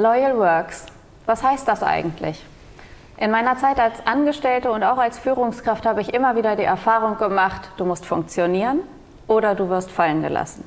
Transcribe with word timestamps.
Loyal 0.00 0.38
Works. 0.38 0.86
Was 1.26 1.42
heißt 1.42 1.68
das 1.68 1.82
eigentlich? 1.82 2.42
In 3.18 3.30
meiner 3.30 3.58
Zeit 3.58 3.78
als 3.78 4.06
Angestellte 4.06 4.70
und 4.70 4.82
auch 4.82 4.96
als 4.96 5.18
Führungskraft 5.18 5.84
habe 5.84 6.00
ich 6.00 6.14
immer 6.14 6.36
wieder 6.36 6.56
die 6.56 6.62
Erfahrung 6.62 7.18
gemacht, 7.18 7.68
du 7.76 7.84
musst 7.84 8.06
funktionieren 8.06 8.80
oder 9.26 9.54
du 9.54 9.68
wirst 9.68 9.90
fallen 9.90 10.22
gelassen. 10.22 10.64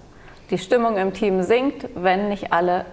Die 0.51 0.59
Stimmung 0.59 0.97
im 0.97 1.13
Team 1.13 1.41
sinkt, 1.41 1.87
wenn 1.95 2.29
nicht 2.29 2.53
alle 2.53 2.85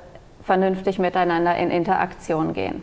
vernünftig 0.42 0.98
miteinander 0.98 1.56
in 1.56 1.70
Interaktion 1.70 2.54
gehen. 2.54 2.82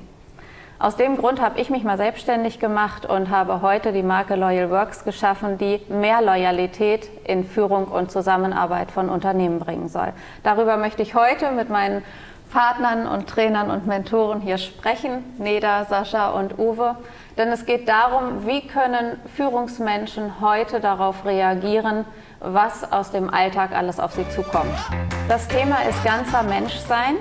Aus 0.78 0.96
dem 0.96 1.18
Grund 1.18 1.42
habe 1.42 1.60
ich 1.60 1.72
mich 1.72 1.84
mal 1.84 1.98
selbstständig 1.98 2.60
gemacht 2.60 3.08
und 3.08 3.32
habe 3.32 3.64
heute 3.64 3.92
die 3.92 4.04
Marke 4.04 4.36
Loyal 4.36 4.70
Works 4.70 5.04
geschaffen, 5.04 5.58
die 5.58 5.82
mehr 5.90 6.22
Loyalität 6.22 7.10
in 7.24 7.44
Führung 7.44 7.86
und 7.86 8.12
Zusammenarbeit 8.12 8.92
von 8.92 9.10
Unternehmen 9.10 9.58
bringen 9.58 9.90
soll. 9.90 10.14
Darüber 10.44 10.78
möchte 10.78 11.02
ich 11.02 11.16
heute 11.16 11.52
mit 11.52 11.72
meinen 11.72 12.04
Partnern 12.50 13.08
und 13.08 13.28
Trainern 13.28 13.70
und 13.70 13.88
Mentoren 13.88 14.42
hier 14.42 14.58
sprechen, 14.58 15.24
Neda, 15.38 15.86
Sascha 15.86 16.30
und 16.30 16.58
Uwe. 16.58 16.96
Denn 17.38 17.50
es 17.50 17.66
geht 17.66 17.88
darum, 17.88 18.46
wie 18.46 18.66
können 18.66 19.20
Führungsmenschen 19.36 20.42
heute 20.42 20.80
darauf 20.80 21.26
reagieren, 21.26 22.06
was 22.40 22.92
aus 22.92 23.12
dem 23.12 23.30
Alltag 23.34 23.72
alles 23.72 24.00
auf 24.00 24.14
sie 24.14 24.28
zukommt. 24.30 24.76
Das 25.28 25.48
Thema 25.48 25.78
ist 25.90 26.04
ganzer 26.04 26.44
Menschsein 26.44 27.16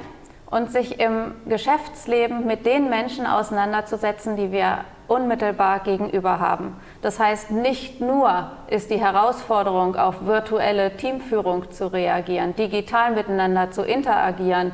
und 0.50 0.70
sich 0.70 1.00
im 1.00 1.34
Geschäftsleben 1.46 2.46
mit 2.46 2.66
den 2.66 2.88
Menschen 2.88 3.26
auseinanderzusetzen, 3.26 4.36
die 4.36 4.52
wir 4.52 4.84
unmittelbar 5.08 5.80
gegenüber 5.80 6.40
haben. 6.40 6.76
Das 7.02 7.20
heißt, 7.20 7.50
nicht 7.50 8.00
nur 8.00 8.50
ist 8.68 8.90
die 8.90 9.00
Herausforderung, 9.00 9.96
auf 9.96 10.26
virtuelle 10.26 10.96
Teamführung 10.96 11.70
zu 11.70 11.92
reagieren, 11.92 12.56
digital 12.56 13.12
miteinander 13.12 13.70
zu 13.70 13.82
interagieren 13.82 14.72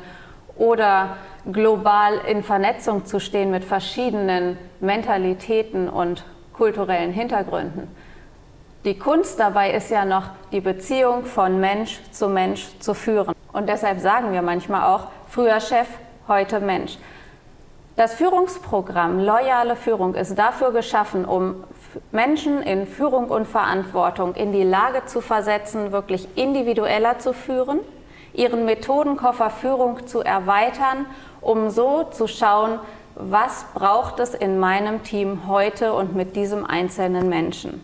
oder 0.55 1.17
global 1.51 2.19
in 2.27 2.43
Vernetzung 2.43 3.05
zu 3.05 3.19
stehen 3.19 3.51
mit 3.51 3.65
verschiedenen 3.65 4.57
Mentalitäten 4.79 5.89
und 5.89 6.23
kulturellen 6.53 7.11
Hintergründen. 7.11 7.93
Die 8.85 8.99
Kunst 8.99 9.39
dabei 9.39 9.71
ist 9.71 9.89
ja 9.89 10.05
noch, 10.05 10.23
die 10.51 10.61
Beziehung 10.61 11.25
von 11.25 11.59
Mensch 11.59 11.99
zu 12.11 12.27
Mensch 12.27 12.67
zu 12.79 12.93
führen. 12.93 13.33
Und 13.53 13.69
deshalb 13.69 13.99
sagen 13.99 14.33
wir 14.33 14.41
manchmal 14.41 14.93
auch, 14.93 15.07
früher 15.27 15.59
Chef, 15.59 15.87
heute 16.27 16.59
Mensch. 16.59 16.97
Das 17.95 18.15
Führungsprogramm 18.15 19.19
Loyale 19.19 19.75
Führung 19.75 20.15
ist 20.15 20.35
dafür 20.35 20.71
geschaffen, 20.71 21.25
um 21.25 21.63
Menschen 22.11 22.61
in 22.63 22.87
Führung 22.87 23.29
und 23.29 23.47
Verantwortung 23.47 24.33
in 24.33 24.51
die 24.51 24.63
Lage 24.63 25.05
zu 25.05 25.21
versetzen, 25.21 25.91
wirklich 25.91 26.27
individueller 26.35 27.19
zu 27.19 27.33
führen 27.33 27.79
ihren 28.33 28.65
Methodenkoffer 28.65 29.49
Führung 29.49 30.07
zu 30.07 30.21
erweitern, 30.21 31.05
um 31.41 31.69
so 31.69 32.03
zu 32.03 32.27
schauen, 32.27 32.79
was 33.15 33.65
braucht 33.73 34.19
es 34.19 34.33
in 34.33 34.59
meinem 34.59 35.03
Team 35.03 35.47
heute 35.47 35.93
und 35.93 36.15
mit 36.15 36.35
diesem 36.35 36.65
einzelnen 36.65 37.29
Menschen. 37.29 37.83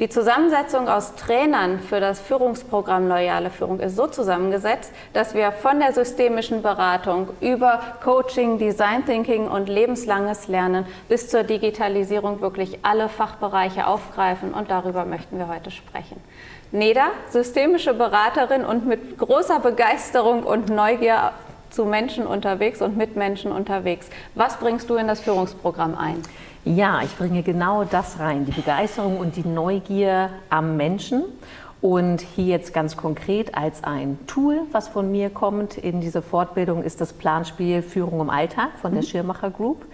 Die 0.00 0.08
Zusammensetzung 0.08 0.88
aus 0.88 1.16
Trainern 1.16 1.80
für 1.80 1.98
das 1.98 2.20
Führungsprogramm 2.20 3.08
Loyale 3.08 3.50
Führung 3.50 3.80
ist 3.80 3.96
so 3.96 4.06
zusammengesetzt, 4.06 4.92
dass 5.12 5.34
wir 5.34 5.50
von 5.50 5.80
der 5.80 5.92
systemischen 5.92 6.62
Beratung 6.62 7.30
über 7.40 7.80
Coaching, 8.04 8.58
Design 8.58 9.04
Thinking 9.04 9.48
und 9.48 9.68
lebenslanges 9.68 10.46
Lernen 10.46 10.86
bis 11.08 11.28
zur 11.28 11.42
Digitalisierung 11.42 12.40
wirklich 12.40 12.78
alle 12.82 13.08
Fachbereiche 13.08 13.88
aufgreifen 13.88 14.54
und 14.54 14.70
darüber 14.70 15.04
möchten 15.04 15.36
wir 15.36 15.48
heute 15.48 15.72
sprechen. 15.72 16.22
Neda, 16.70 17.06
systemische 17.30 17.94
Beraterin 17.94 18.64
und 18.64 18.86
mit 18.86 19.16
großer 19.16 19.60
Begeisterung 19.60 20.42
und 20.42 20.68
Neugier 20.68 21.32
zu 21.70 21.84
Menschen 21.84 22.26
unterwegs 22.26 22.82
und 22.82 22.96
mit 22.96 23.16
Menschen 23.16 23.52
unterwegs. 23.52 24.08
Was 24.34 24.58
bringst 24.58 24.90
du 24.90 24.96
in 24.96 25.06
das 25.06 25.20
Führungsprogramm 25.20 25.96
ein? 25.96 26.22
Ja, 26.64 27.00
ich 27.02 27.16
bringe 27.16 27.42
genau 27.42 27.84
das 27.84 28.18
rein, 28.18 28.44
die 28.44 28.52
Begeisterung 28.52 29.18
und 29.18 29.36
die 29.36 29.46
Neugier 29.48 30.30
am 30.50 30.76
Menschen. 30.76 31.24
Und 31.80 32.20
hier 32.20 32.46
jetzt 32.46 32.74
ganz 32.74 32.96
konkret 32.96 33.54
als 33.54 33.84
ein 33.84 34.18
Tool, 34.26 34.62
was 34.72 34.88
von 34.88 35.12
mir 35.12 35.30
kommt 35.30 35.78
in 35.78 36.00
diese 36.00 36.22
Fortbildung, 36.22 36.82
ist 36.82 37.00
das 37.00 37.12
Planspiel 37.12 37.82
Führung 37.82 38.20
im 38.20 38.30
Alltag 38.30 38.70
von 38.82 38.92
der 38.92 39.02
mhm. 39.02 39.06
Schirmacher 39.06 39.50
Group. 39.50 39.86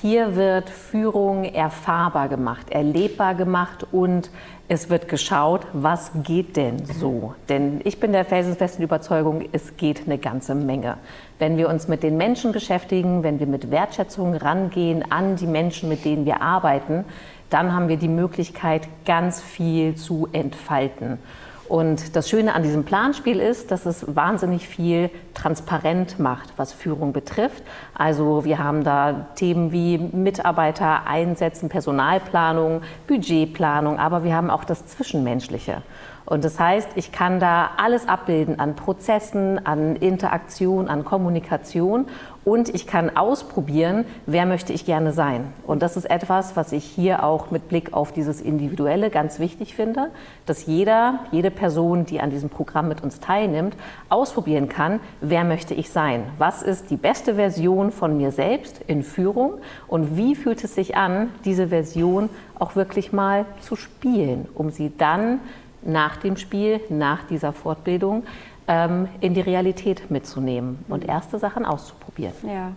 Hier 0.00 0.36
wird 0.36 0.70
Führung 0.70 1.42
erfahrbar 1.42 2.28
gemacht, 2.28 2.70
erlebbar 2.70 3.34
gemacht 3.34 3.84
und 3.90 4.30
es 4.68 4.90
wird 4.90 5.08
geschaut, 5.08 5.66
was 5.72 6.12
geht 6.22 6.56
denn 6.56 6.84
so? 6.84 7.34
Denn 7.48 7.80
ich 7.82 7.98
bin 7.98 8.12
der 8.12 8.24
felsenfesten 8.24 8.84
Überzeugung, 8.84 9.48
es 9.50 9.76
geht 9.76 10.02
eine 10.06 10.18
ganze 10.18 10.54
Menge. 10.54 10.98
Wenn 11.40 11.56
wir 11.56 11.68
uns 11.68 11.88
mit 11.88 12.04
den 12.04 12.16
Menschen 12.16 12.52
beschäftigen, 12.52 13.24
wenn 13.24 13.40
wir 13.40 13.48
mit 13.48 13.72
Wertschätzung 13.72 14.34
rangehen 14.34 15.10
an 15.10 15.34
die 15.34 15.48
Menschen, 15.48 15.88
mit 15.88 16.04
denen 16.04 16.26
wir 16.26 16.42
arbeiten, 16.42 17.04
dann 17.50 17.72
haben 17.72 17.88
wir 17.88 17.96
die 17.96 18.06
Möglichkeit, 18.06 18.86
ganz 19.04 19.42
viel 19.42 19.96
zu 19.96 20.28
entfalten. 20.30 21.18
Und 21.68 22.16
das 22.16 22.30
Schöne 22.30 22.54
an 22.54 22.62
diesem 22.62 22.84
Planspiel 22.84 23.40
ist, 23.40 23.70
dass 23.70 23.84
es 23.84 24.16
wahnsinnig 24.16 24.66
viel 24.66 25.10
transparent 25.34 26.18
macht, 26.18 26.54
was 26.56 26.72
Führung 26.72 27.12
betrifft. 27.12 27.62
Also 27.92 28.44
wir 28.46 28.58
haben 28.58 28.84
da 28.84 29.26
Themen 29.34 29.70
wie 29.70 29.98
Mitarbeiter 29.98 31.06
einsetzen, 31.06 31.68
Personalplanung, 31.68 32.80
Budgetplanung, 33.06 33.98
aber 33.98 34.24
wir 34.24 34.34
haben 34.34 34.48
auch 34.48 34.64
das 34.64 34.86
Zwischenmenschliche. 34.86 35.82
Und 36.24 36.44
das 36.44 36.60
heißt, 36.60 36.90
ich 36.94 37.10
kann 37.10 37.40
da 37.40 37.70
alles 37.78 38.06
abbilden 38.06 38.60
an 38.60 38.74
Prozessen, 38.76 39.64
an 39.66 39.96
Interaktion, 39.96 40.88
an 40.88 41.02
Kommunikation 41.04 42.06
und 42.48 42.74
ich 42.74 42.86
kann 42.86 43.14
ausprobieren, 43.14 44.06
wer 44.24 44.46
möchte 44.46 44.72
ich 44.72 44.86
gerne 44.86 45.12
sein. 45.12 45.52
Und 45.66 45.82
das 45.82 45.98
ist 45.98 46.08
etwas, 46.08 46.56
was 46.56 46.72
ich 46.72 46.82
hier 46.82 47.22
auch 47.22 47.50
mit 47.50 47.68
Blick 47.68 47.92
auf 47.92 48.10
dieses 48.10 48.40
Individuelle 48.40 49.10
ganz 49.10 49.38
wichtig 49.38 49.74
finde, 49.74 50.08
dass 50.46 50.64
jeder, 50.64 51.18
jede 51.30 51.50
Person, 51.50 52.06
die 52.06 52.20
an 52.20 52.30
diesem 52.30 52.48
Programm 52.48 52.88
mit 52.88 53.02
uns 53.02 53.20
teilnimmt, 53.20 53.76
ausprobieren 54.08 54.70
kann, 54.70 55.00
wer 55.20 55.44
möchte 55.44 55.74
ich 55.74 55.90
sein. 55.90 56.22
Was 56.38 56.62
ist 56.62 56.90
die 56.90 56.96
beste 56.96 57.34
Version 57.34 57.92
von 57.92 58.16
mir 58.16 58.32
selbst 58.32 58.80
in 58.86 59.02
Führung 59.02 59.58
und 59.86 60.16
wie 60.16 60.34
fühlt 60.34 60.64
es 60.64 60.74
sich 60.74 60.96
an, 60.96 61.28
diese 61.44 61.68
Version 61.68 62.30
auch 62.58 62.76
wirklich 62.76 63.12
mal 63.12 63.44
zu 63.60 63.76
spielen, 63.76 64.48
um 64.54 64.70
sie 64.70 64.90
dann 64.96 65.40
nach 65.82 66.16
dem 66.16 66.38
Spiel, 66.38 66.80
nach 66.88 67.24
dieser 67.24 67.52
Fortbildung 67.52 68.24
ähm, 68.68 69.08
in 69.20 69.34
die 69.34 69.40
Realität 69.40 70.10
mitzunehmen 70.10 70.84
und 70.88 71.08
erste 71.08 71.38
Sachen 71.38 71.64
auszuprobieren. 71.64 72.34
Ja. 72.42 72.72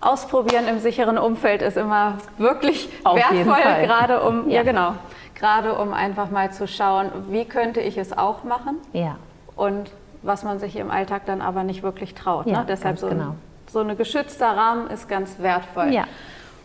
Ausprobieren 0.00 0.66
im 0.68 0.78
sicheren 0.78 1.18
Umfeld 1.18 1.62
ist 1.62 1.76
immer 1.76 2.18
wirklich 2.38 2.88
Auf 3.04 3.16
wertvoll, 3.16 3.84
gerade 3.84 4.22
um, 4.22 4.48
ja. 4.48 4.56
ja. 4.56 4.62
genau, 4.62 4.94
gerade 5.34 5.74
um 5.74 5.92
einfach 5.92 6.30
mal 6.30 6.52
zu 6.52 6.66
schauen, 6.66 7.10
wie 7.28 7.44
könnte 7.44 7.80
ich 7.80 7.98
es 7.98 8.16
auch 8.16 8.44
machen? 8.44 8.78
Ja. 8.92 9.16
Und 9.54 9.90
was 10.22 10.44
man 10.44 10.58
sich 10.58 10.76
im 10.76 10.90
Alltag 10.90 11.26
dann 11.26 11.40
aber 11.40 11.64
nicht 11.64 11.82
wirklich 11.82 12.14
traut. 12.14 12.46
Ja, 12.46 12.60
ne? 12.60 12.64
Deshalb 12.68 12.98
so, 12.98 13.08
genau. 13.08 13.34
so 13.70 13.80
ein 13.80 13.96
geschützter 13.96 14.56
Rahmen 14.56 14.88
ist 14.88 15.08
ganz 15.08 15.38
wertvoll. 15.40 15.92
Ja. 15.92 16.04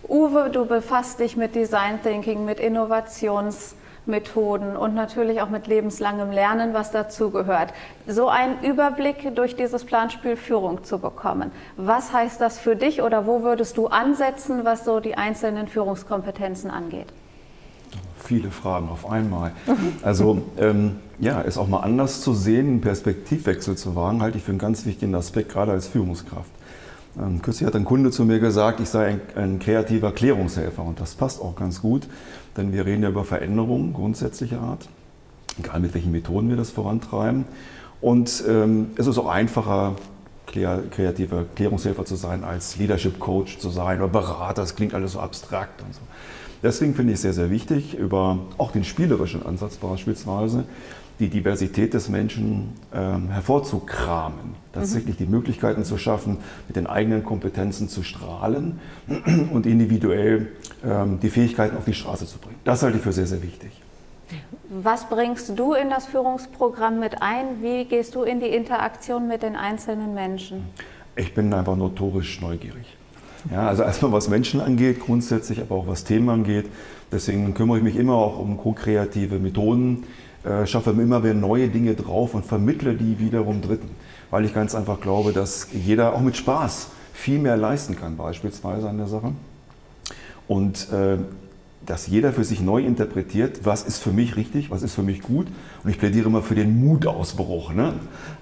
Uwe, 0.07 0.49
du 0.51 0.66
befasst 0.66 1.19
dich 1.19 1.35
mit 1.35 1.55
Design 1.55 2.01
Thinking, 2.01 2.45
mit 2.45 2.59
Innovations- 2.59 3.73
Methoden 4.07 4.75
und 4.75 4.95
natürlich 4.95 5.41
auch 5.41 5.50
mit 5.50 5.68
lebenslangem 5.68 6.31
Lernen, 6.31 6.73
was 6.73 6.91
dazugehört. 6.91 7.73
So 8.07 8.28
einen 8.29 8.62
Überblick 8.63 9.35
durch 9.35 9.56
dieses 9.56 9.85
Planspiel 9.85 10.35
Führung 10.35 10.84
zu 10.84 11.00
bekommen. 11.00 11.51
Was 11.75 12.13
heißt 12.13 12.40
das 12.41 12.59
für 12.59 12.75
dich 12.75 13.01
oder 13.01 13.28
wo 13.28 13.44
würdest 13.44 13.78
du 13.78 13.88
ansetzen, 13.88 14.63
was 14.63 14.85
so 14.85 15.00
die 15.00 15.16
einzelnen 15.16 15.67
Führungskompetenzen 15.67 16.72
angeht? 16.72 17.07
Viele 18.23 18.51
Fragen 18.51 18.90
auf 18.90 19.09
einmal. 19.09 19.51
Also 20.01 20.41
ähm, 20.57 20.97
ja, 21.19 21.41
es 21.41 21.57
auch 21.57 21.67
mal 21.67 21.79
anders 21.79 22.22
zu 22.22 22.34
sehen, 22.34 22.67
einen 22.67 22.81
Perspektivwechsel 22.81 23.75
zu 23.75 23.96
wagen, 23.96 24.22
halte 24.22 24.38
ich 24.38 24.44
für 24.44 24.51
einen 24.51 24.59
ganz 24.59 24.85
wichtigen 24.85 25.16
Aspekt, 25.16 25.50
gerade 25.50 25.72
als 25.72 25.88
Führungskraft. 25.88 26.50
Ähm, 27.20 27.41
kürzlich 27.41 27.66
hat 27.66 27.76
ein 27.76 27.85
Kunde 27.85 28.11
zu 28.11 28.26
mir 28.26 28.40
gesagt, 28.40 28.79
ich 28.79 28.90
sei 28.90 29.08
ein, 29.08 29.22
ein, 29.35 29.59
kreativer 29.59 30.11
Klärungshelfer 30.11 30.84
und 30.84 30.99
das 30.99 31.16
passt 31.16 31.41
auch 31.41 31.55
ganz 31.55 31.81
gut, 31.81 32.08
denn 32.57 32.73
wir 32.73 32.85
reden 32.85 33.03
ja 33.03 33.09
über 33.09 33.23
Veränderungen 33.23 33.93
grundsätzlicher 33.93 34.59
Art, 34.59 34.89
egal 35.59 35.79
mit 35.79 35.93
welchen 35.93 36.11
Methoden 36.11 36.49
wir 36.49 36.57
das 36.57 36.71
vorantreiben. 36.71 37.45
Und 38.01 38.43
ähm, 38.47 38.91
es 38.97 39.07
ist 39.07 39.17
auch 39.17 39.27
einfacher, 39.27 39.95
kreativer 40.45 41.45
Klärungshelfer 41.55 42.05
zu 42.05 42.15
sein, 42.15 42.43
als 42.43 42.77
Leadership 42.77 43.19
Coach 43.19 43.59
zu 43.59 43.69
sein 43.69 43.99
oder 43.99 44.07
Berater. 44.07 44.61
Das 44.61 44.75
klingt 44.75 44.93
alles 44.93 45.13
so 45.13 45.19
abstrakt 45.19 45.81
und 45.81 45.93
so. 45.93 46.01
Deswegen 46.63 46.95
finde 46.95 47.13
ich 47.13 47.17
es 47.17 47.21
sehr, 47.21 47.33
sehr 47.33 47.51
wichtig, 47.51 47.95
über 47.95 48.39
auch 48.57 48.71
den 48.71 48.83
spielerischen 48.83 49.45
Ansatz 49.45 49.75
beispielsweise, 49.75 50.63
die 51.19 51.29
Diversität 51.29 51.93
des 51.93 52.09
Menschen 52.09 52.73
ähm, 52.93 53.29
hervorzukramen, 53.29 54.55
tatsächlich 54.73 55.19
mhm. 55.19 55.25
die 55.25 55.31
Möglichkeiten 55.31 55.84
zu 55.84 55.97
schaffen, 55.97 56.37
mit 56.67 56.75
den 56.75 56.87
eigenen 56.87 57.23
Kompetenzen 57.23 57.90
zu 57.90 58.03
strahlen 58.03 58.79
und 59.52 59.66
individuell 59.66 60.49
ähm, 60.85 61.19
die 61.19 61.29
Fähigkeiten 61.29 61.75
auf 61.75 61.85
die 61.85 61.93
Straße 61.93 62.25
zu 62.25 62.37
bringen. 62.37 62.59
Das 62.64 62.84
halte 62.84 62.97
ich 62.97 63.03
für 63.03 63.14
sehr, 63.14 63.28
sehr 63.28 63.41
wichtig. 63.41 63.72
Was 64.69 65.08
bringst 65.08 65.58
du 65.58 65.73
in 65.73 65.90
das 65.90 66.05
Führungsprogramm 66.05 66.99
mit 66.99 67.22
ein? 67.22 67.61
Wie 67.61 67.85
gehst 67.85 68.16
du 68.16 68.23
in 68.23 68.40
die 68.40 68.47
Interaktion 68.47 69.28
mit 69.28 69.41
den 69.41 69.55
einzelnen 69.55 70.14
Menschen? 70.14 70.66
Ich 71.16 71.34
bin 71.34 71.53
einfach 71.53 71.78
notorisch 71.78 72.41
neugierig. 72.41 72.97
Ja, 73.52 73.67
also 73.67 73.84
erstmal 73.84 74.11
was 74.11 74.28
Menschen 74.28 74.59
angeht, 74.59 74.99
grundsätzlich, 74.99 75.61
aber 75.61 75.75
auch 75.75 75.87
was 75.87 76.03
Themen 76.03 76.29
angeht. 76.29 76.66
Deswegen 77.11 77.53
kümmere 77.53 77.78
ich 77.78 77.84
mich 77.84 77.96
immer 77.96 78.16
auch 78.16 78.40
um 78.40 78.58
ko-kreative 78.58 79.40
Methoden, 79.40 80.03
äh, 80.47 80.66
schaffe 80.66 80.91
immer 80.91 81.23
wieder 81.23 81.34
neue 81.34 81.67
Dinge 81.67 81.94
drauf 81.94 82.34
und 82.34 82.46
vermittle 82.46 82.94
die 82.94 83.20
wiederum 83.20 83.61
Dritten. 83.61 83.90
Weil 84.29 84.46
ich 84.46 84.53
ganz 84.53 84.76
einfach 84.76 85.02
glaube, 85.02 85.34
dass 85.34 85.67
jeder 85.73 86.14
auch 86.14 86.22
mit 86.22 86.38
Spaß 86.38 86.90
viel 87.14 87.40
mehr 87.40 87.58
leisten 87.58 87.96
kann, 87.96 88.17
beispielsweise 88.17 88.88
an 88.88 88.97
der 88.97 89.08
Sache. 89.08 89.34
Und 90.47 90.91
äh, 90.91 91.17
dass 91.85 92.08
jeder 92.08 92.34
für 92.34 92.44
sich 92.44 92.61
neu 92.61 92.82
interpretiert, 92.82 93.61
was 93.64 93.84
ist 93.84 93.99
für 93.99 94.11
mich 94.11 94.35
richtig, 94.35 94.70
was 94.70 94.84
ist 94.84 94.94
für 94.94 95.03
mich 95.03 95.22
gut. 95.22 95.47
Und 95.84 95.90
ich 95.90 95.97
plädiere 95.97 96.28
immer 96.28 96.41
für 96.41 96.55
den 96.55 96.85
Mutausbruch. 96.85 97.73
Ne? 97.73 97.93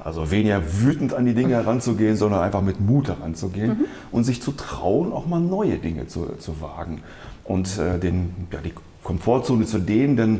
Also 0.03 0.31
weniger 0.31 0.61
wütend 0.81 1.13
an 1.13 1.25
die 1.25 1.33
Dinge 1.33 1.53
heranzugehen, 1.53 2.15
sondern 2.15 2.41
einfach 2.41 2.61
mit 2.61 2.79
Mut 2.81 3.07
heranzugehen 3.07 3.69
mhm. 3.69 3.85
und 4.11 4.23
sich 4.23 4.41
zu 4.41 4.51
trauen, 4.51 5.13
auch 5.13 5.27
mal 5.27 5.39
neue 5.39 5.77
Dinge 5.77 6.07
zu, 6.07 6.27
zu 6.39 6.59
wagen. 6.59 7.01
Und 7.43 7.77
äh, 7.77 7.99
den, 7.99 8.47
ja, 8.51 8.59
die 8.61 8.73
Komfortzone 9.03 9.65
zu 9.65 9.77
dehnen, 9.77 10.17
denn 10.17 10.39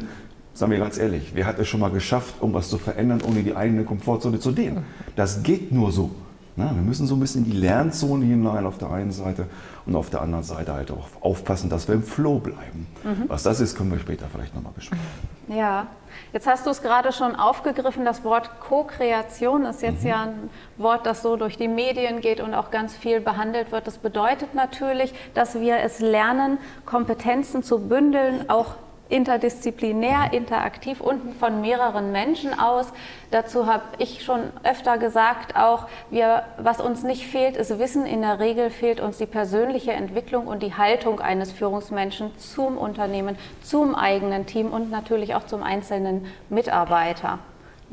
sagen 0.55 0.71
wir 0.71 0.79
ganz 0.79 0.97
ehrlich, 0.97 1.31
wer 1.35 1.45
hat 1.45 1.59
es 1.59 1.67
schon 1.67 1.81
mal 1.81 1.91
geschafft, 1.91 2.35
um 2.39 2.53
was 2.53 2.69
zu 2.69 2.77
verändern, 2.79 3.21
ohne 3.27 3.43
die 3.43 3.55
eigene 3.55 3.83
Komfortzone 3.83 4.39
zu 4.39 4.51
dehnen? 4.51 4.85
Das 5.15 5.43
geht 5.43 5.71
nur 5.71 5.91
so. 5.91 6.11
Na, 6.57 6.73
wir 6.73 6.81
müssen 6.81 7.05
so 7.05 7.15
ein 7.15 7.19
bisschen 7.19 7.43
in 7.43 7.51
die 7.51 7.57
Lernzone 7.57 8.23
hinein 8.23 8.65
auf 8.65 8.77
der 8.77 8.89
einen 8.89 9.11
Seite 9.11 9.47
und 9.85 9.93
auf 9.93 10.09
der 10.09 10.21
anderen 10.21 10.45
Seite 10.45 10.71
halt 10.71 10.89
auch 10.89 11.09
aufpassen, 11.19 11.69
dass 11.69 11.89
wir 11.89 11.95
im 11.95 12.03
Flow 12.03 12.39
bleiben. 12.39 12.87
Mhm. 13.03 13.25
Was 13.27 13.43
das 13.43 13.59
ist, 13.59 13.75
können 13.75 13.91
wir 13.91 13.99
später 13.99 14.27
vielleicht 14.31 14.55
nochmal 14.55 14.71
besprechen. 14.73 15.03
Ja, 15.49 15.87
jetzt 16.31 16.47
hast 16.47 16.65
du 16.65 16.69
es 16.69 16.81
gerade 16.81 17.11
schon 17.11 17.35
aufgegriffen. 17.35 18.05
Das 18.05 18.23
Wort 18.23 18.49
Co-Kreation 18.61 19.65
ist 19.65 19.81
jetzt 19.81 20.03
mhm. 20.03 20.09
ja 20.09 20.23
ein 20.23 20.49
Wort, 20.77 21.05
das 21.05 21.21
so 21.21 21.35
durch 21.35 21.57
die 21.57 21.67
Medien 21.67 22.21
geht 22.21 22.39
und 22.39 22.53
auch 22.53 22.71
ganz 22.71 22.95
viel 22.95 23.19
behandelt 23.19 23.73
wird. 23.73 23.85
Das 23.85 23.97
bedeutet 23.97 24.55
natürlich, 24.55 25.13
dass 25.33 25.55
wir 25.55 25.79
es 25.79 25.99
lernen, 25.99 26.57
Kompetenzen 26.85 27.63
zu 27.63 27.79
bündeln, 27.79 28.49
auch 28.49 28.75
interdisziplinär, 29.09 30.33
interaktiv 30.33 31.01
und 31.01 31.35
von 31.35 31.61
mehreren 31.61 32.11
Menschen 32.11 32.57
aus. 32.57 32.87
Dazu 33.31 33.67
habe 33.67 33.83
ich 33.97 34.23
schon 34.23 34.41
öfter 34.63 34.97
gesagt, 34.97 35.55
auch 35.55 35.87
wir, 36.09 36.43
was 36.57 36.81
uns 36.81 37.03
nicht 37.03 37.27
fehlt, 37.27 37.55
ist 37.57 37.77
Wissen. 37.79 38.05
In 38.05 38.21
der 38.21 38.39
Regel 38.39 38.69
fehlt 38.69 38.99
uns 38.99 39.17
die 39.17 39.25
persönliche 39.25 39.93
Entwicklung 39.93 40.47
und 40.47 40.63
die 40.63 40.75
Haltung 40.75 41.19
eines 41.19 41.51
Führungsmenschen 41.51 42.37
zum 42.37 42.77
Unternehmen, 42.77 43.37
zum 43.61 43.95
eigenen 43.95 44.45
Team 44.45 44.71
und 44.71 44.89
natürlich 44.89 45.35
auch 45.35 45.45
zum 45.45 45.63
einzelnen 45.63 46.25
Mitarbeiter. 46.49 47.39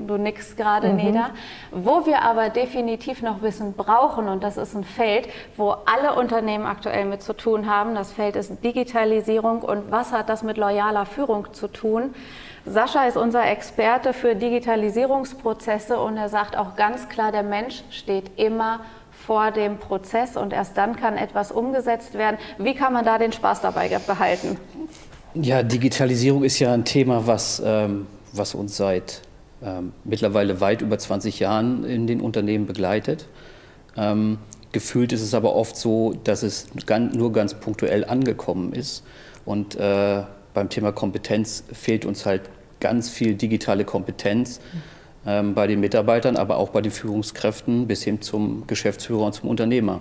Du 0.06 0.16
nix 0.16 0.56
gerade, 0.56 0.88
mhm. 0.88 0.96
Neda. 0.96 1.30
Wo 1.70 2.06
wir 2.06 2.22
aber 2.22 2.50
definitiv 2.50 3.22
noch 3.22 3.42
Wissen 3.42 3.74
brauchen, 3.74 4.28
und 4.28 4.42
das 4.42 4.56
ist 4.56 4.74
ein 4.74 4.84
Feld, 4.84 5.28
wo 5.56 5.70
alle 5.70 6.14
Unternehmen 6.14 6.66
aktuell 6.66 7.04
mit 7.04 7.22
zu 7.22 7.32
tun 7.32 7.68
haben, 7.68 7.94
das 7.94 8.12
Feld 8.12 8.36
ist 8.36 8.62
Digitalisierung 8.64 9.62
und 9.62 9.90
was 9.90 10.12
hat 10.12 10.28
das 10.28 10.42
mit 10.42 10.56
loyaler 10.56 11.06
Führung 11.06 11.52
zu 11.52 11.68
tun? 11.68 12.14
Sascha 12.64 13.06
ist 13.06 13.16
unser 13.16 13.44
Experte 13.50 14.12
für 14.12 14.36
Digitalisierungsprozesse 14.36 15.98
und 15.98 16.16
er 16.16 16.28
sagt 16.28 16.56
auch 16.56 16.76
ganz 16.76 17.08
klar, 17.08 17.32
der 17.32 17.42
Mensch 17.42 17.82
steht 17.90 18.38
immer 18.38 18.80
vor 19.26 19.50
dem 19.50 19.78
Prozess 19.78 20.36
und 20.36 20.52
erst 20.52 20.76
dann 20.76 20.96
kann 20.96 21.16
etwas 21.16 21.52
umgesetzt 21.52 22.14
werden. 22.14 22.38
Wie 22.58 22.74
kann 22.74 22.92
man 22.92 23.04
da 23.04 23.18
den 23.18 23.32
Spaß 23.32 23.60
dabei 23.60 23.88
behalten? 24.06 24.58
Ja, 25.34 25.62
Digitalisierung 25.62 26.44
ist 26.44 26.58
ja 26.58 26.72
ein 26.72 26.84
Thema, 26.84 27.26
was, 27.26 27.62
ähm, 27.64 28.06
was 28.32 28.54
uns 28.54 28.76
seit 28.76 29.22
ähm, 29.64 29.92
mittlerweile 30.04 30.60
weit 30.60 30.82
über 30.82 30.98
20 30.98 31.38
Jahren 31.40 31.84
in 31.84 32.06
den 32.06 32.20
Unternehmen 32.20 32.66
begleitet. 32.66 33.26
Ähm, 33.96 34.38
gefühlt 34.72 35.12
ist 35.12 35.22
es 35.22 35.34
aber 35.34 35.54
oft 35.54 35.76
so, 35.76 36.14
dass 36.24 36.42
es 36.42 36.68
ganz, 36.86 37.14
nur 37.14 37.32
ganz 37.32 37.54
punktuell 37.54 38.04
angekommen 38.04 38.72
ist. 38.72 39.04
Und 39.44 39.76
äh, 39.76 40.22
beim 40.54 40.68
Thema 40.68 40.92
Kompetenz 40.92 41.64
fehlt 41.72 42.04
uns 42.04 42.26
halt 42.26 42.42
ganz 42.80 43.08
viel 43.08 43.34
digitale 43.34 43.84
Kompetenz 43.84 44.60
ähm, 45.26 45.54
bei 45.54 45.66
den 45.66 45.80
Mitarbeitern, 45.80 46.36
aber 46.36 46.56
auch 46.56 46.70
bei 46.70 46.80
den 46.80 46.92
Führungskräften 46.92 47.86
bis 47.86 48.02
hin 48.02 48.20
zum 48.20 48.66
Geschäftsführer 48.66 49.26
und 49.26 49.32
zum 49.34 49.48
Unternehmer. 49.48 50.00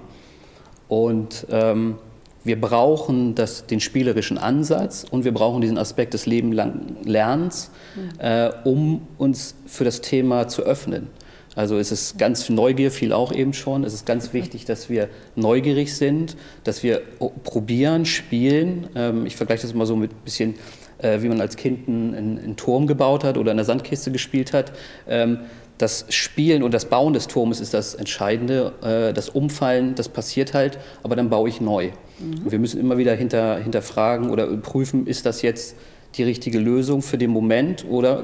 Und 0.88 1.48
ähm, 1.50 1.96
wir 2.44 2.60
brauchen 2.60 3.36
das, 3.36 3.68
den 3.68 3.80
spielerischen 3.80 4.38
Ansatz 4.38 5.06
und 5.10 5.26
wir 5.26 5.34
brauchen 5.34 5.62
diesen 5.62 5.78
Aspekt 5.78 6.14
des 6.14 6.26
lebenslangen 6.26 6.98
Lernens, 7.04 7.72
mhm. 7.96 8.20
äh, 8.20 8.50
um 8.64 9.08
uns 9.18 9.56
für 9.68 9.84
das 9.84 10.02
Thema 10.02 10.48
zu 10.48 10.64
öffnen. 10.64 11.08
Also 11.56 11.78
es 11.78 11.92
ist 11.92 12.18
ganz 12.18 12.50
Neugier, 12.50 12.92
viel 12.92 13.12
auch 13.12 13.34
eben 13.34 13.54
schon. 13.54 13.84
Es 13.84 13.94
ist 13.94 14.06
ganz 14.06 14.34
wichtig, 14.34 14.66
dass 14.66 14.90
wir 14.90 15.10
neugierig 15.36 15.96
sind, 15.96 16.38
dass 16.64 16.82
wir 16.82 17.02
probieren, 17.44 18.06
spielen. 18.06 18.88
Ähm, 18.96 19.26
ich 19.26 19.36
vergleiche 19.36 19.64
das 19.64 19.74
mal 19.74 19.86
so 19.86 19.98
mit 19.98 20.12
ein 20.12 20.24
bisschen, 20.24 20.56
äh, 21.00 21.22
wie 21.22 21.28
man 21.28 21.42
als 21.42 21.58
Kind 21.58 21.90
einen, 21.90 22.16
einen, 22.16 22.56
Turm 22.56 22.88
gebaut 22.88 23.26
hat 23.26 23.38
oder 23.38 23.52
in 23.52 23.58
der 23.58 23.66
Sandkiste 23.66 24.12
gespielt 24.12 24.54
hat. 24.54 24.72
Ähm, 25.08 25.40
das 25.82 26.06
Spielen 26.10 26.64
und 26.64 26.74
das 26.74 26.86
Bauen 26.86 27.14
des 27.14 27.28
Turmes 27.28 27.60
ist 27.60 27.74
das 27.74 27.96
Entscheidende. 27.96 28.74
Äh, 28.82 29.14
das 29.14 29.30
Umfallen, 29.30 29.96
das 29.96 30.10
passiert 30.10 30.54
halt, 30.54 30.78
aber 31.04 31.16
dann 31.16 31.30
baue 31.30 31.50
ich 31.50 31.62
neu. 31.62 31.92
Mhm. 32.20 32.52
wir 32.52 32.60
müssen 32.60 32.80
immer 32.80 32.98
wieder 32.98 33.16
hinter, 33.16 33.58
hinterfragen 33.58 34.30
oder 34.30 34.46
prüfen, 34.58 35.08
ist 35.08 35.26
das 35.26 35.42
jetzt 35.42 35.76
die 36.16 36.24
richtige 36.24 36.60
Lösung 36.60 37.02
für 37.02 37.18
den 37.18 37.32
Moment 37.32 37.86
oder 37.90 38.24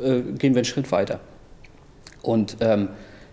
äh, 0.00 0.20
gehen 0.20 0.54
wir 0.54 0.58
einen 0.58 0.64
Schritt 0.64 0.90
weiter? 0.92 1.20
Und 2.22 2.56
ähm, 2.60 2.88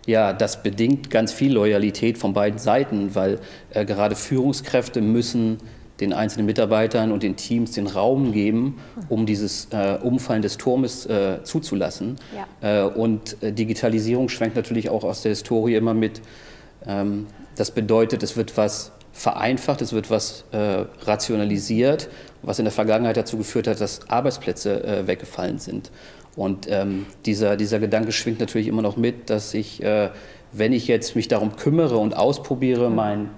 ja, 0.06 0.34
das 0.34 0.64
bedingt 0.64 1.10
ganz 1.10 1.32
viel 1.32 1.54
Loyalität 1.54 2.18
von 2.18 2.34
beiden 2.34 2.60
Seiten, 2.60 3.16
weil 3.16 3.40
äh, 3.70 3.86
gerade 3.86 4.16
Führungskräfte 4.16 5.02
müssen 5.02 5.60
den 6.02 6.14
einzelnen 6.14 6.48
Mitarbeitern 6.48 7.12
und 7.12 7.24
den 7.24 7.36
Teams 7.36 7.72
den 7.72 7.88
Raum 7.88 8.32
geben, 8.32 8.80
um 9.08 9.26
dieses 9.26 9.68
äh, 9.72 9.98
Umfallen 10.02 10.42
des 10.42 10.58
Turmes 10.58 11.06
äh, 11.06 11.44
zuzulassen. 11.44 12.18
Ja. 12.62 12.88
Äh, 12.88 12.90
und 12.90 13.42
äh, 13.42 13.54
Digitalisierung 13.54 14.28
schwenkt 14.28 14.56
natürlich 14.56 14.90
auch 14.90 15.04
aus 15.04 15.22
der 15.22 15.30
Historie 15.30 15.76
immer 15.76 15.94
mit. 15.94 16.22
Ähm, 16.86 17.28
das 17.56 17.72
bedeutet, 17.72 18.24
es 18.24 18.36
wird 18.36 18.58
was 18.58 18.92
vereinfacht, 19.14 19.82
es 19.82 19.94
wird 19.94 20.10
was 20.10 20.46
äh, 20.52 20.86
rationalisiert, 21.04 22.10
was 22.42 22.58
in 22.60 22.66
der 22.66 22.72
Vergangenheit 22.72 23.18
dazu 23.18 23.38
geführt 23.38 23.68
hat, 23.68 23.80
dass 23.80 24.10
Arbeitsplätze 24.10 24.84
äh, 24.84 25.08
weggefallen 25.08 25.60
sind. 25.60 25.92
Und 26.36 26.66
ähm, 26.70 27.06
dieser, 27.26 27.58
dieser 27.58 27.80
Gedanke 27.80 28.12
schwingt 28.12 28.40
natürlich 28.40 28.68
immer 28.68 28.82
noch 28.82 28.96
mit, 28.96 29.30
dass 29.30 29.54
ich, 29.54 29.84
wenn 30.54 30.72
ich 30.72 30.88
jetzt 30.88 31.14
mich 31.18 31.28
darum 31.28 31.58
kümmere 31.58 31.98
und 31.98 32.16
ausprobiere, 32.16 32.90
mhm. 32.90 32.96
mein 32.96 33.30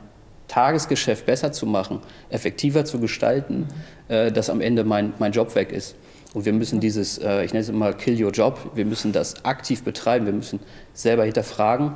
Tagesgeschäft 0.53 1.25
besser 1.25 1.51
zu 1.51 1.65
machen, 1.65 1.99
effektiver 2.29 2.85
zu 2.85 2.99
gestalten, 2.99 3.67
äh, 4.07 4.31
dass 4.31 4.51
am 4.51 4.61
Ende 4.61 4.83
mein, 4.83 5.13
mein 5.17 5.31
Job 5.31 5.55
weg 5.55 5.71
ist. 5.71 5.95
Und 6.35 6.45
wir 6.45 6.53
müssen 6.53 6.79
dieses, 6.79 7.17
äh, 7.17 7.43
ich 7.43 7.53
nenne 7.53 7.63
es 7.63 7.69
immer 7.69 7.91
Kill 7.93 8.23
Your 8.23 8.31
Job, 8.31 8.71
wir 8.75 8.85
müssen 8.85 9.13
das 9.13 9.43
aktiv 9.45 9.81
betreiben, 9.81 10.27
wir 10.27 10.33
müssen 10.33 10.59
selber 10.93 11.23
hinterfragen, 11.23 11.95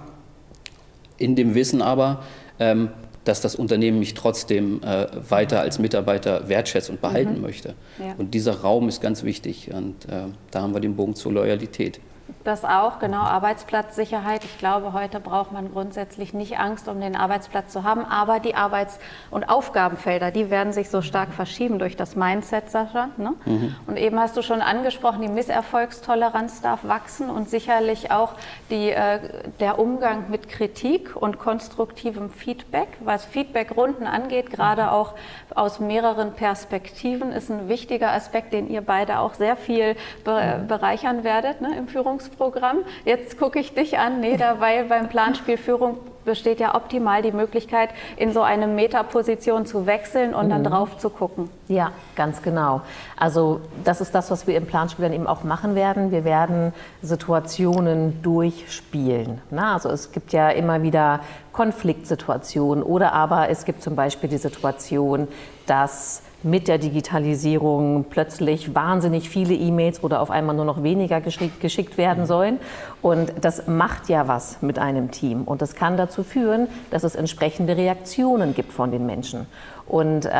in 1.18 1.36
dem 1.36 1.54
Wissen 1.54 1.84
aber, 1.84 2.24
ähm, 2.60 2.90
dass 3.26 3.42
das 3.42 3.56
Unternehmen 3.56 4.00
mich 4.00 4.16
trotzdem 4.16 4.82
äh, 4.82 5.06
weiter 5.30 5.60
als 5.62 5.78
Mitarbeiter 5.78 6.50
wertschätzt 6.50 6.90
und 6.90 7.00
behalten 7.00 7.36
mhm. 7.36 7.42
möchte. 7.42 7.76
Ja. 8.00 8.16
Und 8.18 8.34
dieser 8.34 8.62
Raum 8.62 8.90
ist 8.90 9.02
ganz 9.02 9.24
wichtig 9.24 9.72
und 9.72 10.06
äh, 10.06 10.24
da 10.50 10.62
haben 10.64 10.74
wir 10.74 10.80
den 10.80 10.96
Bogen 10.96 11.14
zur 11.14 11.32
Loyalität. 11.34 12.00
Das 12.44 12.66
auch, 12.66 13.00
genau, 13.00 13.22
Arbeitsplatzsicherheit. 13.22 14.44
Ich 14.44 14.58
glaube, 14.58 14.94
heute 14.94 15.20
braucht 15.20 15.52
man 15.52 15.72
grundsätzlich 15.72 16.34
nicht 16.34 16.60
Angst, 16.60 16.88
um 16.88 17.00
den 17.00 17.16
Arbeitsplatz 17.16 17.72
zu 17.72 17.84
haben, 17.84 18.06
aber 18.06 18.40
die 18.40 18.56
Arbeits- 18.56 19.00
und 19.32 19.50
Aufgabenfelder, 19.50 20.32
die 20.32 20.50
werden 20.50 20.74
sich 20.74 20.90
so 20.90 21.02
stark 21.02 21.34
verschieben 21.34 21.80
durch 21.80 21.96
das 21.96 22.16
Mindset, 22.16 22.70
Sascha. 22.70 23.10
Ne? 23.18 23.34
Mhm. 23.46 23.76
Und 23.86 23.98
eben 23.98 24.20
hast 24.20 24.36
du 24.36 24.42
schon 24.42 24.62
angesprochen, 24.62 25.22
die 25.22 25.28
Misserfolgstoleranz 25.30 26.62
darf 26.62 26.84
wachsen 26.84 27.30
und 27.30 27.50
sicherlich 27.50 28.12
auch 28.12 28.34
die, 28.70 28.92
äh, 28.92 29.20
der 29.60 29.80
Umgang 29.80 30.30
mit 30.30 30.50
Kritik 30.50 31.16
und 31.16 31.40
konstruktivem 31.40 32.30
Feedback, 32.30 32.90
was 33.00 33.26
Feedbackrunden 33.26 34.06
angeht, 34.06 34.52
gerade 34.52 34.84
mhm. 34.84 34.90
auch 34.90 35.14
aus 35.56 35.80
mehreren 35.80 36.34
Perspektiven, 36.34 37.32
ist 37.32 37.50
ein 37.50 37.70
wichtiger 37.70 38.12
Aspekt, 38.12 38.54
den 38.54 38.70
ihr 38.70 38.82
beide 38.82 39.20
auch 39.20 39.34
sehr 39.34 39.56
viel 39.56 39.96
be 40.24 40.62
mhm. 40.62 40.68
bereichern 40.68 41.24
werdet 41.24 41.62
ne, 41.62 41.76
im 41.78 41.88
Führungs 41.88 42.17
Führungsprogramm. 42.18 42.80
Jetzt 43.06 43.38
gucke 43.38 43.60
ich 43.60 43.74
dich 43.74 43.98
an, 43.98 44.20
Neda, 44.20 44.60
weil 44.60 44.86
beim 44.86 45.10
Planspiel 45.10 45.58
Führung 45.58 45.98
besteht 46.26 46.60
ja 46.60 46.76
optimal 46.76 47.22
die 47.22 47.32
Möglichkeit, 47.32 47.90
in 48.18 48.34
so 48.34 48.42
eine 48.42 48.68
Metaposition 48.68 49.66
zu 49.66 49.86
wechseln 49.86 50.34
und 50.34 50.48
mhm. 50.48 50.50
dann 50.50 50.64
drauf 50.66 50.98
zu 50.98 51.10
gucken. 51.10 51.50
Ja, 51.70 51.92
ganz 52.16 52.42
genau. 52.42 52.82
Also 53.16 53.62
das 53.86 54.02
ist 54.02 54.14
das, 54.14 54.30
was 54.30 54.46
wir 54.46 54.58
im 54.58 54.66
Planspiel 54.66 55.04
dann 55.04 55.14
eben 55.14 55.28
auch 55.28 55.44
machen 55.44 55.74
werden. 55.76 56.12
Wir 56.12 56.26
werden 56.26 56.74
Situationen 57.02 58.22
durchspielen. 58.24 59.42
Na, 59.52 59.76
also 59.76 59.90
es 59.90 60.12
gibt 60.12 60.34
ja 60.34 60.50
immer 60.50 60.82
wieder 60.82 61.22
Konfliktsituationen 61.54 62.84
oder 62.84 63.14
aber 63.14 63.50
es 63.50 63.64
gibt 63.64 63.82
zum 63.82 63.96
Beispiel 63.96 64.30
die 64.30 64.38
Situation, 64.38 65.30
dass 65.66 66.24
mit 66.50 66.68
der 66.68 66.78
Digitalisierung 66.78 68.06
plötzlich 68.10 68.74
wahnsinnig 68.74 69.30
viele 69.30 69.54
E-Mails 69.54 70.04
oder 70.04 70.22
auf 70.22 70.32
einmal 70.32 70.56
nur 70.56 70.66
noch 70.66 70.82
weniger 70.84 71.22
geschickt, 71.22 71.60
geschickt 71.60 71.98
werden 71.98 72.26
sollen. 72.26 72.60
Und 73.02 73.34
das 73.42 73.68
macht 73.68 74.10
ja 74.10 74.28
was 74.28 74.62
mit 74.62 74.80
einem 74.80 75.12
Team. 75.12 75.44
Und 75.44 75.62
das 75.62 75.76
kann 75.76 75.98
dazu 75.98 76.24
führen, 76.24 76.68
dass 76.90 77.04
es 77.04 77.16
entsprechende 77.16 77.76
Reaktionen 77.76 78.54
gibt 78.54 78.72
von 78.72 78.92
den 78.92 79.06
Menschen. 79.06 79.46
Und 79.88 80.26
äh, 80.26 80.32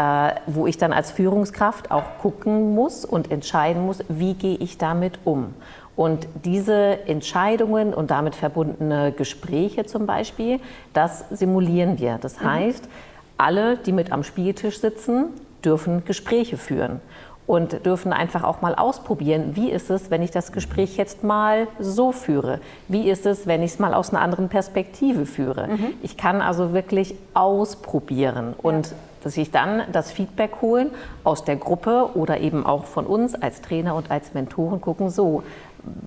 wo 0.46 0.68
ich 0.68 0.78
dann 0.78 0.94
als 0.94 1.12
Führungskraft 1.12 1.92
auch 1.92 2.18
gucken 2.22 2.74
muss 2.76 3.06
und 3.06 3.32
entscheiden 3.32 3.86
muss, 3.86 4.04
wie 4.10 4.34
gehe 4.34 4.58
ich 4.58 4.78
damit 4.78 5.20
um. 5.24 5.54
Und 5.96 6.28
diese 6.46 7.08
Entscheidungen 7.08 7.94
und 7.94 8.12
damit 8.12 8.36
verbundene 8.36 9.12
Gespräche 9.12 9.86
zum 9.86 10.06
Beispiel, 10.06 10.60
das 10.94 11.26
simulieren 11.32 12.00
wir. 12.00 12.20
Das 12.22 12.40
mhm. 12.40 12.52
heißt, 12.52 12.90
alle, 13.38 13.78
die 13.78 13.92
mit 13.92 14.12
am 14.12 14.24
Spieltisch 14.24 14.80
sitzen, 14.80 15.30
dürfen 15.68 16.06
Gespräche 16.06 16.58
führen 16.58 17.02
und 17.46 17.86
dürfen 17.86 18.12
einfach 18.12 18.44
auch 18.44 18.62
mal 18.62 18.76
ausprobieren, 18.76 19.56
wie 19.56 19.72
ist 19.72 19.90
es, 19.90 20.12
wenn 20.12 20.22
ich 20.22 20.32
das 20.32 20.52
Gespräch 20.52 20.98
jetzt 20.98 21.24
mal 21.24 21.68
so 21.80 22.12
führe? 22.12 22.60
Wie 22.88 23.10
ist 23.10 23.26
es, 23.26 23.48
wenn 23.48 23.64
ich 23.64 23.72
es 23.72 23.80
mal 23.80 23.94
aus 23.94 24.10
einer 24.10 24.22
anderen 24.22 24.50
Perspektive 24.50 25.26
führe? 25.26 25.68
Mhm. 25.68 25.94
Ich 26.02 26.18
kann 26.18 26.42
also 26.42 26.74
wirklich 26.74 27.16
ausprobieren 27.34 28.54
und 28.62 28.94
dass 29.24 29.34
sich 29.34 29.52
dann 29.52 29.84
das 29.92 30.12
Feedback 30.12 30.62
holen 30.62 30.92
aus 31.24 31.44
der 31.44 31.56
Gruppe 31.56 32.12
oder 32.14 32.40
eben 32.40 32.66
auch 32.66 32.86
von 32.86 33.06
uns 33.06 33.34
als 33.36 33.62
Trainer 33.62 33.96
und 33.96 34.12
als 34.12 34.34
Mentoren 34.34 34.80
gucken, 34.80 35.10
so, 35.10 35.44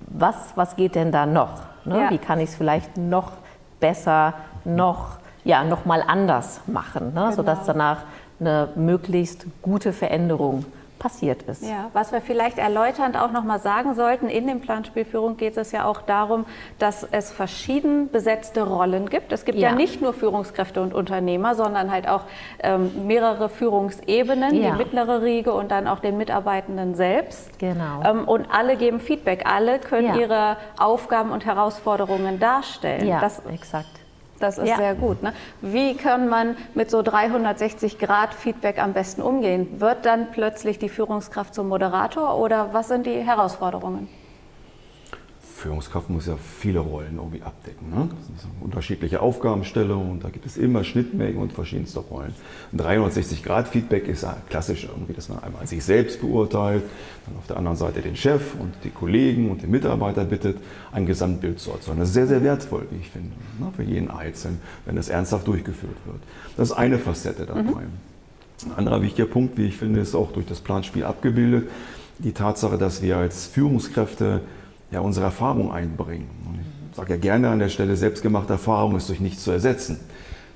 was, 0.07 0.53
was 0.55 0.75
geht 0.75 0.95
denn 0.95 1.11
da 1.11 1.25
noch? 1.25 1.61
Ne? 1.85 1.99
Ja. 2.01 2.09
Wie 2.11 2.17
kann 2.19 2.39
ich 2.39 2.49
es 2.49 2.55
vielleicht 2.55 2.97
noch 2.97 3.33
besser, 3.79 4.35
noch, 4.63 5.17
ja, 5.43 5.63
noch 5.63 5.85
mal 5.85 6.03
anders 6.05 6.61
machen, 6.67 7.07
ne? 7.07 7.21
genau. 7.21 7.31
sodass 7.31 7.65
danach 7.65 7.97
eine 8.41 8.69
möglichst 8.75 9.45
gute 9.61 9.93
Veränderung 9.93 10.65
passiert 11.01 11.41
ist. 11.43 11.63
Ja, 11.63 11.89
was 11.93 12.11
wir 12.11 12.21
vielleicht 12.21 12.59
erläuternd 12.59 13.17
auch 13.17 13.31
noch 13.31 13.43
mal 13.43 13.57
sagen 13.57 13.95
sollten, 13.95 14.29
in 14.29 14.45
dem 14.45 14.61
Plan 14.61 14.85
Spielführung 14.85 15.35
geht 15.35 15.57
es 15.57 15.71
ja 15.71 15.85
auch 15.85 16.01
darum, 16.03 16.45
dass 16.77 17.07
es 17.11 17.31
verschieden 17.31 18.11
besetzte 18.11 18.61
Rollen 18.61 19.09
gibt. 19.09 19.31
Es 19.31 19.43
gibt 19.43 19.57
ja, 19.57 19.69
ja 19.69 19.75
nicht 19.75 19.99
nur 19.99 20.13
Führungskräfte 20.13 20.79
und 20.79 20.93
Unternehmer, 20.93 21.55
sondern 21.55 21.89
halt 21.91 22.07
auch 22.07 22.21
ähm, 22.61 23.07
mehrere 23.07 23.49
Führungsebenen, 23.49 24.53
ja. 24.53 24.71
die 24.71 24.77
mittlere 24.77 25.23
Riege 25.23 25.53
und 25.53 25.71
dann 25.71 25.87
auch 25.87 25.99
den 25.99 26.17
Mitarbeitenden 26.17 26.93
selbst. 26.93 27.57
Genau. 27.57 28.03
Ähm, 28.05 28.27
und 28.27 28.45
alle 28.51 28.77
geben 28.77 28.99
Feedback, 28.99 29.47
alle 29.51 29.79
können 29.79 30.13
ja. 30.13 30.17
ihre 30.17 30.57
Aufgaben 30.77 31.31
und 31.31 31.45
Herausforderungen 31.45 32.39
darstellen. 32.39 33.07
Ja, 33.07 33.19
das, 33.19 33.41
exakt. 33.47 34.00
Das 34.41 34.57
ist 34.57 34.67
ja. 34.67 34.77
sehr 34.77 34.95
gut. 34.95 35.23
Ne? 35.23 35.33
Wie 35.61 35.95
kann 35.95 36.27
man 36.27 36.57
mit 36.73 36.89
so 36.89 36.99
360-Grad-Feedback 36.99 38.81
am 38.81 38.93
besten 38.93 39.21
umgehen? 39.21 39.79
Wird 39.79 40.05
dann 40.05 40.31
plötzlich 40.31 40.79
die 40.79 40.89
Führungskraft 40.89 41.53
zum 41.53 41.67
Moderator 41.67 42.37
oder 42.37 42.69
was 42.73 42.87
sind 42.87 43.05
die 43.05 43.21
Herausforderungen? 43.21 44.09
Führungskraft 45.61 46.09
muss 46.09 46.25
ja 46.25 46.35
viele 46.37 46.79
Rollen 46.79 47.17
irgendwie 47.17 47.43
abdecken. 47.43 47.89
Ne? 47.89 48.09
Das 48.09 48.41
sind 48.41 48.51
unterschiedliche 48.61 49.21
Aufgabenstellungen 49.21 50.09
und 50.09 50.23
da 50.23 50.29
gibt 50.29 50.45
es 50.45 50.57
immer 50.57 50.83
Schnittmengen 50.83 51.37
und 51.37 51.53
verschiedenste 51.53 51.99
Rollen. 51.99 52.33
Ein 52.73 52.79
360-Grad-Feedback 52.79 54.07
ist 54.07 54.23
ja 54.23 54.37
klassisch 54.49 54.85
irgendwie, 54.85 55.13
dass 55.13 55.29
man 55.29 55.43
einmal 55.43 55.65
sich 55.67 55.83
selbst 55.83 56.19
beurteilt, 56.19 56.83
dann 57.27 57.37
auf 57.37 57.45
der 57.47 57.57
anderen 57.57 57.77
Seite 57.77 58.01
den 58.01 58.15
Chef 58.15 58.55
und 58.59 58.73
die 58.83 58.89
Kollegen 58.89 59.51
und 59.51 59.61
den 59.61 59.69
Mitarbeiter 59.69 60.25
bittet, 60.25 60.57
ein 60.91 61.05
Gesamtbild 61.05 61.59
zu 61.59 61.71
erzeugen. 61.71 61.99
Das 61.99 62.09
ist 62.09 62.15
sehr, 62.15 62.27
sehr 62.27 62.43
wertvoll, 62.43 62.87
wie 62.89 62.97
ich 62.97 63.09
finde, 63.09 63.29
ne? 63.59 63.71
für 63.75 63.83
jeden 63.83 64.09
Einzelnen, 64.09 64.59
wenn 64.85 64.95
das 64.95 65.09
ernsthaft 65.09 65.45
durchgeführt 65.45 65.97
wird. 66.05 66.21
Das 66.57 66.69
ist 66.69 66.75
eine 66.75 66.97
Facette 66.97 67.45
dabei. 67.45 67.61
Mhm. 67.61 68.65
Ein 68.65 68.77
anderer 68.77 69.01
wichtiger 69.03 69.27
Punkt, 69.27 69.57
wie 69.57 69.65
ich 69.65 69.77
finde, 69.77 69.99
ist 69.99 70.15
auch 70.15 70.31
durch 70.31 70.47
das 70.47 70.59
Planspiel 70.59 71.03
abgebildet, 71.03 71.69
die 72.17 72.33
Tatsache, 72.33 72.77
dass 72.77 73.01
wir 73.01 73.17
als 73.17 73.45
Führungskräfte 73.47 74.41
ja, 74.91 74.99
unsere 74.99 75.25
Erfahrung 75.25 75.71
einbringen. 75.71 76.29
Und 76.47 76.59
ich 76.59 76.95
sage 76.95 77.13
ja 77.13 77.19
gerne 77.19 77.49
an 77.49 77.59
der 77.59 77.69
Stelle, 77.69 77.95
selbstgemachte 77.95 78.53
Erfahrung 78.53 78.95
ist 78.95 79.09
durch 79.09 79.19
nichts 79.19 79.43
zu 79.43 79.51
ersetzen. 79.51 79.99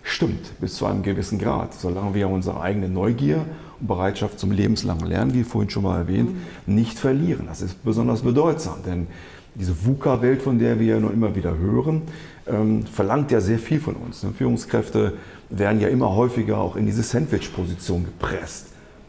Stimmt, 0.03 0.59
bis 0.59 0.75
zu 0.75 0.85
einem 0.85 1.01
gewissen 1.01 1.39
Grad. 1.39 1.73
Solange 1.73 2.13
wir 2.13 2.29
unsere 2.29 2.61
eigene 2.61 2.89
Neugier 2.89 3.45
und 3.79 3.87
Bereitschaft 3.87 4.39
zum 4.39 4.51
lebenslangen 4.51 5.07
Lernen, 5.07 5.33
wie 5.33 5.43
vorhin 5.43 5.69
schon 5.69 5.83
mal 5.83 5.97
erwähnt, 5.97 6.31
nicht 6.67 6.99
verlieren. 6.99 7.45
Das 7.47 7.61
ist 7.61 7.83
besonders 7.83 8.21
bedeutsam, 8.21 8.83
denn 8.85 9.07
diese 9.55 9.85
VUCA-Welt, 9.85 10.41
von 10.41 10.59
der 10.59 10.79
wir 10.79 10.87
ja 10.95 10.99
noch 10.99 11.11
immer 11.11 11.33
wieder 11.35 11.57
hören, 11.57 12.03
ähm, 12.45 12.85
verlangt 12.85 13.31
ja 13.31 13.39
sehr 13.39 13.57
viel 13.57 13.79
von 13.79 13.95
uns. 13.95 14.25
Führungskräfte 14.37 15.13
werden 15.49 15.79
ja 15.79 15.87
immer 15.87 16.13
häufiger 16.13 16.57
auch 16.57 16.75
in 16.75 16.85
diese 16.85 17.03
Sandwich-Position 17.03 18.05
gepresst. 18.05 18.67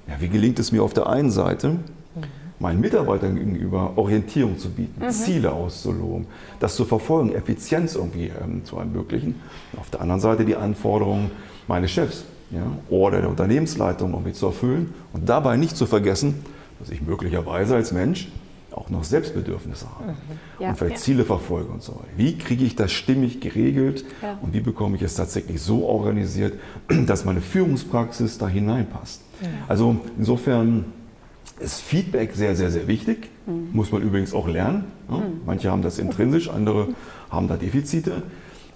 Ja, 0.09 0.15
wie 0.21 0.29
gelingt 0.29 0.59
es 0.61 0.71
mir 0.71 0.83
auf 0.83 0.95
der 0.95 1.09
einen 1.09 1.33
Seite, 1.33 1.77
meinen 2.59 2.81
Mitarbeitern 2.81 3.37
gegenüber 3.37 3.93
Orientierung 3.97 4.59
zu 4.59 4.71
bieten, 4.71 5.05
mhm. 5.05 5.11
Ziele 5.11 5.53
auszuloben, 5.53 6.27
das 6.61 6.77
zu 6.77 6.85
verfolgen, 6.85 7.35
Effizienz 7.35 7.95
irgendwie 7.95 8.31
ähm, 8.43 8.65
zu 8.65 8.77
ermöglichen. 8.77 9.37
auf 9.77 9.91
der 9.91 10.01
anderen 10.01 10.21
Seite 10.21 10.45
die 10.45 10.57
Anforderungen 10.57 11.31
meines 11.69 11.91
Chefs 11.91 12.25
ja, 12.51 12.63
oder 12.89 13.21
der 13.21 13.31
Unternehmensleitung 13.31 14.13
irgendwie 14.13 14.33
zu 14.33 14.47
erfüllen 14.47 14.95
und 15.13 15.29
dabei 15.29 15.57
nicht 15.57 15.77
zu 15.77 15.87
vergessen, 15.87 16.45
dass 16.79 16.91
ich 16.91 17.03
möglicherweise 17.03 17.75
als 17.75 17.93
Mensch 17.93 18.29
auch 18.71 18.91
noch 18.91 19.05
Selbstbedürfnisse 19.05 19.87
habe 19.89 20.13
mhm. 20.13 20.17
ja, 20.59 20.69
und 20.69 20.79
vielleicht 20.79 20.97
ja. 20.97 21.03
Ziele 21.03 21.25
verfolge 21.25 21.71
und 21.73 21.83
so 21.83 21.93
weiter. 21.93 22.09
Wie 22.17 22.37
kriege 22.37 22.65
ich 22.65 22.77
das 22.77 22.93
stimmig 22.93 23.41
geregelt 23.41 24.05
ja. 24.23 24.39
und 24.43 24.53
wie 24.53 24.61
bekomme 24.61 24.97
ich 24.97 25.03
es 25.03 25.15
tatsächlich 25.15 25.61
so 25.61 25.85
organisiert, 25.85 26.55
dass 27.07 27.25
meine 27.25 27.41
Führungspraxis 27.41 28.39
da 28.39 28.49
hineinpasst? 28.49 29.23
Also 29.69 29.97
insofern 30.19 30.87
ist 31.61 31.81
Feedback 31.81 32.35
sehr, 32.35 32.55
sehr, 32.55 32.71
sehr 32.71 32.87
wichtig. 32.87 33.31
Mhm. 33.47 33.71
Muss 33.73 33.93
man 33.93 34.03
übrigens 34.03 34.35
auch 34.35 34.49
lernen. 34.49 34.85
Ja? 35.11 35.19
Mhm. 35.19 35.41
Manche 35.47 35.71
haben 35.71 35.83
das 35.83 35.99
intrinsisch, 35.99 36.49
andere 36.49 36.89
haben 37.31 37.49
da 37.49 37.57
Defizite. 37.57 38.23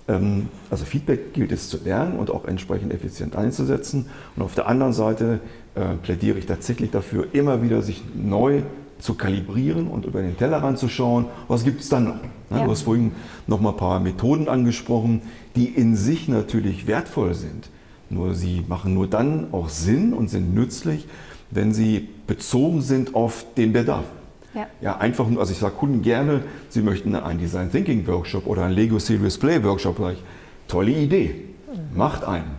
Ähm, 0.08 0.48
also 0.70 0.84
Feedback 0.84 1.32
gilt 1.34 1.52
es 1.52 1.68
zu 1.68 1.78
lernen 1.84 2.18
und 2.18 2.30
auch 2.30 2.44
entsprechend 2.46 2.92
effizient 2.92 3.36
einzusetzen. 3.36 4.06
Und 4.36 4.42
auf 4.42 4.54
der 4.54 4.66
anderen 4.66 4.92
Seite 4.92 5.40
äh, 5.74 5.94
plädiere 6.02 6.38
ich 6.38 6.46
tatsächlich 6.46 6.90
dafür, 6.90 7.28
immer 7.32 7.62
wieder 7.62 7.82
sich 7.82 8.02
neu 8.14 8.62
zu 8.98 9.14
kalibrieren 9.14 9.88
und 9.88 10.04
über 10.04 10.20
den 10.20 10.36
Tellerrand 10.36 10.78
zu 10.78 10.88
schauen, 10.88 11.26
was 11.48 11.64
gibt 11.64 11.80
es 11.80 11.88
dann 11.88 12.04
noch. 12.04 12.16
Ja. 12.50 12.64
Du 12.64 12.70
hast 12.70 12.82
vorhin 12.82 13.12
noch 13.46 13.60
mal 13.60 13.70
ein 13.70 13.76
paar 13.76 14.00
Methoden 14.00 14.48
angesprochen, 14.48 15.22
die 15.56 15.66
in 15.66 15.96
sich 15.96 16.28
natürlich 16.28 16.86
wertvoll 16.86 17.34
sind. 17.34 17.70
Nur 18.10 18.34
sie 18.34 18.64
machen 18.68 18.92
nur 18.92 19.06
dann 19.06 19.48
auch 19.52 19.68
Sinn 19.68 20.12
und 20.12 20.28
sind 20.28 20.54
nützlich, 20.54 21.06
wenn 21.50 21.72
sie 21.72 22.08
bezogen 22.30 22.80
sind 22.80 23.16
auf 23.16 23.44
den 23.56 23.72
Bedarf. 23.72 24.04
Ja. 24.54 24.66
ja, 24.80 24.96
einfach 24.98 25.28
nur, 25.28 25.40
also 25.40 25.52
ich 25.52 25.58
sage 25.58 25.74
Kunden 25.74 26.00
gerne, 26.00 26.44
sie 26.68 26.80
möchten 26.80 27.12
einen 27.16 27.40
Design 27.40 27.72
Thinking 27.72 28.06
Workshop 28.06 28.46
oder 28.46 28.64
einen 28.64 28.74
Lego 28.74 29.00
Serious 29.00 29.36
Play 29.36 29.62
Workshop. 29.64 29.96
Sag 29.98 30.12
ich, 30.12 30.22
tolle 30.68 30.92
Idee, 30.92 31.34
mhm. 31.66 31.98
macht 31.98 32.22
einen. 32.22 32.52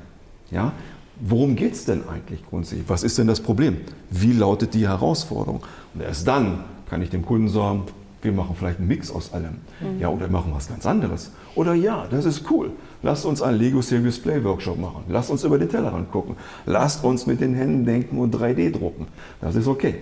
Ja, 0.52 0.74
worum 1.22 1.56
geht 1.56 1.72
es 1.72 1.86
denn 1.86 2.04
eigentlich 2.06 2.46
grundsätzlich? 2.50 2.90
Was 2.90 3.04
ist 3.04 3.18
denn 3.18 3.28
das 3.28 3.40
Problem? 3.40 3.78
Wie 4.10 4.34
lautet 4.34 4.74
die 4.74 4.90
Herausforderung? 4.90 5.64
Und 5.94 6.02
erst 6.02 6.28
dann 6.28 6.66
kann 6.90 7.02
ich 7.02 7.10
dem 7.10 7.26
Kunden 7.26 7.48
sagen, 7.48 7.84
wir 8.22 8.32
machen 8.32 8.56
vielleicht 8.58 8.80
einen 8.80 8.88
Mix 8.88 9.12
aus 9.12 9.34
allem. 9.34 9.58
Mhm. 9.80 10.00
Ja, 10.00 10.10
oder 10.10 10.28
machen 10.28 10.52
was 10.54 10.70
ganz 10.70 10.86
anderes. 10.86 11.32
Oder 11.56 11.74
ja, 11.74 12.08
das 12.10 12.26
ist 12.26 12.50
cool. 12.52 12.72
Lasst 13.04 13.26
uns 13.26 13.42
einen 13.42 13.58
Lego 13.58 13.82
Serious 13.82 14.20
Play 14.20 14.44
Workshop 14.44 14.80
machen. 14.80 15.04
Lasst 15.10 15.30
uns 15.32 15.44
über 15.44 15.58
den 15.58 15.70
Tellerrand 15.70 16.12
gucken. 16.12 16.36
Lasst 16.66 17.04
uns 17.04 17.26
mit 17.26 17.42
den 17.42 17.54
Händen 17.56 17.86
denken 17.86 18.18
und 18.18 18.36
3D 18.36 18.72
drucken. 18.72 19.08
Das 19.40 19.56
ist 19.56 19.68
okay. 19.68 19.96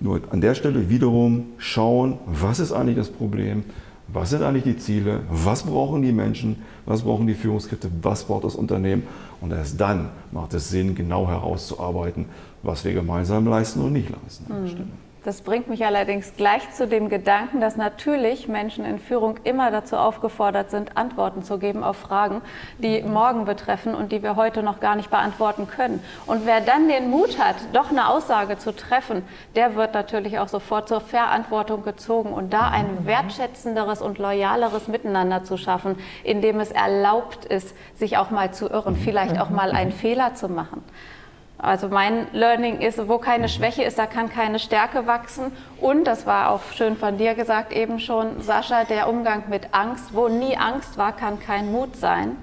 Nur 0.00 0.20
an 0.30 0.40
der 0.40 0.54
Stelle 0.54 0.88
wiederum 0.88 1.46
schauen, 1.58 2.18
was 2.26 2.60
ist 2.60 2.72
eigentlich 2.72 2.96
das 2.96 3.10
Problem? 3.10 3.64
Was 4.10 4.30
sind 4.30 4.42
eigentlich 4.42 4.64
die 4.64 4.78
Ziele? 4.78 5.20
Was 5.30 5.64
brauchen 5.64 6.02
die 6.02 6.12
Menschen? 6.12 6.56
Was 6.86 7.02
brauchen 7.02 7.26
die 7.26 7.34
Führungskräfte? 7.34 7.90
Was 8.00 8.24
braucht 8.24 8.44
das 8.44 8.54
Unternehmen? 8.54 9.02
Und 9.40 9.52
erst 9.52 9.78
dann 9.78 10.08
macht 10.32 10.54
es 10.54 10.70
Sinn, 10.70 10.94
genau 10.94 11.28
herauszuarbeiten, 11.28 12.24
was 12.62 12.84
wir 12.84 12.94
gemeinsam 12.94 13.46
leisten 13.46 13.80
und 13.80 13.92
nicht 13.92 14.08
leisten. 14.08 14.46
Mhm. 14.48 15.07
Das 15.28 15.42
bringt 15.42 15.68
mich 15.68 15.84
allerdings 15.84 16.36
gleich 16.38 16.72
zu 16.72 16.88
dem 16.88 17.10
Gedanken, 17.10 17.60
dass 17.60 17.76
natürlich 17.76 18.48
Menschen 18.48 18.86
in 18.86 18.98
Führung 18.98 19.36
immer 19.44 19.70
dazu 19.70 19.96
aufgefordert 19.96 20.70
sind, 20.70 20.96
Antworten 20.96 21.42
zu 21.42 21.58
geben 21.58 21.84
auf 21.84 21.98
Fragen, 21.98 22.40
die 22.78 23.02
morgen 23.02 23.44
betreffen 23.44 23.94
und 23.94 24.10
die 24.10 24.22
wir 24.22 24.36
heute 24.36 24.62
noch 24.62 24.80
gar 24.80 24.96
nicht 24.96 25.10
beantworten 25.10 25.68
können. 25.68 26.02
Und 26.24 26.46
wer 26.46 26.62
dann 26.62 26.88
den 26.88 27.10
Mut 27.10 27.38
hat, 27.38 27.56
doch 27.74 27.90
eine 27.90 28.08
Aussage 28.08 28.56
zu 28.56 28.74
treffen, 28.74 29.22
der 29.54 29.74
wird 29.74 29.92
natürlich 29.92 30.38
auch 30.38 30.48
sofort 30.48 30.88
zur 30.88 31.02
Verantwortung 31.02 31.82
gezogen 31.82 32.32
und 32.32 32.54
da 32.54 32.70
ein 32.70 33.04
wertschätzenderes 33.04 34.00
und 34.00 34.16
loyaleres 34.16 34.88
Miteinander 34.88 35.44
zu 35.44 35.58
schaffen, 35.58 35.96
in 36.24 36.40
dem 36.40 36.58
es 36.58 36.70
erlaubt 36.70 37.44
ist, 37.44 37.76
sich 37.94 38.16
auch 38.16 38.30
mal 38.30 38.54
zu 38.54 38.70
irren, 38.70 38.96
vielleicht 38.96 39.38
auch 39.38 39.50
mal 39.50 39.72
einen 39.72 39.92
Fehler 39.92 40.34
zu 40.34 40.48
machen. 40.48 40.82
Also 41.60 41.88
mein 41.88 42.28
Learning 42.32 42.80
ist, 42.80 43.08
wo 43.08 43.18
keine 43.18 43.48
Schwäche 43.48 43.82
ist, 43.82 43.98
da 43.98 44.06
kann 44.06 44.30
keine 44.30 44.60
Stärke 44.60 45.08
wachsen. 45.08 45.50
Und, 45.80 46.04
das 46.04 46.24
war 46.24 46.50
auch 46.50 46.60
schön 46.72 46.96
von 46.96 47.18
dir 47.18 47.34
gesagt 47.34 47.72
eben 47.72 47.98
schon, 47.98 48.40
Sascha, 48.40 48.84
der 48.84 49.08
Umgang 49.08 49.44
mit 49.48 49.74
Angst, 49.74 50.14
wo 50.14 50.28
nie 50.28 50.56
Angst 50.56 50.98
war, 50.98 51.12
kann 51.12 51.40
kein 51.40 51.72
Mut 51.72 51.96
sein. 51.96 52.36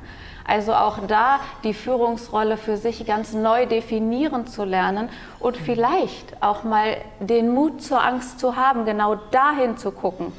Also 0.48 0.74
auch 0.74 1.00
da 1.08 1.40
die 1.64 1.74
Führungsrolle 1.74 2.58
für 2.58 2.78
sich 2.78 3.06
ganz 3.06 3.34
neu 3.34 3.66
definieren 3.66 4.46
zu 4.46 4.64
lernen 4.64 5.10
und 5.40 5.58
vielleicht 5.58 6.44
auch 6.44 6.64
mal 6.64 6.98
den 7.20 7.54
Mut 7.54 7.82
zur 7.82 8.04
Angst 8.04 8.40
zu 8.40 8.56
haben, 8.56 8.86
genau 8.86 9.16
dahin 9.32 9.78
zu 9.78 9.92
gucken, 9.92 10.34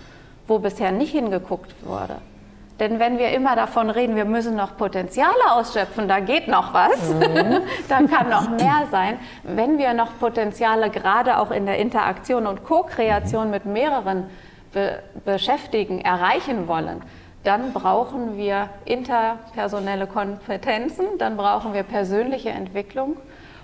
wo 0.46 0.60
bisher 0.60 0.92
nicht 0.92 1.10
hingeguckt 1.10 1.74
wurde. 1.82 2.18
Denn 2.78 3.00
wenn 3.00 3.18
wir 3.18 3.30
immer 3.30 3.56
davon 3.56 3.88
reden, 3.88 4.16
wir 4.16 4.26
müssen 4.26 4.54
noch 4.54 4.76
Potenziale 4.76 5.52
ausschöpfen, 5.52 6.08
da 6.08 6.20
geht 6.20 6.46
noch 6.46 6.74
was, 6.74 7.10
mhm. 7.10 7.62
da 7.88 8.02
kann 8.02 8.28
noch 8.28 8.50
mehr 8.50 8.86
sein. 8.90 9.18
Wenn 9.44 9.78
wir 9.78 9.94
noch 9.94 10.18
Potenziale 10.20 10.90
gerade 10.90 11.38
auch 11.38 11.50
in 11.50 11.64
der 11.64 11.78
Interaktion 11.78 12.46
und 12.46 12.64
Co-Kreation 12.64 13.50
mit 13.50 13.64
mehreren 13.64 14.24
Be 14.72 15.02
Beschäftigten 15.24 16.00
erreichen 16.00 16.68
wollen, 16.68 17.02
dann 17.44 17.72
brauchen 17.72 18.36
wir 18.36 18.68
interpersonelle 18.84 20.06
Kompetenzen, 20.06 21.06
dann 21.18 21.36
brauchen 21.36 21.72
wir 21.72 21.84
persönliche 21.84 22.50
Entwicklung 22.50 23.16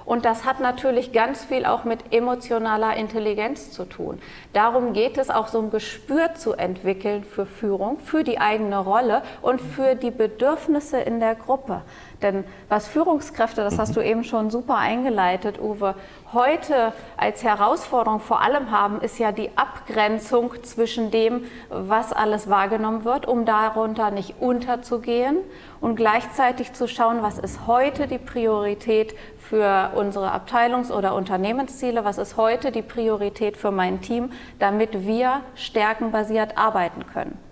und 0.04 0.24
das 0.24 0.44
hat 0.44 0.60
natürlich 0.60 1.12
ganz 1.12 1.44
viel 1.44 1.64
auch 1.64 1.84
mit 1.84 2.12
emotionaler 2.12 2.96
Intelligenz 2.96 3.70
zu 3.70 3.84
tun. 3.84 4.20
Darum 4.52 4.92
geht 4.92 5.18
es 5.18 5.30
auch 5.30 5.48
so 5.48 5.60
ein 5.60 5.70
Gespür 5.70 6.34
zu 6.34 6.52
entwickeln 6.52 7.24
für 7.24 7.46
Führung, 7.46 7.98
für 7.98 8.24
die 8.24 8.38
eigene 8.38 8.78
Rolle 8.78 9.22
und 9.40 9.60
für 9.60 9.94
die 9.94 10.10
Bedürfnisse 10.10 10.98
in 10.98 11.20
der 11.20 11.34
Gruppe. 11.34 11.82
Denn 12.22 12.44
was 12.68 12.88
Führungskräfte, 12.88 13.62
das 13.62 13.78
hast 13.78 13.96
du 13.96 14.00
eben 14.00 14.24
schon 14.24 14.50
super 14.50 14.76
eingeleitet, 14.76 15.60
Uwe, 15.60 15.94
heute 16.32 16.92
als 17.16 17.42
Herausforderung 17.42 18.20
vor 18.20 18.40
allem 18.40 18.70
haben, 18.70 19.00
ist 19.00 19.18
ja 19.18 19.32
die 19.32 19.50
Abgrenzung 19.56 20.54
zwischen 20.62 21.10
dem, 21.10 21.44
was 21.68 22.12
alles 22.12 22.48
wahrgenommen 22.48 23.04
wird, 23.04 23.26
um 23.26 23.44
darunter 23.44 24.10
nicht 24.10 24.34
unterzugehen 24.40 25.38
und 25.80 25.96
gleichzeitig 25.96 26.72
zu 26.72 26.86
schauen, 26.88 27.22
was 27.22 27.38
ist 27.38 27.66
heute 27.66 28.06
die 28.06 28.18
Priorität 28.18 29.14
für 29.38 29.90
unsere 29.94 30.32
Abteilungs- 30.32 30.92
oder 30.92 31.14
Unternehmensziele, 31.14 32.04
was 32.04 32.18
ist 32.18 32.36
heute 32.36 32.72
die 32.72 32.82
Priorität 32.82 33.56
für 33.56 33.70
mein 33.70 34.00
Team, 34.00 34.30
damit 34.58 35.06
wir 35.06 35.40
stärkenbasiert 35.54 36.56
arbeiten 36.56 37.06
können. 37.06 37.51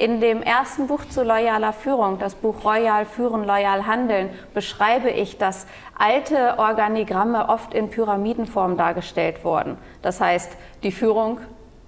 In 0.00 0.22
dem 0.22 0.42
ersten 0.42 0.86
Buch 0.86 1.04
zu 1.04 1.22
loyaler 1.22 1.74
Führung, 1.74 2.18
das 2.18 2.34
Buch 2.34 2.64
Royal 2.64 3.04
Führen, 3.04 3.44
Loyal 3.44 3.86
Handeln, 3.86 4.30
beschreibe 4.54 5.10
ich, 5.10 5.36
dass 5.36 5.66
alte 5.98 6.58
Organigramme 6.58 7.50
oft 7.50 7.74
in 7.74 7.90
Pyramidenform 7.90 8.78
dargestellt 8.78 9.44
wurden. 9.44 9.76
Das 10.00 10.18
heißt, 10.18 10.56
die 10.84 10.90
Führung, 10.90 11.40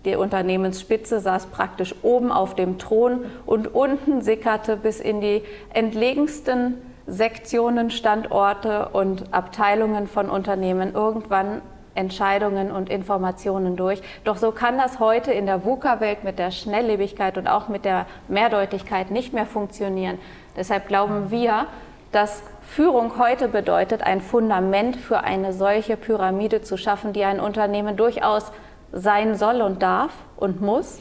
die 0.04 0.14
Unternehmensspitze 0.14 1.20
saß 1.20 1.46
praktisch 1.46 1.94
oben 2.02 2.30
auf 2.30 2.54
dem 2.54 2.78
Thron 2.78 3.24
und 3.46 3.74
unten 3.74 4.20
sickerte 4.20 4.76
bis 4.76 5.00
in 5.00 5.22
die 5.22 5.42
entlegensten 5.72 6.82
Sektionen, 7.06 7.90
Standorte 7.90 8.90
und 8.92 9.32
Abteilungen 9.32 10.06
von 10.06 10.28
Unternehmen 10.28 10.92
irgendwann 10.92 11.62
Entscheidungen 11.94 12.70
und 12.70 12.88
Informationen 12.88 13.76
durch. 13.76 14.02
Doch 14.24 14.36
so 14.36 14.50
kann 14.52 14.78
das 14.78 14.98
heute 15.00 15.32
in 15.32 15.46
der 15.46 15.64
VUCA-Welt 15.64 16.24
mit 16.24 16.38
der 16.38 16.50
Schnelllebigkeit 16.50 17.38
und 17.38 17.48
auch 17.48 17.68
mit 17.68 17.84
der 17.84 18.06
Mehrdeutigkeit 18.28 19.10
nicht 19.10 19.32
mehr 19.32 19.46
funktionieren. 19.46 20.18
Deshalb 20.56 20.88
glauben 20.88 21.30
wir, 21.30 21.66
dass 22.12 22.42
Führung 22.62 23.18
heute 23.18 23.48
bedeutet, 23.48 24.02
ein 24.02 24.20
Fundament 24.20 24.96
für 24.96 25.20
eine 25.20 25.52
solche 25.52 25.96
Pyramide 25.96 26.62
zu 26.62 26.76
schaffen, 26.76 27.12
die 27.12 27.24
ein 27.24 27.40
Unternehmen 27.40 27.96
durchaus 27.96 28.52
sein 28.92 29.34
soll 29.34 29.62
und 29.62 29.82
darf 29.82 30.12
und 30.36 30.60
muss. 30.60 31.00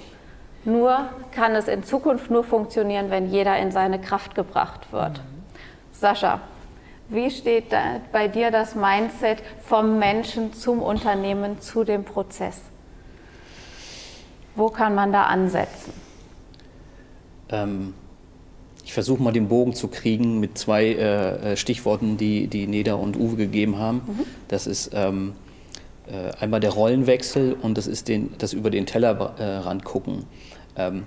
Nur 0.64 1.10
kann 1.34 1.56
es 1.56 1.68
in 1.68 1.84
Zukunft 1.84 2.32
nur 2.32 2.44
funktionieren, 2.44 3.10
wenn 3.10 3.30
jeder 3.30 3.58
in 3.58 3.72
seine 3.72 4.00
Kraft 4.00 4.36
gebracht 4.36 4.92
wird. 4.92 5.22
Sascha, 5.92 6.40
wie 7.12 7.30
steht 7.30 7.66
bei 8.12 8.28
dir 8.28 8.52
das 8.52 8.76
Mindset 8.76 9.40
vom 9.60 10.00
Menschen 10.00 10.54
zum 10.54 10.82
Unternehmen 10.82 11.60
zu 11.62 11.84
dem 11.84 12.04
Prozess? 12.04 12.62
Wo 14.56 14.70
kann 14.70 14.96
man 14.96 15.12
da 15.12 15.24
ansetzen? 15.24 15.94
Ähm, 17.50 17.94
ich 18.84 18.94
versuche 18.94 19.22
mal 19.22 19.32
den 19.32 19.48
Bogen 19.48 19.74
zu 19.74 19.88
kriegen 19.88 20.40
mit 20.40 20.58
zwei 20.58 20.86
äh, 20.86 21.52
äh, 21.52 21.58
Stichworten, 21.58 22.18
die, 22.18 22.48
die 22.48 22.68
Neda 22.68 22.96
und 22.96 23.18
Uwe 23.18 23.36
gegeben 23.36 23.78
haben. 23.78 24.02
Mhm. 24.06 24.26
Das 24.48 24.68
ist 24.68 24.92
ähm, 24.94 25.34
äh, 26.08 26.32
einmal 26.40 26.60
der 26.60 26.72
Rollenwechsel 26.72 27.56
und 27.62 27.78
das 27.78 27.88
ist 27.88 28.08
den, 28.08 28.34
das 28.38 28.54
über 28.54 28.70
den 28.70 28.86
Tellerrand 28.86 29.86
gucken. 29.86 30.26
Ähm, 30.76 31.04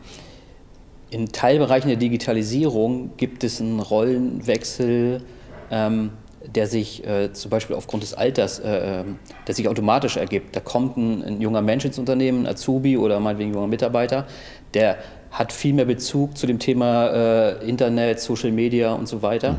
in 1.10 1.28
Teilbereichen 1.28 1.88
der 1.88 1.96
Digitalisierung 1.96 3.10
gibt 3.16 3.44
es 3.44 3.60
einen 3.60 3.80
Rollenwechsel, 3.80 5.22
ähm, 5.70 6.10
der 6.46 6.66
sich 6.66 7.06
äh, 7.06 7.32
zum 7.32 7.50
Beispiel 7.50 7.74
aufgrund 7.76 8.02
des 8.02 8.14
Alters, 8.14 8.58
äh, 8.58 9.00
ähm, 9.00 9.18
der 9.46 9.54
sich 9.54 9.68
automatisch 9.68 10.16
ergibt. 10.16 10.54
Da 10.54 10.60
kommt 10.60 10.96
ein, 10.96 11.22
ein, 11.22 11.40
junger 11.40 11.62
Mensch 11.62 11.84
ins 11.84 11.98
Unternehmen, 11.98 12.44
ein 12.44 12.52
Azubi 12.52 12.96
oder 12.98 13.18
meinetwegen 13.20 13.50
ein 13.50 13.54
junger 13.54 13.66
Mitarbeiter, 13.66 14.26
der 14.74 14.98
hat 15.30 15.52
viel 15.52 15.72
mehr 15.72 15.86
Bezug 15.86 16.36
zu 16.36 16.46
dem 16.46 16.58
Thema 16.58 17.08
äh, 17.08 17.68
Internet, 17.68 18.20
Social 18.20 18.52
Media 18.52 18.92
und 18.92 19.08
so 19.08 19.22
weiter. 19.22 19.52
Mhm. 19.52 19.58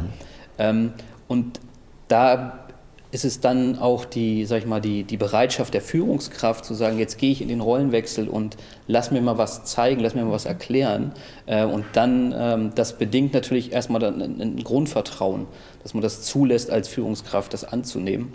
Ähm, 0.57 0.93
und 1.27 1.59
da 2.07 2.64
ist 3.15 3.23
es 3.23 3.39
dann 3.39 3.79
auch 3.79 4.03
die, 4.03 4.43
sag 4.43 4.57
ich 4.57 4.65
mal, 4.65 4.81
die, 4.81 5.05
die 5.05 5.15
Bereitschaft 5.15 5.73
der 5.73 5.79
Führungskraft 5.79 6.65
zu 6.65 6.73
sagen, 6.73 6.99
jetzt 6.99 7.17
gehe 7.17 7.31
ich 7.31 7.41
in 7.41 7.47
den 7.47 7.61
Rollenwechsel 7.61 8.27
und 8.27 8.57
lass 8.87 9.09
mir 9.09 9.21
mal 9.21 9.37
was 9.37 9.63
zeigen, 9.63 10.01
lass 10.01 10.15
mir 10.15 10.25
mal 10.25 10.33
was 10.33 10.43
erklären. 10.43 11.13
Äh, 11.45 11.63
und 11.63 11.85
dann, 11.93 12.35
ähm, 12.37 12.71
das 12.75 12.97
bedingt 12.97 13.33
natürlich 13.33 13.71
erstmal 13.71 14.01
dann 14.01 14.21
ein, 14.21 14.61
Grundvertrauen, 14.61 15.47
dass 15.81 15.93
man 15.93 16.03
das 16.03 16.23
zulässt 16.23 16.69
als 16.69 16.89
Führungskraft, 16.89 17.53
das 17.53 17.63
anzunehmen. 17.63 18.33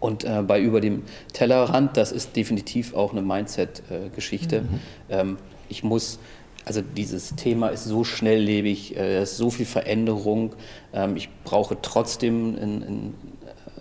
Und 0.00 0.24
äh, 0.24 0.42
bei 0.44 0.60
über 0.60 0.80
dem 0.80 1.04
Tellerrand, 1.32 1.96
das 1.96 2.10
ist 2.10 2.34
definitiv 2.34 2.94
auch 2.94 3.12
eine 3.12 3.22
Mindset-Geschichte. 3.22 4.62
Mhm. 4.62 4.80
Ähm, 5.08 5.38
ich 5.68 5.84
muss, 5.84 6.18
also 6.64 6.82
dieses 6.82 7.36
Thema 7.36 7.68
ist 7.68 7.84
so 7.84 8.02
schnelllebig, 8.02 8.96
äh, 8.96 9.18
es 9.18 9.32
ist 9.32 9.36
so 9.36 9.50
viel 9.50 9.66
Veränderung. 9.66 10.56
Ähm, 10.92 11.14
ich 11.14 11.28
brauche 11.44 11.76
trotzdem 11.80 12.56
ein, 12.56 12.82
ein 12.82 13.14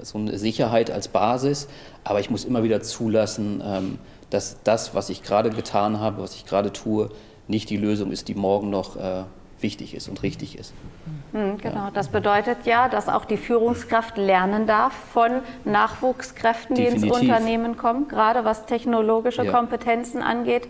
so 0.03 0.17
eine 0.17 0.37
Sicherheit 0.37 0.91
als 0.91 1.07
Basis, 1.07 1.67
aber 2.03 2.19
ich 2.19 2.29
muss 2.29 2.45
immer 2.45 2.63
wieder 2.63 2.81
zulassen, 2.81 3.61
ähm, 3.65 3.99
dass 4.29 4.57
das, 4.63 4.95
was 4.95 5.09
ich 5.09 5.23
gerade 5.23 5.49
getan 5.49 5.99
habe, 5.99 6.21
was 6.21 6.35
ich 6.35 6.45
gerade 6.45 6.73
tue, 6.73 7.09
nicht 7.47 7.69
die 7.69 7.77
Lösung 7.77 8.11
ist, 8.11 8.27
die 8.27 8.35
morgen 8.35 8.69
noch 8.69 8.95
äh, 8.95 9.23
wichtig 9.59 9.95
ist 9.95 10.09
und 10.09 10.21
richtig 10.23 10.57
ist. 10.57 10.73
Mhm, 11.31 11.57
genau, 11.57 11.89
das 11.93 12.09
bedeutet 12.09 12.65
ja, 12.65 12.89
dass 12.89 13.09
auch 13.09 13.25
die 13.25 13.37
Führungskraft 13.37 14.17
lernen 14.17 14.67
darf 14.67 14.93
von 14.93 15.41
Nachwuchskräften, 15.65 16.75
die 16.75 16.83
Definitiv. 16.83 17.09
ins 17.09 17.21
Unternehmen 17.21 17.77
kommen, 17.77 18.07
gerade 18.07 18.45
was 18.45 18.65
technologische 18.65 19.45
ja. 19.45 19.51
Kompetenzen 19.51 20.21
angeht. 20.21 20.67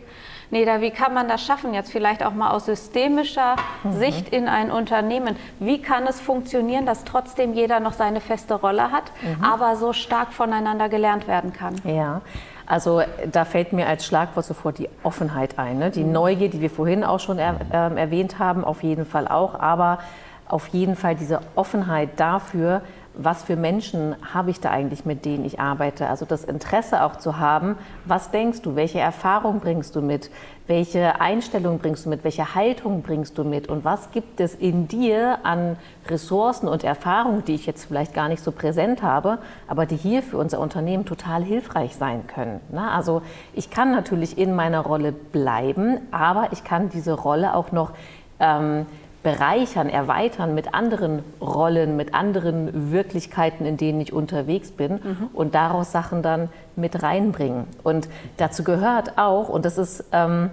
Neda, 0.54 0.82
wie 0.82 0.92
kann 0.92 1.14
man 1.14 1.28
das 1.28 1.44
schaffen, 1.44 1.74
jetzt 1.74 1.92
vielleicht 1.92 2.24
auch 2.24 2.34
mal 2.34 2.52
aus 2.52 2.66
systemischer 2.66 3.56
mhm. 3.84 3.92
Sicht 3.94 4.30
in 4.30 4.48
ein 4.48 4.72
Unternehmen? 4.72 5.36
Wie 5.60 5.82
kann 5.82 6.08
es 6.08 6.22
funktionieren, 6.22 6.86
dass 6.86 7.04
trotzdem 7.04 7.54
jeder 7.54 7.80
noch 7.80 7.94
seine 7.94 8.22
feste 8.22 8.54
Rolle 8.54 8.92
hat, 8.92 9.12
mhm. 9.22 9.44
aber 9.44 9.76
so 9.76 9.92
stark 9.92 10.32
voneinander 10.32 10.88
gelernt 10.88 11.28
werden 11.28 11.52
kann? 11.52 11.76
Ja. 11.84 12.22
Also 12.66 13.02
da 13.30 13.44
fällt 13.44 13.74
mir 13.74 13.88
als 13.88 14.06
Schlagwort 14.06 14.46
sofort 14.46 14.78
die 14.78 14.90
Offenheit 15.04 15.60
ein. 15.60 15.80
Ne? 15.80 15.92
Die 15.92 16.04
mhm. 16.04 16.14
Neugier, 16.14 16.50
die 16.50 16.62
wir 16.62 16.70
vorhin 16.70 17.04
auch 17.04 17.20
schon 17.20 17.38
er, 17.40 17.56
äh, 17.72 18.00
erwähnt 18.00 18.40
haben, 18.40 18.64
auf 18.64 18.84
jeden 18.84 19.06
Fall 19.06 19.28
auch. 19.28 19.60
Aber 19.60 20.00
auf 20.48 20.68
jeden 20.68 20.96
Fall 20.96 21.16
diese 21.16 21.42
Offenheit 21.56 22.12
dafür, 22.18 22.82
was 23.16 23.44
für 23.44 23.56
Menschen 23.56 24.16
habe 24.34 24.50
ich 24.50 24.60
da 24.60 24.72
eigentlich, 24.72 25.06
mit 25.06 25.26
denen 25.26 25.46
ich 25.46 25.60
arbeite? 25.60 26.10
Also 26.10 26.26
das 26.26 26.44
Interesse 26.44 27.04
auch 27.04 27.18
zu 27.18 27.38
haben, 27.38 27.78
was 28.06 28.32
denkst 28.32 28.62
du, 28.62 28.76
welche 28.76 29.00
Erfahrung 29.00 29.60
bringst 29.60 29.96
du 29.96 30.02
mit, 30.02 30.32
welche 30.66 31.22
Einstellung 31.22 31.80
bringst 31.80 32.06
du 32.06 32.10
mit, 32.10 32.24
welche 32.24 32.56
Haltung 32.56 33.02
bringst 33.02 33.38
du 33.38 33.44
mit 33.44 33.68
und 33.68 33.86
was 33.86 34.12
gibt 34.12 34.40
es 34.40 34.56
in 34.56 34.88
dir 34.88 35.40
an 35.44 35.78
Ressourcen 36.08 36.68
und 36.68 36.84
Erfahrungen, 36.84 37.46
die 37.46 37.54
ich 37.54 37.66
jetzt 37.66 37.86
vielleicht 37.86 38.14
gar 38.14 38.30
nicht 38.30 38.44
so 38.44 38.52
präsent 38.52 39.04
habe, 39.04 39.38
aber 39.68 39.86
die 39.86 39.98
hier 39.98 40.24
für 40.24 40.38
unser 40.38 40.60
Unternehmen 40.60 41.06
total 41.06 41.44
hilfreich 41.44 41.96
sein 41.96 42.26
können. 42.28 42.62
Also 42.76 43.22
ich 43.54 43.70
kann 43.70 43.92
natürlich 43.92 44.38
in 44.38 44.56
meiner 44.56 44.80
Rolle 44.80 45.12
bleiben, 45.12 46.00
aber 46.12 46.48
ich 46.52 46.64
kann 46.64 46.90
diese 46.90 47.14
Rolle 47.14 47.54
auch 47.54 47.72
noch 47.72 47.92
ähm, 48.40 48.86
bereichern, 49.24 49.90
erweitern 49.90 50.54
mit 50.54 50.74
anderen 50.74 51.24
Rollen, 51.42 51.96
mit 51.96 52.14
anderen 52.14 52.92
Wirklichkeiten, 52.92 53.66
in 53.66 53.78
denen 53.78 54.02
ich 54.02 54.12
unterwegs 54.12 54.72
bin 54.72 54.94
mhm. 54.94 55.30
und 55.34 55.56
daraus 55.56 55.92
Sachen 55.94 56.22
dann 56.22 56.50
mit 56.76 57.02
reinbringen. 57.02 57.66
Und 57.84 58.10
dazu 58.38 58.64
gehört 58.64 59.18
auch, 59.18 59.48
und 59.48 59.64
das 59.64 59.78
ist, 59.78 60.04
ähm, 60.12 60.50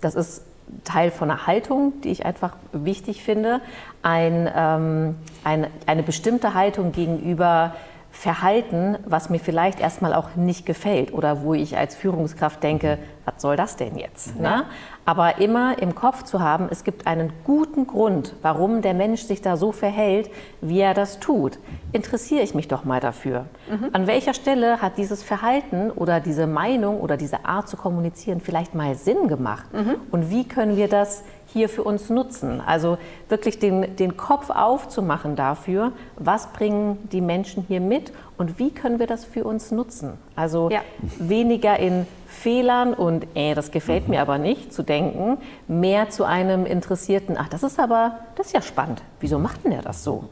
das 0.00 0.14
ist 0.14 0.42
Teil 0.84 1.10
von 1.10 1.30
einer 1.30 1.46
Haltung, 1.46 2.00
die 2.02 2.10
ich 2.10 2.24
einfach 2.24 2.54
wichtig 2.72 3.22
finde, 3.22 3.60
ein, 4.02 4.48
ähm, 4.54 5.16
eine, 5.44 5.68
eine 5.86 6.02
bestimmte 6.02 6.54
Haltung 6.54 6.92
gegenüber 6.92 7.74
Verhalten, 8.12 8.98
was 9.06 9.30
mir 9.30 9.38
vielleicht 9.38 9.80
erstmal 9.80 10.14
auch 10.14 10.34
nicht 10.34 10.66
gefällt 10.66 11.14
oder 11.14 11.42
wo 11.42 11.54
ich 11.54 11.78
als 11.78 11.94
Führungskraft 11.94 12.62
denke, 12.62 12.98
was 13.24 13.40
soll 13.40 13.56
das 13.56 13.76
denn 13.76 13.96
jetzt? 13.96 14.34
Ja. 14.36 14.42
Ne? 14.42 14.64
Aber 15.04 15.38
immer 15.38 15.80
im 15.80 15.94
Kopf 15.94 16.24
zu 16.24 16.40
haben, 16.40 16.68
es 16.70 16.84
gibt 16.84 17.06
einen 17.06 17.32
guten 17.44 17.86
Grund, 17.86 18.34
warum 18.42 18.82
der 18.82 18.94
Mensch 18.94 19.22
sich 19.22 19.42
da 19.42 19.56
so 19.56 19.72
verhält, 19.72 20.30
wie 20.60 20.80
er 20.80 20.94
das 20.94 21.20
tut. 21.20 21.58
Interessiere 21.92 22.42
ich 22.42 22.54
mich 22.54 22.68
doch 22.68 22.84
mal 22.84 23.00
dafür. 23.00 23.46
Mhm. 23.68 23.90
An 23.92 24.06
welcher 24.06 24.34
Stelle 24.34 24.82
hat 24.82 24.98
dieses 24.98 25.22
Verhalten 25.22 25.90
oder 25.90 26.20
diese 26.20 26.46
Meinung 26.46 27.00
oder 27.00 27.16
diese 27.16 27.44
Art 27.44 27.68
zu 27.68 27.76
kommunizieren 27.76 28.40
vielleicht 28.40 28.74
mal 28.74 28.94
Sinn 28.94 29.28
gemacht? 29.28 29.72
Mhm. 29.72 29.96
Und 30.10 30.30
wie 30.30 30.46
können 30.46 30.76
wir 30.76 30.88
das 30.88 31.22
hier 31.52 31.68
für 31.68 31.84
uns 31.84 32.10
nutzen. 32.10 32.60
Also 32.64 32.98
wirklich 33.28 33.58
den, 33.58 33.96
den 33.96 34.16
Kopf 34.16 34.50
aufzumachen 34.50 35.36
dafür, 35.36 35.92
was 36.16 36.48
bringen 36.48 37.08
die 37.12 37.20
Menschen 37.20 37.64
hier 37.66 37.80
mit 37.80 38.12
und 38.38 38.58
wie 38.58 38.70
können 38.70 38.98
wir 38.98 39.06
das 39.06 39.24
für 39.24 39.44
uns 39.44 39.70
nutzen. 39.70 40.14
Also 40.36 40.70
ja. 40.70 40.80
weniger 41.18 41.78
in 41.78 42.06
Fehlern 42.26 42.94
und 42.94 43.26
äh, 43.34 43.54
das 43.54 43.70
gefällt 43.70 44.04
mhm. 44.04 44.14
mir 44.14 44.22
aber 44.22 44.38
nicht 44.38 44.72
zu 44.72 44.82
denken, 44.82 45.38
mehr 45.68 46.10
zu 46.10 46.24
einem 46.24 46.66
interessierten, 46.66 47.36
ach, 47.38 47.48
das 47.48 47.62
ist 47.62 47.78
aber, 47.78 48.20
das 48.36 48.46
ist 48.46 48.52
ja 48.52 48.62
spannend. 48.62 49.02
Wieso 49.20 49.38
macht 49.38 49.64
denn 49.64 49.72
der 49.72 49.82
das 49.82 50.04
so? 50.04 50.24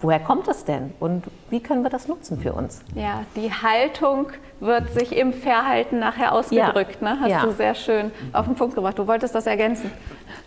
Woher 0.00 0.20
kommt 0.20 0.46
das 0.46 0.64
denn 0.64 0.92
und 1.00 1.24
wie 1.50 1.58
können 1.58 1.82
wir 1.82 1.90
das 1.90 2.06
nutzen 2.06 2.38
für 2.38 2.52
uns? 2.52 2.82
Ja, 2.94 3.24
die 3.34 3.50
Haltung 3.50 4.26
wird 4.60 4.94
sich 4.94 5.16
im 5.16 5.32
Verhalten 5.32 5.98
nachher 5.98 6.32
ausgedrückt. 6.32 6.98
Ja. 7.00 7.14
Ne? 7.14 7.20
Hast 7.20 7.30
ja. 7.30 7.42
du 7.44 7.52
sehr 7.52 7.74
schön 7.74 8.12
auf 8.32 8.46
den 8.46 8.54
Punkt 8.54 8.76
gebracht. 8.76 8.96
Du 8.96 9.08
wolltest 9.08 9.34
das 9.34 9.46
ergänzen. 9.46 9.90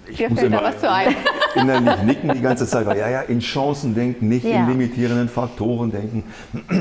Ich 0.08 0.18
Dir 0.18 0.32
fällt 0.32 0.54
da 0.54 0.64
was 0.64 0.80
zu 0.80 0.90
ein. 0.90 1.14
Innerlich 1.56 2.02
nicken 2.04 2.34
die 2.34 2.40
ganze 2.40 2.66
Zeit, 2.66 2.86
weil 2.86 2.98
ja, 2.98 3.10
ja, 3.10 3.22
in 3.22 3.42
Chancen 3.42 3.94
denken, 3.94 4.30
nicht 4.30 4.46
ja. 4.46 4.64
in 4.64 4.70
limitierenden 4.70 5.28
Faktoren 5.28 5.92
denken. 5.92 6.24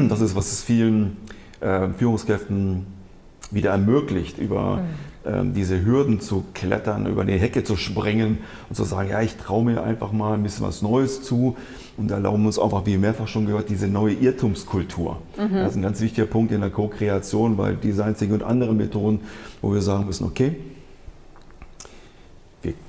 Das 0.08 0.20
ist, 0.20 0.36
was 0.36 0.52
es 0.52 0.62
vielen 0.62 1.16
äh, 1.60 1.88
Führungskräften 1.98 2.86
wieder 3.50 3.70
ermöglicht, 3.70 4.38
über 4.38 4.76
mhm. 4.76 5.32
ähm, 5.32 5.54
diese 5.54 5.84
Hürden 5.84 6.20
zu 6.20 6.44
klettern, 6.54 7.06
über 7.06 7.24
die 7.24 7.36
Hecke 7.36 7.64
zu 7.64 7.76
springen 7.76 8.38
und 8.68 8.76
zu 8.76 8.84
sagen, 8.84 9.10
ja, 9.10 9.20
ich 9.22 9.36
traue 9.36 9.64
mir 9.64 9.82
einfach 9.82 10.12
mal 10.12 10.34
ein 10.34 10.44
bisschen 10.44 10.66
was 10.66 10.82
Neues 10.82 11.22
zu 11.22 11.56
und 12.00 12.10
erlauben 12.10 12.46
uns 12.46 12.58
einfach, 12.58 12.86
wie 12.86 12.96
mehrfach 12.96 13.28
schon 13.28 13.46
gehört, 13.46 13.68
diese 13.68 13.86
neue 13.86 14.14
Irrtumskultur. 14.14 15.18
Mhm. 15.36 15.54
Das 15.54 15.70
ist 15.72 15.76
ein 15.76 15.82
ganz 15.82 16.00
wichtiger 16.00 16.26
Punkt 16.26 16.50
in 16.52 16.60
der 16.60 16.70
Co-Kreation 16.70 17.56
bei 17.56 17.72
Design 17.72 18.16
Thinking 18.16 18.40
und 18.40 18.42
anderen 18.42 18.76
Methoden, 18.76 19.20
wo 19.60 19.72
wir 19.72 19.82
sagen 19.82 20.06
müssen, 20.06 20.24
okay, 20.24 20.56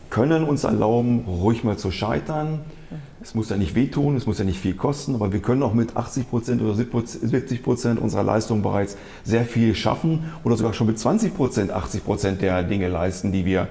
können 0.10 0.44
uns 0.44 0.66
erlauben, 0.66 1.24
ruhig 1.26 1.64
mal 1.64 1.78
zu 1.78 1.90
scheitern. 1.90 2.60
Es 3.24 3.34
muss 3.34 3.50
ja 3.50 3.56
nicht 3.56 3.76
wehtun, 3.76 4.18
es 4.18 4.26
muss 4.26 4.40
ja 4.40 4.46
nicht 4.46 4.60
viel 4.60 4.74
kosten, 4.74 5.16
aber 5.16 5.32
wir 5.32 5.40
können 5.42 5.64
auch 5.64 5.74
mit 5.74 5.96
80 5.96 6.30
Prozent 6.30 6.62
oder 6.62 6.74
70 6.74 7.64
Prozent 7.64 8.00
unserer 8.00 8.24
Leistung 8.24 8.62
bereits 8.62 8.98
sehr 9.24 9.46
viel 9.46 9.74
schaffen 9.74 10.32
oder 10.44 10.58
sogar 10.58 10.74
schon 10.74 10.88
mit 10.88 11.00
20 11.00 11.36
Prozent 11.36 11.72
80 11.72 12.04
Prozent 12.04 12.42
der 12.42 12.64
Dinge 12.64 12.90
leisten, 12.90 13.32
die 13.32 13.46
wir 13.46 13.70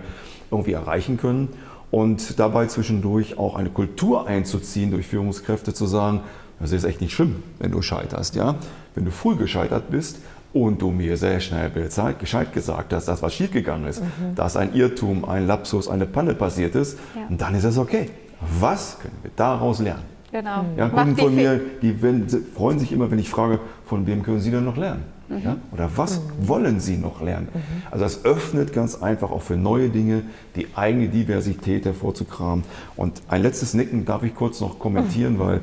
irgendwie 0.50 0.72
erreichen 0.72 1.16
können. 1.16 1.48
Und 1.90 2.38
dabei 2.38 2.66
zwischendurch 2.66 3.38
auch 3.38 3.56
eine 3.56 3.70
Kultur 3.70 4.26
einzuziehen 4.26 4.90
durch 4.90 5.06
Führungskräfte, 5.06 5.74
zu 5.74 5.86
sagen, 5.86 6.20
das 6.60 6.72
ist 6.72 6.84
echt 6.84 7.00
nicht 7.00 7.12
schlimm, 7.12 7.42
wenn 7.58 7.72
du 7.72 7.82
scheiterst. 7.82 8.36
Ja? 8.36 8.56
Wenn 8.94 9.04
du 9.04 9.10
früh 9.10 9.36
gescheitert 9.36 9.90
bist, 9.90 10.18
und 10.52 10.82
du 10.82 10.90
mir 10.90 11.16
sehr 11.16 11.40
schnell 11.40 11.70
Bescheid 11.70 12.52
gesagt 12.52 12.92
hast, 12.92 13.06
dass 13.06 13.22
was 13.22 13.34
schiefgegangen 13.34 13.86
ist, 13.88 14.02
mhm. 14.02 14.34
dass 14.34 14.56
ein 14.56 14.74
Irrtum, 14.74 15.24
ein 15.24 15.46
Lapsus, 15.46 15.88
eine 15.88 16.06
Panne 16.06 16.34
passiert 16.34 16.74
ist, 16.74 16.98
ja. 17.14 17.22
dann 17.36 17.54
ist 17.54 17.64
es 17.64 17.78
okay. 17.78 18.10
Was 18.58 18.98
können 19.00 19.16
wir 19.22 19.30
daraus 19.36 19.80
lernen? 19.80 20.02
Genau. 20.32 20.64
Ja, 20.76 20.88
Kunden 20.88 21.16
von 21.16 21.34
mir, 21.34 21.60
die 21.82 22.02
wenn, 22.02 22.28
freuen 22.28 22.78
sich 22.78 22.92
immer, 22.92 23.10
wenn 23.10 23.18
ich 23.18 23.28
frage, 23.28 23.60
von 23.84 24.06
wem 24.06 24.22
können 24.22 24.40
sie 24.40 24.50
denn 24.50 24.64
noch 24.64 24.76
lernen? 24.76 25.04
Mhm. 25.30 25.44
Ja? 25.44 25.56
Oder 25.70 25.90
was 25.96 26.18
mhm. 26.18 26.48
wollen 26.48 26.80
sie 26.80 26.96
noch 26.96 27.22
lernen? 27.22 27.48
Mhm. 27.54 27.60
Also 27.90 28.04
das 28.04 28.24
öffnet 28.24 28.72
ganz 28.72 28.96
einfach 28.96 29.30
auch 29.30 29.42
für 29.42 29.56
neue 29.56 29.88
Dinge, 29.88 30.22
die 30.56 30.66
eigene 30.74 31.08
Diversität 31.08 31.84
hervorzukramen. 31.84 32.64
Und 32.96 33.22
ein 33.28 33.42
letztes 33.42 33.72
Nicken 33.72 34.04
darf 34.04 34.22
ich 34.24 34.34
kurz 34.34 34.60
noch 34.60 34.78
kommentieren, 34.78 35.34
mhm. 35.34 35.38
weil 35.38 35.60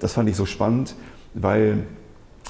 das 0.00 0.14
fand 0.14 0.28
ich 0.28 0.36
so 0.36 0.46
spannend, 0.46 0.94
weil 1.34 1.84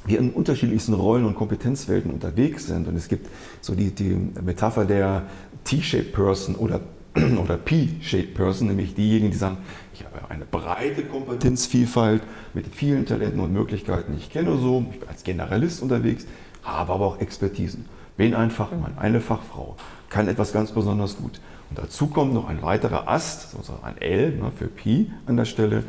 wir 0.06 0.18
in 0.18 0.30
unterschiedlichsten 0.30 0.94
Rollen 0.94 1.26
und 1.26 1.34
Kompetenzwelten 1.34 2.10
unterwegs 2.10 2.66
sind. 2.66 2.88
Und 2.88 2.96
es 2.96 3.08
gibt 3.08 3.28
so 3.60 3.74
die, 3.74 3.90
die 3.90 4.16
Metapher 4.42 4.84
der 4.84 5.24
T-shaped 5.64 6.12
Person 6.12 6.54
oder, 6.54 6.80
oder 7.42 7.56
P-shaped 7.56 8.34
Person, 8.34 8.68
nämlich 8.68 8.94
diejenigen, 8.94 9.32
die 9.32 9.36
sagen, 9.36 9.58
ich 9.92 10.04
habe 10.04 10.30
eine 10.30 10.46
breite 10.46 11.02
Kompetenzvielfalt 11.02 12.22
mit 12.54 12.66
vielen 12.68 13.04
Talenten 13.04 13.40
und 13.40 13.52
Möglichkeiten. 13.52 14.14
Ich 14.16 14.30
kenne 14.30 14.56
so, 14.56 14.86
ich 14.90 15.00
bin 15.00 15.08
als 15.08 15.24
Generalist 15.24 15.82
unterwegs, 15.82 16.24
habe 16.62 16.92
aber 16.92 17.06
auch 17.06 17.20
Expertisen. 17.20 17.86
Bin 18.16 18.34
ein 18.34 18.50
Fachmann, 18.50 18.98
eine 18.98 19.20
Fachfrau, 19.20 19.76
kann 20.08 20.28
etwas 20.28 20.52
ganz 20.52 20.72
besonders 20.72 21.16
gut. 21.16 21.40
Und 21.70 21.78
dazu 21.78 22.08
kommt 22.08 22.34
noch 22.34 22.48
ein 22.48 22.62
weiterer 22.62 23.08
Ast, 23.08 23.52
sozusagen 23.52 23.84
ein 23.84 23.98
L 23.98 24.32
ne, 24.36 24.52
für 24.56 24.66
Pi 24.66 25.10
an 25.26 25.36
der 25.36 25.44
Stelle, 25.44 25.84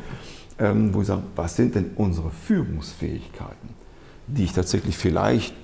ähm, 0.58 0.94
wo 0.94 0.98
wir 0.98 1.04
sagen, 1.04 1.24
was 1.34 1.56
sind 1.56 1.74
denn 1.74 1.90
unsere 1.96 2.30
Führungsfähigkeiten? 2.30 3.82
die 4.26 4.44
ich 4.44 4.52
tatsächlich 4.52 4.96
vielleicht 4.96 5.54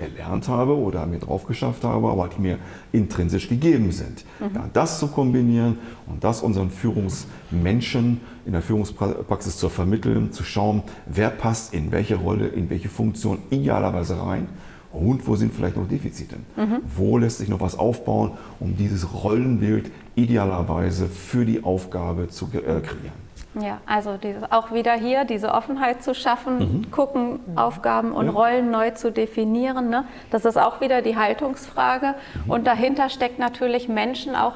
erlernt 0.00 0.48
habe 0.48 0.76
oder 0.76 1.06
mir 1.06 1.18
drauf 1.18 1.46
geschafft 1.46 1.84
habe, 1.84 2.08
aber 2.08 2.28
die 2.28 2.40
mir 2.40 2.58
intrinsisch 2.92 3.48
gegeben 3.48 3.92
sind. 3.92 4.24
Mhm. 4.40 4.54
Ja, 4.54 4.70
das 4.72 4.98
zu 4.98 5.08
kombinieren 5.08 5.78
und 6.06 6.24
das 6.24 6.42
unseren 6.42 6.70
Führungsmenschen 6.70 8.20
in 8.46 8.52
der 8.52 8.62
Führungspraxis 8.62 9.56
zu 9.58 9.68
vermitteln, 9.68 10.32
zu 10.32 10.42
schauen, 10.42 10.82
wer 11.06 11.30
passt 11.30 11.74
in 11.74 11.92
welche 11.92 12.16
Rolle, 12.16 12.48
in 12.48 12.70
welche 12.70 12.88
Funktion 12.88 13.38
idealerweise 13.50 14.20
rein 14.20 14.48
und 14.92 15.26
wo 15.26 15.36
sind 15.36 15.54
vielleicht 15.54 15.76
noch 15.76 15.86
Defizite. 15.86 16.36
Mhm. 16.56 16.78
Wo 16.96 17.18
lässt 17.18 17.38
sich 17.38 17.48
noch 17.48 17.60
was 17.60 17.78
aufbauen, 17.78 18.32
um 18.58 18.76
dieses 18.76 19.22
Rollenbild 19.22 19.90
idealerweise 20.16 21.06
für 21.06 21.44
die 21.44 21.62
Aufgabe 21.62 22.28
zu 22.28 22.46
äh, 22.46 22.80
kreieren. 22.80 23.29
Ja, 23.54 23.80
also 23.84 24.16
dieses, 24.16 24.50
auch 24.52 24.70
wieder 24.70 24.92
hier 24.92 25.24
diese 25.24 25.52
Offenheit 25.52 26.04
zu 26.04 26.14
schaffen, 26.14 26.58
mhm. 26.58 26.90
gucken, 26.92 27.40
mhm. 27.46 27.58
Aufgaben 27.58 28.12
und 28.12 28.26
ja. 28.26 28.32
Rollen 28.32 28.70
neu 28.70 28.92
zu 28.92 29.10
definieren. 29.10 29.90
Ne? 29.90 30.04
Das 30.30 30.44
ist 30.44 30.56
auch 30.56 30.80
wieder 30.80 31.02
die 31.02 31.16
Haltungsfrage. 31.16 32.14
Mhm. 32.44 32.50
Und 32.50 32.66
dahinter 32.66 33.08
steckt 33.08 33.40
natürlich 33.40 33.88
Menschen 33.88 34.36
auch 34.36 34.54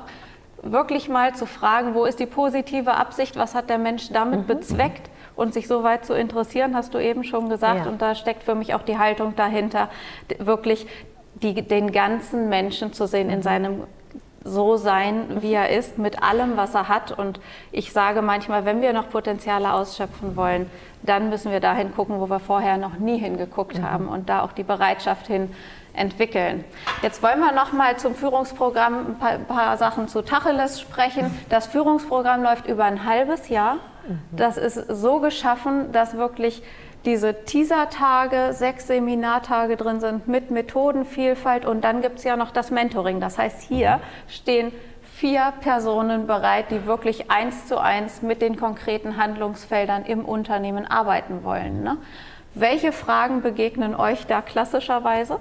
wirklich 0.63 1.09
mal 1.09 1.35
zu 1.35 1.45
fragen, 1.47 1.95
wo 1.95 2.05
ist 2.05 2.21
die 2.21 2.27
positive 2.27 2.95
Absicht, 2.95 3.37
was 3.37 3.55
hat 3.55 3.69
der 3.69 3.79
Mensch 3.79 4.11
damit 4.11 4.41
mhm. 4.41 4.47
bezweckt 4.47 5.11
und 5.35 5.53
sich 5.53 5.67
so 5.67 5.83
weit 5.83 6.07
zu 6.07 6.15
interessieren, 6.15 6.77
hast 6.77 6.95
du 6.95 6.99
eben 6.99 7.25
schon 7.25 7.49
gesagt. 7.49 7.87
Ja. 7.87 7.91
Und 7.91 8.01
da 8.01 8.15
steckt 8.15 8.45
für 8.45 8.55
mich 8.55 8.75
auch 8.75 8.83
die 8.83 8.99
Haltung 8.99 9.35
dahinter, 9.35 9.89
wirklich 10.39 10.87
die, 11.35 11.63
den 11.63 11.91
ganzen 11.91 12.49
Menschen 12.49 12.93
zu 12.93 13.07
sehen 13.07 13.29
in 13.29 13.39
mhm. 13.39 13.43
seinem 13.43 13.83
so 14.45 14.77
sein, 14.77 15.43
wie 15.43 15.55
er 15.55 15.71
ist, 15.71 15.99
mit 15.99 16.23
allem, 16.23 16.57
was 16.57 16.75
er 16.75 16.89
hat. 16.89 17.11
Und 17.13 17.41
ich 17.73 17.93
sage 17.93 18.23
manchmal, 18.23 18.65
wenn 18.65 18.83
wir 18.83 18.93
noch 18.93 19.09
Potenziale 19.09 19.73
ausschöpfen 19.73 20.37
wollen, 20.37 20.71
dann 21.03 21.31
müssen 21.31 21.51
wir 21.51 21.61
dahin 21.61 21.95
gucken, 21.95 22.21
wo 22.21 22.29
wir 22.29 22.41
vorher 22.41 22.77
noch 22.77 22.99
nie 22.99 23.19
hingeguckt 23.19 23.79
mhm. 23.79 23.91
haben 23.91 24.09
und 24.09 24.29
da 24.29 24.43
auch 24.43 24.53
die 24.53 24.63
Bereitschaft 24.63 25.27
hin 25.27 25.51
entwickeln. 25.95 26.65
Jetzt 27.03 27.23
wollen 27.23 27.41
wir 27.41 27.53
noch 27.53 27.73
mal 27.73 27.97
zum 27.97 28.15
Führungsprogramm 28.15 29.07
ein 29.07 29.19
paar, 29.19 29.31
ein 29.31 29.47
paar 29.47 29.77
Sachen 29.79 30.09
zu 30.09 30.23
Tacheles 30.23 30.81
sprechen. 30.81 31.33
Das 31.49 31.67
Führungsprogramm 31.67 32.43
läuft 32.43 32.67
über 32.67 32.85
ein 32.85 33.05
halbes 33.05 33.49
Jahr. 33.49 33.79
Mhm. 34.07 34.37
Das 34.37 34.57
ist 34.57 34.75
so 34.75 35.21
geschaffen, 35.21 35.93
dass 35.93 36.17
wirklich 36.17 36.63
diese 37.05 37.45
Teaser-Tage, 37.45 38.53
sechs 38.53 38.87
Seminartage 38.87 39.77
drin 39.77 40.01
sind 40.01 40.27
mit 40.27 40.51
Methodenvielfalt 40.51 41.67
und 41.67 41.83
dann 41.83 42.01
gibt 42.01 42.19
es 42.19 42.25
ja 42.25 42.37
noch 42.37 42.51
das 42.51 42.71
Mentoring. 42.71 43.21
Das 43.21 43.37
heißt, 43.37 43.63
hier 43.63 44.01
stehen 44.27 44.73
vier 45.03 45.53
Personen 45.61 46.27
bereit, 46.27 46.71
die 46.71 46.87
wirklich 46.87 47.31
eins 47.31 47.67
zu 47.67 47.79
eins 47.79 48.23
mit 48.23 48.43
den 48.43 48.57
konkreten 48.57 49.17
Handlungsfeldern 49.17 50.05
im 50.07 50.25
Unternehmen 50.25 50.87
arbeiten 50.87 51.45
wollen. 51.45 51.83
Ne? 51.83 51.99
Welche 52.55 52.93
Fragen 52.93 53.43
begegnen 53.43 53.95
euch 53.95 54.27
da 54.27 54.41
klassischerweise? 54.41 55.39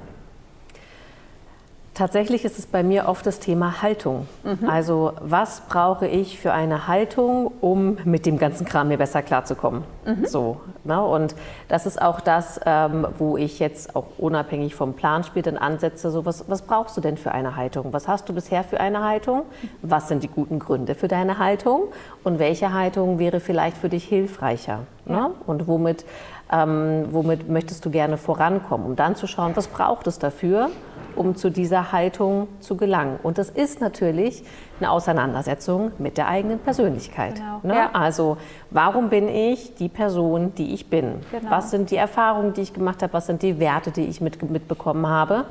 Tatsächlich 1.94 2.44
ist 2.44 2.58
es 2.58 2.66
bei 2.66 2.82
mir 2.82 3.08
oft 3.08 3.24
das 3.26 3.40
Thema 3.40 3.84
Haltung. 3.84 4.28
Mhm. 4.44 4.68
Also 4.68 5.14
was 5.22 5.62
brauche 5.62 6.08
ich 6.08 6.40
für 6.40 6.52
eine 6.52 6.88
Haltung, 6.88 7.52
um 7.62 7.98
mit 8.04 8.26
dem 8.26 8.40
ganzen 8.40 8.66
Kram 8.66 8.88
mir 8.88 8.98
besser 8.98 9.22
klarzukommen? 9.22 9.84
Mhm. 10.04 10.26
So, 10.26 10.62
ne? 10.84 11.00
Und 11.04 11.36
das 11.68 11.86
ist 11.86 12.02
auch 12.02 12.20
das, 12.20 12.60
ähm, 12.66 13.08
wo 13.20 13.38
ich 13.38 13.60
jetzt 13.60 13.96
auch 13.96 14.08
unabhängig 14.18 14.74
vom 14.74 14.94
Planspiel 14.94 15.44
dann 15.44 15.58
ansetze. 15.58 16.10
So, 16.10 16.26
was, 16.26 16.50
was 16.50 16.64
brauchst 16.64 16.98
du 16.98 17.02
denn 17.02 17.16
für 17.16 17.32
eine 17.32 17.56
Haltung? 17.56 17.94
Was 17.94 18.08
hast 18.08 18.28
du 18.28 18.34
bisher 18.34 18.64
für 18.64 18.80
eine 18.80 19.04
Haltung? 19.04 19.44
Was 19.84 20.08
sind 20.08 20.24
die 20.24 20.30
guten 20.30 20.58
Gründe 20.58 20.96
für 20.96 21.08
deine 21.08 21.38
Haltung? 21.38 21.84
Und 22.24 22.40
welche 22.40 22.74
Haltung 22.74 23.20
wäre 23.20 23.40
vielleicht 23.40 23.78
für 23.78 23.90
dich 23.90 24.06
hilfreicher? 24.06 24.80
Ne? 25.06 25.32
Und 25.46 25.68
womit, 25.68 26.06
ähm, 26.52 27.08
womit 27.12 27.50
möchtest 27.50 27.86
du 27.86 27.92
gerne 27.92 28.18
vorankommen, 28.18 28.88
um 28.88 28.96
dann 28.96 29.16
zu 29.16 29.28
schauen, 29.28 29.52
was 29.56 29.68
braucht 29.68 30.08
es 30.08 30.18
dafür, 30.18 30.70
um 31.16 31.36
zu 31.36 31.50
dieser 31.50 31.92
Haltung 31.92 32.48
zu 32.60 32.78
gelangen. 32.78 33.20
Und 33.22 33.38
das 33.38 33.50
ist 33.50 33.82
natürlich 33.82 34.44
eine 34.80 34.92
Auseinandersetzung 34.92 35.92
mit 35.98 36.18
der 36.18 36.28
eigenen 36.28 36.60
Persönlichkeit. 36.60 37.36
Genau. 37.36 37.60
Ne? 37.64 37.76
Ja. 37.76 37.90
Also 37.94 38.38
warum 38.72 39.10
bin 39.10 39.28
ich 39.28 39.76
die 39.76 39.90
Person, 39.90 40.54
die 40.56 40.74
ich 40.74 40.90
bin? 40.90 41.22
Genau. 41.32 41.52
Was 41.52 41.72
sind 41.72 41.92
die 41.92 41.98
Erfahrungen, 41.98 42.54
die 42.54 42.62
ich 42.62 42.74
gemacht 42.74 43.02
habe? 43.04 43.14
Was 43.14 43.28
sind 43.28 43.42
die 43.42 43.60
Werte, 43.60 43.92
die 43.92 44.06
ich 44.06 44.22
mit, 44.22 44.42
mitbekommen 44.50 45.08
habe? 45.08 45.46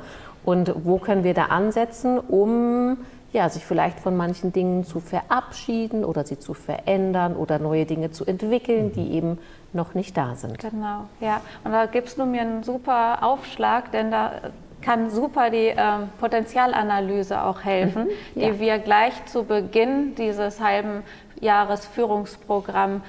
Und 0.45 0.73
wo 0.83 0.97
können 0.97 1.23
wir 1.23 1.33
da 1.33 1.45
ansetzen, 1.45 2.19
um 2.19 2.97
ja, 3.33 3.49
sich 3.49 3.65
vielleicht 3.65 3.99
von 3.99 4.15
manchen 4.15 4.53
Dingen 4.53 4.85
zu 4.85 4.99
verabschieden 4.99 6.05
oder 6.05 6.23
sie 6.23 6.37
zu 6.37 6.53
verändern 6.53 7.35
oder 7.35 7.57
neue 7.57 7.85
Dinge 7.85 8.11
zu 8.11 8.25
entwickeln, 8.25 8.93
die 8.93 9.11
eben 9.13 9.39
noch 9.73 9.95
nicht 9.95 10.15
da 10.15 10.35
sind. 10.35 10.59
Genau, 10.59 11.05
ja. 11.19 11.41
Und 11.63 11.71
da 11.71 11.87
gibst 11.87 12.19
du 12.19 12.25
mir 12.25 12.41
einen 12.41 12.63
super 12.63 13.23
Aufschlag, 13.23 13.91
denn 13.91 14.11
da 14.11 14.33
kann 14.83 15.09
super 15.09 15.49
die 15.49 15.73
ähm, 15.75 16.09
Potenzialanalyse 16.19 17.41
auch 17.41 17.63
helfen, 17.63 18.07
ja. 18.35 18.49
die 18.49 18.59
wir 18.59 18.79
gleich 18.79 19.25
zu 19.25 19.43
Beginn 19.43 20.15
dieses 20.15 20.59
halben 20.59 21.03
Jahres 21.39 21.85
Führungsprogramm 21.87 23.01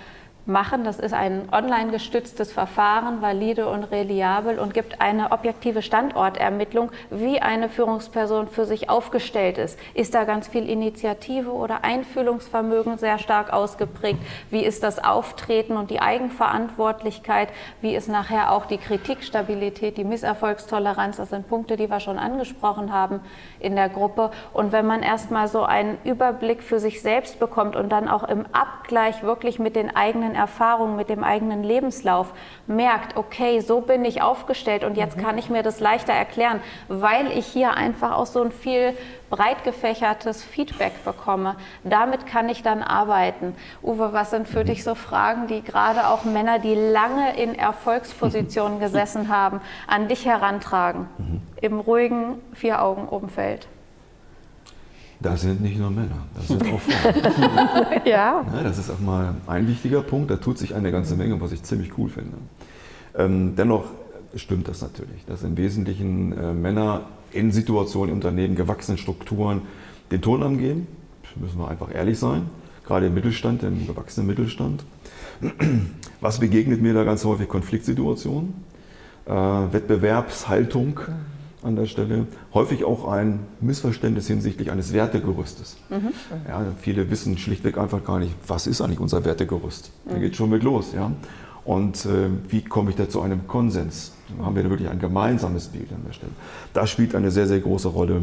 machen. 0.46 0.85
Das 0.85 0.98
ist 0.98 1.14
ein 1.14 1.48
online 1.52 1.90
gestütztes 1.90 2.52
Verfahren, 2.52 3.22
valide 3.22 3.66
und 3.66 3.85
reliabel 3.85 4.59
und 4.59 4.74
gibt 4.74 5.00
eine 5.00 5.33
objektive 5.33 5.83
Standortermittlung, 5.83 6.90
wie 7.11 7.40
eine 7.40 7.68
Führungsperson 7.68 8.48
für 8.48 8.64
sich 8.64 8.90
aufgestellt 8.90 9.59
ist. 9.59 9.78
Ist 9.94 10.14
da 10.14 10.24
ganz 10.24 10.48
viel 10.48 10.68
Initiative 10.68 11.52
oder 11.52 11.85
Einfühlungsvermögen 11.85 12.98
sehr 12.98 13.18
stark 13.18 13.52
ausgeprägt? 13.52 14.18
Wie 14.50 14.64
ist 14.64 14.83
das 14.83 15.02
Auftreten 15.02 15.76
und 15.76 15.90
die 15.90 16.00
Eigenverantwortlichkeit? 16.00 17.48
Wie 17.80 17.94
ist 17.94 18.09
nachher 18.09 18.52
auch 18.52 18.66
die 18.66 18.78
Kritikstabilität, 18.78 19.96
die 19.96 20.04
Misserfolgstoleranz? 20.04 21.16
Das 21.16 21.30
sind 21.30 21.48
Punkte, 21.48 21.76
die 21.76 21.88
wir 21.88 22.00
schon 22.00 22.18
angesprochen 22.18 22.92
haben 22.92 23.20
in 23.61 23.76
der 23.76 23.88
Gruppe. 23.88 24.30
Und 24.52 24.72
wenn 24.72 24.87
man 24.87 25.02
erstmal 25.02 25.48
so 25.48 25.64
einen 25.64 25.98
Überblick 26.04 26.62
für 26.62 26.78
sich 26.78 27.00
selbst 27.00 27.38
bekommt 27.38 27.76
und 27.76 27.90
dann 27.90 28.09
auch 28.09 28.24
im 28.24 28.44
Abgleich 28.52 29.22
wirklich 29.22 29.59
mit 29.59 29.76
den 29.76 29.94
eigenen 29.94 30.34
Erfahrungen, 30.35 30.97
mit 30.97 31.09
dem 31.09 31.25
eigenen 31.25 31.62
Lebenslauf 31.62 32.33
merkt, 32.66 33.16
okay, 33.16 33.61
so 33.61 33.81
bin 33.81 34.05
ich 34.05 34.23
aufgestellt 34.23 34.85
und 34.85 34.97
jetzt 34.97 35.18
kann 35.18 35.38
ich 35.38 35.51
mir 35.51 35.62
das 35.62 35.81
leichter 35.81 36.12
erklären, 36.12 36.61
weil 36.88 37.31
ich 37.37 37.47
hier 37.47 37.75
einfach 37.75 38.12
auch 38.12 38.27
so 38.27 38.42
ein 38.42 38.53
viel 38.53 38.94
breit 39.31 39.64
gefächertes 39.64 40.44
Feedback 40.44 41.05
bekomme. 41.05 41.57
Damit 41.83 42.27
kann 42.27 42.49
ich 42.49 42.62
dann 42.62 42.83
arbeiten. 42.83 43.55
Uwe, 43.83 44.12
was 44.12 44.31
sind 44.31 44.47
für 44.47 44.64
dich 44.64 44.85
so 44.85 44.94
Fragen, 44.94 45.47
die 45.47 45.62
gerade 45.62 46.09
auch 46.09 46.25
Männer, 46.25 46.59
die 46.59 46.75
lange 46.75 47.37
in 47.37 47.55
Erfolgspositionen 47.55 48.79
gesessen 48.81 49.29
haben, 49.29 49.61
an 49.87 50.09
dich 50.09 50.25
herantragen? 50.25 51.09
Im 51.61 51.81
ruhigen 51.81 52.40
Vier-Augen-Umfeld. 52.53 53.66
Das 55.20 55.42
sind 55.42 55.62
nicht 55.62 55.79
nur 55.79 55.90
Männer, 55.90 56.27
das 56.35 56.48
sind 56.48 56.62
auch 56.72 56.81
Frauen. 56.81 58.00
Ja. 58.05 58.44
Ja, 58.53 58.62
das 58.62 58.79
ist 58.79 58.90
auch 58.90 59.00
mal 59.00 59.35
ein 59.46 59.68
wichtiger 59.68 60.03
Punkt. 60.03 60.31
Da 60.31 60.37
tut 60.37 60.59
sich 60.59 60.74
eine 60.74 60.90
ganze 60.90 61.16
Menge, 61.16 61.40
was 61.40 61.53
ich 61.53 61.62
ziemlich 61.62 61.96
cool 61.96 62.11
finde. 62.11 62.37
Ähm, 63.16 63.55
dennoch 63.57 63.85
stimmt 64.35 64.68
das 64.68 64.83
natürlich, 64.83 65.24
dass 65.27 65.42
im 65.42 65.57
Wesentlichen 65.57 66.33
äh, 66.33 66.53
Männer 66.53 67.03
in 67.33 67.53
Situationen, 67.53 68.11
in 68.11 68.14
Unternehmen, 68.16 68.55
gewachsenen 68.55 68.98
Strukturen 68.98 69.62
den 70.11 70.20
Ton 70.20 70.42
angehen. 70.42 70.87
Müssen 71.37 71.59
wir 71.59 71.68
einfach 71.68 71.92
ehrlich 71.92 72.18
sein. 72.18 72.42
Gerade 72.87 73.07
im 73.07 73.14
Mittelstand, 73.14 73.62
im 73.62 73.87
gewachsenen 73.87 74.27
Mittelstand. 74.27 74.85
Was 76.20 76.38
begegnet 76.38 76.81
mir 76.81 76.94
da 76.94 77.05
ganz 77.05 77.24
häufig? 77.24 77.48
Konfliktsituationen, 77.48 78.55
äh, 79.27 79.33
Wettbewerbshaltung 79.33 81.00
an 81.64 81.77
der 81.77 81.87
Stelle. 81.87 82.27
Häufig 82.53 82.85
auch 82.85 83.09
ein 83.09 83.40
Missverständnis 83.61 84.27
hinsichtlich 84.27 84.70
eines 84.70 84.92
Wertegerüstes. 84.92 85.77
Ja, 86.48 86.64
viele 86.81 87.11
wissen 87.11 87.38
schlichtweg 87.38 87.79
einfach 87.79 88.05
gar 88.05 88.18
nicht, 88.18 88.35
was 88.46 88.66
ist 88.66 88.81
eigentlich 88.81 89.00
unser 89.00 89.24
Wertegerüst. 89.24 89.90
Da 90.09 90.18
geht 90.18 90.37
schon 90.37 90.50
mit 90.50 90.62
los. 90.62 90.92
Ja? 90.94 91.12
Und 91.64 92.05
äh, 92.05 92.29
wie 92.48 92.62
komme 92.62 92.90
ich 92.90 92.96
da 92.96 93.09
zu 93.09 93.22
einem 93.22 93.46
Konsens? 93.46 94.12
Haben 94.40 94.57
wir 94.57 94.62
da 94.62 94.70
wirklich 94.70 94.88
ein 94.88 94.98
gemeinsames 94.98 95.68
Bild 95.68 95.90
an 95.92 96.03
der 96.07 96.12
Stelle? 96.12 96.33
Das 96.72 96.90
spielt 96.90 97.14
eine 97.14 97.31
sehr, 97.31 97.46
sehr 97.46 97.61
große 97.61 97.88
Rolle. 97.88 98.22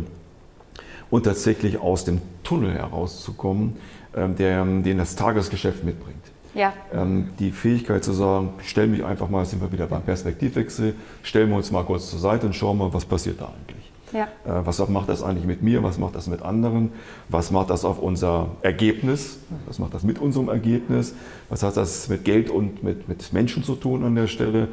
Und 1.10 1.24
tatsächlich 1.24 1.80
aus 1.80 2.06
dem 2.06 2.22
Tunnel 2.44 2.74
herauszukommen, 2.74 3.76
ähm, 4.16 4.36
der, 4.36 4.64
den 4.64 4.98
das 4.98 5.16
Tagesgeschäft 5.16 5.84
mitbringt. 5.84 6.24
Ja, 6.54 6.74
Ähm, 6.94 7.30
die 7.40 7.52
Fähigkeit 7.52 8.04
zu 8.04 8.12
sagen, 8.14 8.50
stell 8.66 8.88
mich 8.88 9.04
einfach 9.06 9.30
mal, 9.30 9.46
sind 9.46 9.62
wir 9.62 9.72
wieder 9.72 9.88
beim 9.88 10.02
Perspektivwechsel, 10.02 10.96
stellen 11.24 11.50
wir 11.50 11.56
uns 11.58 11.72
mal 11.72 11.84
kurz 11.84 12.10
zur 12.10 12.20
Seite 12.20 12.46
und 12.48 12.54
schauen 12.54 12.78
mal, 12.78 12.94
was 12.94 13.06
passiert 13.06 13.40
da 13.40 13.46
eigentlich. 13.46 13.92
ja. 14.12 14.24
Äh, 14.46 14.66
Was 14.66 14.86
macht 14.90 15.08
das 15.08 15.24
eigentlich 15.24 15.46
mit 15.46 15.62
mir? 15.64 15.82
Was 15.84 15.98
macht 15.98 16.16
das 16.16 16.28
mit 16.28 16.42
anderen? 16.42 16.92
Was 17.30 17.52
macht 17.52 17.70
das 17.70 17.86
auf 17.86 18.00
unser 18.00 18.50
Ergebnis? 18.62 19.40
Was 19.66 19.80
macht 19.80 19.94
das 19.94 20.04
mit 20.04 20.20
unserem 20.20 20.50
Ergebnis? 20.50 21.16
Was 21.50 21.64
hat 21.64 21.78
das 21.78 22.10
mit 22.10 22.26
Geld 22.26 22.50
und 22.50 22.84
mit, 22.84 23.08
mit 23.08 23.32
Menschen 23.32 23.64
zu 23.64 23.76
tun 23.76 24.04
an 24.04 24.16
der 24.16 24.28
Stelle? 24.28 24.68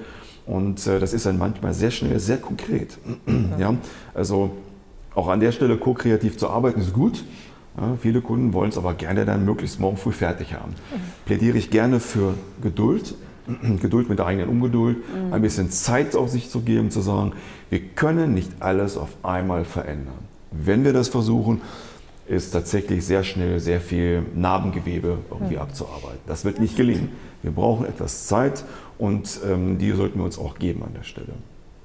Und 0.46 0.84
äh, 0.88 0.98
das 0.98 1.12
ist 1.12 1.26
dann 1.26 1.38
manchmal 1.38 1.74
sehr 1.74 1.90
schnell, 1.92 2.18
sehr 2.18 2.38
konkret. 2.38 2.98
Ja? 3.58 3.74
Also 4.14 4.50
auch 5.14 5.28
an 5.28 5.40
der 5.40 5.52
Stelle 5.52 5.76
ko-kreativ 5.76 6.36
zu 6.38 6.48
arbeiten 6.48 6.80
ist 6.80 6.92
gut. 6.92 7.24
Ja, 7.80 7.96
viele 8.00 8.20
Kunden 8.20 8.52
wollen 8.52 8.70
es 8.70 8.78
aber 8.78 8.94
gerne 8.94 9.24
dann 9.24 9.44
möglichst 9.44 9.78
morgen 9.78 9.96
früh 9.96 10.10
fertig 10.10 10.54
haben. 10.54 10.74
Plädiere 11.26 11.56
ich 11.56 11.70
gerne 11.70 12.00
für 12.00 12.34
Geduld, 12.60 13.14
Geduld 13.80 14.08
mit 14.08 14.18
der 14.18 14.26
eigenen 14.26 14.48
Ungeduld, 14.48 14.96
ein 15.30 15.42
bisschen 15.42 15.70
Zeit 15.70 16.16
auf 16.16 16.28
sich 16.28 16.50
zu 16.50 16.60
geben, 16.60 16.90
zu 16.90 17.00
sagen, 17.00 17.32
wir 17.70 17.80
können 17.80 18.34
nicht 18.34 18.50
alles 18.60 18.96
auf 18.96 19.10
einmal 19.22 19.64
verändern. 19.64 20.18
Wenn 20.50 20.84
wir 20.84 20.92
das 20.92 21.08
versuchen, 21.08 21.60
ist 22.26 22.50
tatsächlich 22.50 23.06
sehr 23.06 23.22
schnell 23.24 23.60
sehr 23.60 23.80
viel 23.80 24.22
Narbengewebe 24.34 25.18
irgendwie 25.30 25.58
abzuarbeiten. 25.58 26.20
Das 26.26 26.44
wird 26.44 26.60
nicht 26.60 26.76
gelingen. 26.76 27.10
Wir 27.42 27.52
brauchen 27.52 27.86
etwas 27.86 28.26
Zeit 28.26 28.64
und 28.98 29.40
ähm, 29.48 29.78
die 29.78 29.92
sollten 29.92 30.18
wir 30.18 30.24
uns 30.24 30.38
auch 30.38 30.58
geben 30.58 30.82
an 30.82 30.92
der 30.94 31.04
Stelle. 31.04 31.32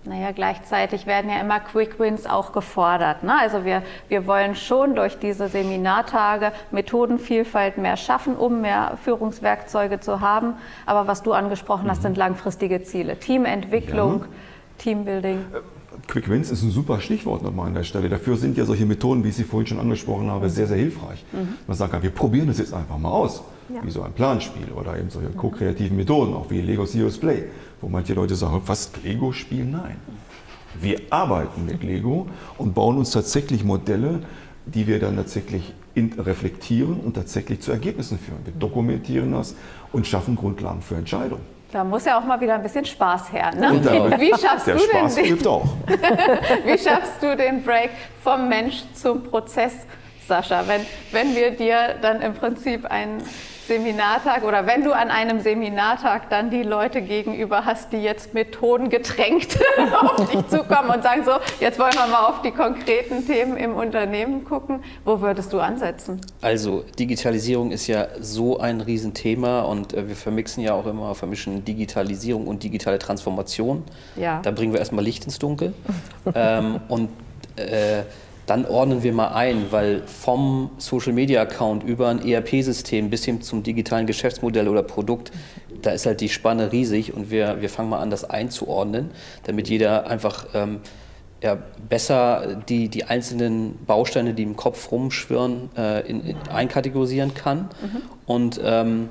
Naja, 0.05 0.31
gleichzeitig 0.31 1.05
werden 1.05 1.29
ja 1.31 1.39
immer 1.39 1.61
Quick 1.61 1.97
Wins 1.97 2.25
auch 2.25 2.51
gefordert. 2.51 3.23
Ne? 3.23 3.39
Also 3.39 3.63
wir, 3.63 3.83
wir 4.09 4.27
wollen 4.27 4.53
schon 4.55 4.95
durch 4.95 5.17
diese 5.17 5.47
Seminartage 5.47 6.51
Methodenvielfalt 6.71 7.77
mehr 7.77 7.95
schaffen, 7.95 8.35
um 8.35 8.59
mehr 8.61 8.97
Führungswerkzeuge 9.01 10.01
zu 10.01 10.19
haben. 10.19 10.55
Aber 10.85 11.07
was 11.07 11.23
du 11.23 11.31
angesprochen 11.31 11.89
hast, 11.89 12.01
sind 12.01 12.17
langfristige 12.17 12.83
Ziele. 12.83 13.17
Teamentwicklung, 13.17 14.21
Ja. 14.21 14.27
Teambuilding. 14.79 15.45
Quick 16.07 16.29
Wins 16.29 16.51
ist 16.51 16.63
ein 16.63 16.71
super 16.71 16.99
Stichwort 16.99 17.43
nochmal 17.43 17.67
an 17.67 17.75
der 17.75 17.83
Stelle. 17.83 18.09
Dafür 18.09 18.35
sind 18.35 18.57
ja 18.57 18.65
solche 18.65 18.85
Methoden, 18.85 19.23
wie 19.23 19.29
ich 19.29 19.35
sie 19.35 19.43
vorhin 19.43 19.67
schon 19.67 19.79
angesprochen 19.79 20.29
habe, 20.29 20.49
sehr, 20.49 20.67
sehr 20.67 20.77
hilfreich. 20.77 21.23
Man 21.67 21.77
sagt, 21.77 22.01
wir 22.01 22.09
probieren 22.09 22.47
das 22.47 22.57
jetzt 22.57 22.73
einfach 22.73 22.97
mal 22.97 23.11
aus, 23.11 23.43
wie 23.69 23.91
so 23.91 24.01
ein 24.03 24.13
Planspiel 24.13 24.71
oder 24.71 24.97
eben 24.97 25.09
solche 25.09 25.29
ko-kreativen 25.29 25.95
Methoden, 25.97 26.33
auch 26.33 26.49
wie 26.49 26.61
Lego 26.61 26.85
Serious 26.85 27.17
Play, 27.17 27.45
wo 27.81 27.87
manche 27.89 28.13
Leute 28.13 28.35
sagen, 28.35 28.61
was, 28.65 28.91
Lego-Spiel? 29.03 29.65
Nein. 29.65 29.97
Wir 30.79 30.99
arbeiten 31.09 31.65
mit 31.65 31.83
Lego 31.83 32.27
und 32.57 32.73
bauen 32.73 32.97
uns 32.97 33.11
tatsächlich 33.11 33.63
Modelle, 33.63 34.21
die 34.65 34.87
wir 34.87 34.99
dann 34.99 35.15
tatsächlich 35.15 35.73
reflektieren 36.17 36.99
und 36.99 37.13
tatsächlich 37.13 37.59
zu 37.61 37.71
Ergebnissen 37.71 38.17
führen. 38.17 38.39
Wir 38.45 38.53
dokumentieren 38.53 39.31
das 39.33 39.55
und 39.91 40.07
schaffen 40.07 40.35
Grundlagen 40.35 40.81
für 40.81 40.95
Entscheidungen. 40.95 41.43
Da 41.71 41.83
muss 41.83 42.05
ja 42.05 42.19
auch 42.19 42.25
mal 42.25 42.39
wieder 42.39 42.55
ein 42.55 42.63
bisschen 42.63 42.85
Spaß 42.85 43.31
her. 43.33 43.51
Ne? 43.55 43.79
Da- 43.83 44.19
Wie 44.19 44.29
schaffst 44.29 44.67
Der 44.67 44.75
du 44.75 44.81
Spaß 44.81 45.15
den, 45.15 45.25
hilft 45.25 45.47
auch. 45.47 45.65
Wie 46.65 46.77
schaffst 46.77 47.21
du 47.21 47.35
den 47.35 47.63
Break 47.63 47.89
vom 48.21 48.47
Mensch 48.47 48.83
zum 48.93 49.23
Prozess, 49.23 49.73
Sascha? 50.27 50.63
Wenn, 50.67 50.81
wenn 51.11 51.35
wir 51.35 51.51
dir 51.51 51.95
dann 52.01 52.21
im 52.21 52.33
Prinzip 52.33 52.85
einen 52.85 53.23
Seminartag 53.67 54.43
oder 54.43 54.65
wenn 54.67 54.83
du 54.83 54.91
an 54.91 55.09
einem 55.09 55.39
Seminartag 55.39 56.29
dann 56.29 56.49
die 56.49 56.63
Leute 56.63 57.01
gegenüber 57.01 57.65
hast, 57.65 57.93
die 57.93 57.97
jetzt 57.97 58.33
methodengetränkt 58.33 59.59
auf 60.01 60.29
dich 60.29 60.47
zukommen 60.47 60.89
und 60.89 61.03
sagen 61.03 61.23
so, 61.23 61.31
jetzt 61.59 61.79
wollen 61.79 61.93
wir 61.93 62.07
mal 62.07 62.25
auf 62.27 62.41
die 62.41 62.51
konkreten 62.51 63.25
Themen 63.25 63.57
im 63.57 63.75
Unternehmen 63.75 64.43
gucken, 64.43 64.83
wo 65.05 65.21
würdest 65.21 65.53
du 65.53 65.59
ansetzen? 65.59 66.19
Also 66.41 66.83
Digitalisierung 66.99 67.71
ist 67.71 67.87
ja 67.87 68.07
so 68.19 68.59
ein 68.59 68.81
Riesenthema 68.81 69.61
und 69.61 69.93
äh, 69.93 70.07
wir 70.07 70.15
vermixen 70.15 70.63
ja 70.63 70.73
auch 70.73 70.85
immer, 70.85 71.15
vermischen 71.15 71.63
Digitalisierung 71.63 72.47
und 72.47 72.63
digitale 72.63 72.99
Transformation. 72.99 73.83
Ja. 74.15 74.41
Da 74.41 74.51
bringen 74.51 74.73
wir 74.73 74.79
erstmal 74.79 75.03
Licht 75.03 75.25
ins 75.25 75.39
Dunkel 75.39 75.73
ähm, 76.35 76.81
und 76.89 77.09
äh, 77.55 78.03
dann 78.45 78.65
ordnen 78.65 79.03
wir 79.03 79.13
mal 79.13 79.29
ein, 79.29 79.71
weil 79.71 80.03
vom 80.05 80.71
Social 80.77 81.13
Media 81.13 81.41
Account 81.41 81.83
über 81.83 82.09
ein 82.09 82.25
ERP-System 82.25 83.09
bis 83.09 83.23
hin 83.23 83.41
zum 83.41 83.63
digitalen 83.63 84.05
Geschäftsmodell 84.05 84.67
oder 84.67 84.83
Produkt, 84.83 85.31
da 85.81 85.91
ist 85.91 86.05
halt 86.05 86.21
die 86.21 86.29
Spanne 86.29 86.71
riesig 86.71 87.13
und 87.13 87.31
wir, 87.31 87.61
wir 87.61 87.69
fangen 87.69 87.89
mal 87.89 87.99
an, 87.99 88.09
das 88.09 88.23
einzuordnen, 88.23 89.11
damit 89.43 89.69
jeder 89.69 90.07
einfach 90.07 90.47
ähm, 90.53 90.79
ja, 91.41 91.57
besser 91.89 92.61
die, 92.69 92.87
die 92.87 93.03
einzelnen 93.03 93.77
Bausteine, 93.85 94.33
die 94.33 94.43
im 94.43 94.55
Kopf 94.55 94.91
rumschwirren, 94.91 95.69
äh, 95.77 96.07
in, 96.07 96.25
in, 96.25 96.37
einkategorisieren 96.49 97.33
kann. 97.33 97.69
Und 98.25 98.59
ähm, 98.63 99.09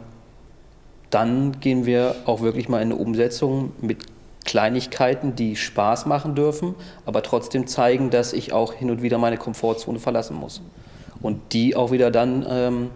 dann 1.10 1.60
gehen 1.60 1.84
wir 1.84 2.16
auch 2.24 2.40
wirklich 2.40 2.70
mal 2.70 2.78
in 2.78 2.90
eine 2.90 2.96
Umsetzung 2.96 3.72
mit 3.82 3.98
Kleinigkeiten, 4.44 5.34
die 5.34 5.56
Spaß 5.56 6.06
machen 6.06 6.34
dürfen, 6.34 6.74
aber 7.06 7.22
trotzdem 7.22 7.66
zeigen, 7.66 8.10
dass 8.10 8.32
ich 8.32 8.52
auch 8.52 8.72
hin 8.72 8.90
und 8.90 9.02
wieder 9.02 9.18
meine 9.18 9.36
Komfortzone 9.36 9.98
verlassen 9.98 10.36
muss. 10.36 10.62
Und 11.20 11.52
die 11.52 11.76
auch 11.76 11.90
wieder 11.92 12.10
dann 12.10 12.44
ähm, 12.48 12.90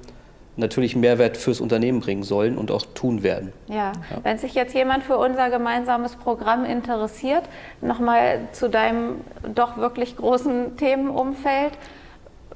natürlich 0.57 0.97
Mehrwert 0.97 1.37
fürs 1.37 1.61
Unternehmen 1.61 2.01
bringen 2.01 2.23
sollen 2.23 2.59
und 2.59 2.71
auch 2.71 2.83
tun 2.95 3.23
werden. 3.23 3.53
Ja, 3.69 3.93
ja. 4.11 4.19
wenn 4.23 4.39
sich 4.39 4.55
jetzt 4.55 4.75
jemand 4.75 5.05
für 5.05 5.19
unser 5.19 5.51
gemeinsames 5.51 6.17
Programm 6.17 6.65
interessiert, 6.65 7.45
nochmal 7.81 8.41
zu 8.53 8.69
deinem 8.69 9.21
doch 9.55 9.77
wirklich 9.77 10.17
großen 10.17 10.77
Themenumfeld. 10.77 11.73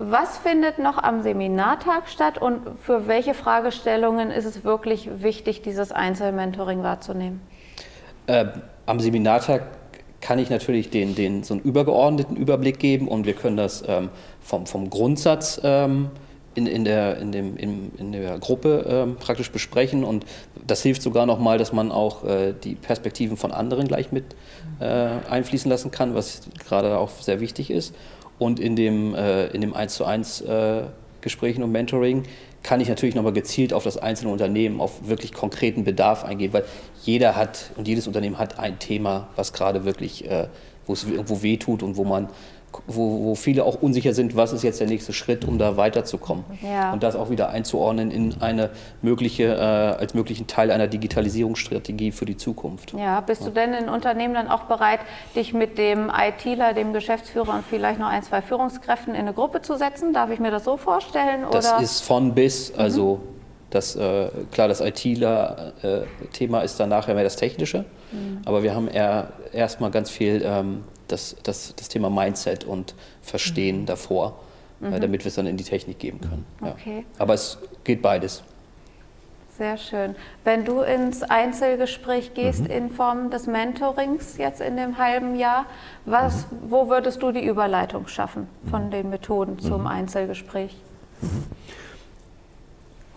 Was 0.03 0.39
findet 0.39 0.79
noch 0.79 0.97
am 0.97 1.23
Seminartag 1.23 2.09
statt 2.09 2.39
und 2.39 2.63
für 2.83 3.07
welche 3.07 3.35
Fragestellungen 3.35 4.31
ist 4.31 4.47
es 4.47 4.65
wirklich 4.65 5.11
wichtig, 5.23 5.61
dieses 5.61 5.93
Einzelmentoring 5.93 6.83
wahrzunehmen? 6.83 7.43
Am 8.91 8.99
Seminartag 8.99 9.69
kann 10.21 10.41
ich 10.41 10.51
natürlich 10.51 10.91
den, 10.91 11.15
den, 11.15 11.45
so 11.45 11.55
einen 11.55 11.63
übergeordneten 11.63 12.37
Überblick 12.37 12.81
geben 12.81 13.07
und 13.07 13.25
wir 13.25 13.35
können 13.35 13.57
das 13.57 13.85
ähm, 13.87 14.09
vom, 14.41 14.67
vom 14.67 14.91
Grundsatz 14.91 15.61
ähm, 15.63 16.11
in, 16.57 16.67
in, 16.67 16.85
der, 16.85 17.19
in, 17.19 17.31
dem, 17.31 17.57
in, 17.57 17.93
in 17.99 18.11
der 18.11 18.41
Gruppe 18.41 18.85
ähm, 18.89 19.15
praktisch 19.15 19.53
besprechen 19.53 20.03
und 20.03 20.27
das 20.67 20.83
hilft 20.83 21.03
sogar 21.03 21.25
nochmal, 21.25 21.57
dass 21.57 21.73
man 21.73 21.93
auch 21.93 22.25
äh, 22.25 22.53
die 22.53 22.75
Perspektiven 22.75 23.37
von 23.37 23.53
anderen 23.53 23.87
gleich 23.87 24.11
mit 24.11 24.25
äh, 24.81 24.85
einfließen 24.85 25.71
lassen 25.71 25.93
kann, 25.93 26.17
was 26.17 26.49
gerade 26.67 26.99
auch 26.99 27.11
sehr 27.11 27.39
wichtig 27.39 27.71
ist. 27.71 27.95
Und 28.41 28.59
in 28.59 28.75
dem, 28.75 29.15
äh, 29.15 29.47
in 29.51 29.61
dem 29.61 29.73
1 29.73 29.95
zu 29.95 30.05
1 30.05 30.41
äh, 30.41 30.83
Gesprächen 31.21 31.63
und 31.63 31.71
Mentoring 31.71 32.25
kann 32.63 32.81
ich 32.81 32.89
natürlich 32.89 33.15
nochmal 33.15 33.33
gezielt 33.33 33.73
auf 33.73 33.85
das 33.85 33.97
einzelne 33.97 34.31
Unternehmen, 34.31 34.81
auf 34.81 35.09
wirklich 35.09 35.33
konkreten 35.33 35.85
Bedarf 35.85 36.25
eingehen, 36.25 36.53
weil 36.53 36.65
jeder 37.03 37.37
hat 37.37 37.71
und 37.77 37.89
jedes 37.89 38.07
Unternehmen 38.07 38.39
hat 38.39 38.59
ein 38.59 38.79
Thema, 38.79 39.29
was 39.37 39.53
gerade 39.53 39.85
wirklich, 39.85 40.29
äh, 40.29 40.49
wo 40.87 40.93
es 40.93 41.05
irgendwo 41.05 41.43
wehtut 41.43 41.83
und 41.83 41.97
wo 41.97 42.05
man 42.05 42.29
wo, 42.87 43.25
wo, 43.25 43.35
viele 43.35 43.65
auch 43.65 43.83
unsicher 43.83 44.15
sind, 44.15 44.37
was 44.37 44.53
ist 44.53 44.63
jetzt 44.63 44.81
der 44.81 44.87
nächste 44.87 45.13
Schritt, 45.13 45.45
um 45.45 45.59
da 45.59 45.77
weiterzukommen. 45.77 46.45
Ja. 46.63 46.93
Und 46.93 47.03
das 47.03 47.17
auch 47.17 47.31
wieder 47.31 47.51
einzuordnen 47.51 48.11
in 48.11 48.41
eine 48.41 48.71
mögliche, 49.03 49.45
äh, 49.45 50.01
als 50.01 50.15
möglichen 50.15 50.47
Teil 50.47 50.71
einer 50.71 50.87
Digitalisierungsstrategie 50.87 52.13
für 52.13 52.25
die 52.25 52.37
Zukunft. 52.37 52.93
Ja, 52.93 53.21
bist 53.21 53.43
ja. 53.43 53.49
du 53.49 53.55
denn 53.55 53.75
in 53.75 53.89
Unternehmen 53.89 54.35
dann 54.35 54.49
auch 54.49 54.65
bereit, 54.65 55.01
dich 55.35 55.53
mit 55.53 55.79
dem 55.79 56.11
ITler, 56.11 56.73
dem 56.73 56.93
Geschäftsführer 56.93 57.55
und 57.55 57.65
vielleicht 57.69 57.99
noch 57.99 58.09
ein, 58.09 58.23
zwei 58.23 58.43
Führungskräften 58.43 59.15
in 59.15 59.21
eine 59.21 59.33
Gruppe 59.33 59.63
zu 59.63 59.77
setzen? 59.77 60.13
Darf 60.13 60.31
ich 60.31 60.39
mir 60.39 60.51
das 60.51 60.65
so 60.65 60.77
vorstellen? 60.77 61.45
Das 61.51 61.73
oder? 61.73 61.83
ist 61.83 62.01
von 62.01 62.35
bis, 62.35 62.73
also 62.75 63.17
mhm. 63.17 63.29
das, 63.71 63.97
äh, 63.97 64.29
klar, 64.53 64.69
das 64.69 64.81
ITler-Thema 64.81 66.61
äh, 66.61 66.65
ist 66.65 66.79
dann 66.79 66.89
nachher 66.89 67.15
mehr 67.15 67.25
das 67.25 67.37
Technische, 67.37 67.85
mhm. 68.13 68.43
aber 68.45 68.63
wir 68.63 68.75
haben 68.75 68.89
eher 68.89 69.33
erstmal 69.53 69.91
ganz 69.91 70.11
viel 70.11 70.43
ähm, 70.45 70.85
das, 71.13 71.37
das, 71.43 71.75
das 71.77 71.89
Thema 71.89 72.11
Mindset 72.11 72.65
und 72.65 72.95
Verstehen 73.23 73.83
mhm. 73.83 73.87
davor, 73.87 74.41
äh, 74.83 74.87
mhm. 74.87 75.01
damit 75.01 75.25
wir 75.25 75.29
es 75.29 75.35
dann 75.35 75.47
in 75.47 75.57
die 75.57 75.65
Technik 75.65 75.99
geben 75.99 76.21
können. 76.21 76.47
Ja. 76.63 76.73
Okay. 76.73 77.05
Aber 77.19 77.35
es 77.35 77.59
geht 77.85 78.03
beides. 78.03 78.43
Sehr 79.61 79.77
schön. 79.77 80.15
Wenn 80.43 80.65
du 80.65 80.81
ins 80.81 81.23
Einzelgespräch 81.23 82.33
gehst 82.33 82.61
mhm. 82.61 82.71
in 82.71 82.91
Form 82.91 83.31
des 83.31 83.47
Mentorings 83.47 84.39
jetzt 84.39 84.63
in 84.63 84.77
dem 84.79 84.97
halben 84.97 85.37
Jahr, 85.37 85.67
was, 86.07 86.51
mhm. 86.51 86.71
wo 86.71 86.89
würdest 86.89 87.23
du 87.23 87.31
die 87.31 87.45
Überleitung 87.45 88.09
schaffen 88.09 88.47
von 88.71 88.87
mhm. 88.87 88.91
den 88.91 89.11
Methoden 89.11 89.59
zum 89.59 89.83
mhm. 89.83 89.87
Einzelgespräch? 89.87 90.77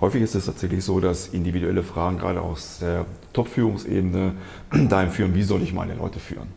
Häufig 0.01 0.21
ist 0.21 0.35
es 0.35 0.47
tatsächlich 0.47 0.83
so, 0.83 0.99
dass 0.99 1.29
individuelle 1.29 1.81
Fragen 1.81 2.17
gerade 2.17 2.41
aus 2.41 2.79
der 2.79 3.05
Top-Führungsebene 3.31 4.33
dahin 4.89 5.11
führen, 5.11 5.33
wie 5.35 5.43
soll 5.43 5.61
ich 5.61 5.71
meine 5.71 5.95
Leute 5.95 6.19
führen? 6.19 6.49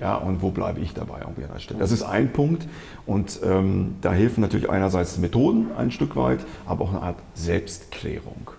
Ja, 0.00 0.16
und 0.16 0.40
wo 0.40 0.50
bleibe 0.50 0.80
ich 0.80 0.94
dabei 0.94 1.22
an 1.22 1.34
der 1.36 1.58
Stelle? 1.58 1.78
Das 1.78 1.92
ist 1.92 2.02
ein 2.02 2.32
Punkt 2.32 2.66
und 3.04 3.40
ähm, 3.44 3.96
da 4.00 4.12
helfen 4.12 4.40
natürlich 4.40 4.70
einerseits 4.70 5.18
Methoden 5.18 5.66
ein 5.76 5.90
Stück 5.90 6.16
weit, 6.16 6.40
aber 6.66 6.84
auch 6.84 6.90
eine 6.90 7.02
Art 7.02 7.16
Selbstklärung. 7.34 8.50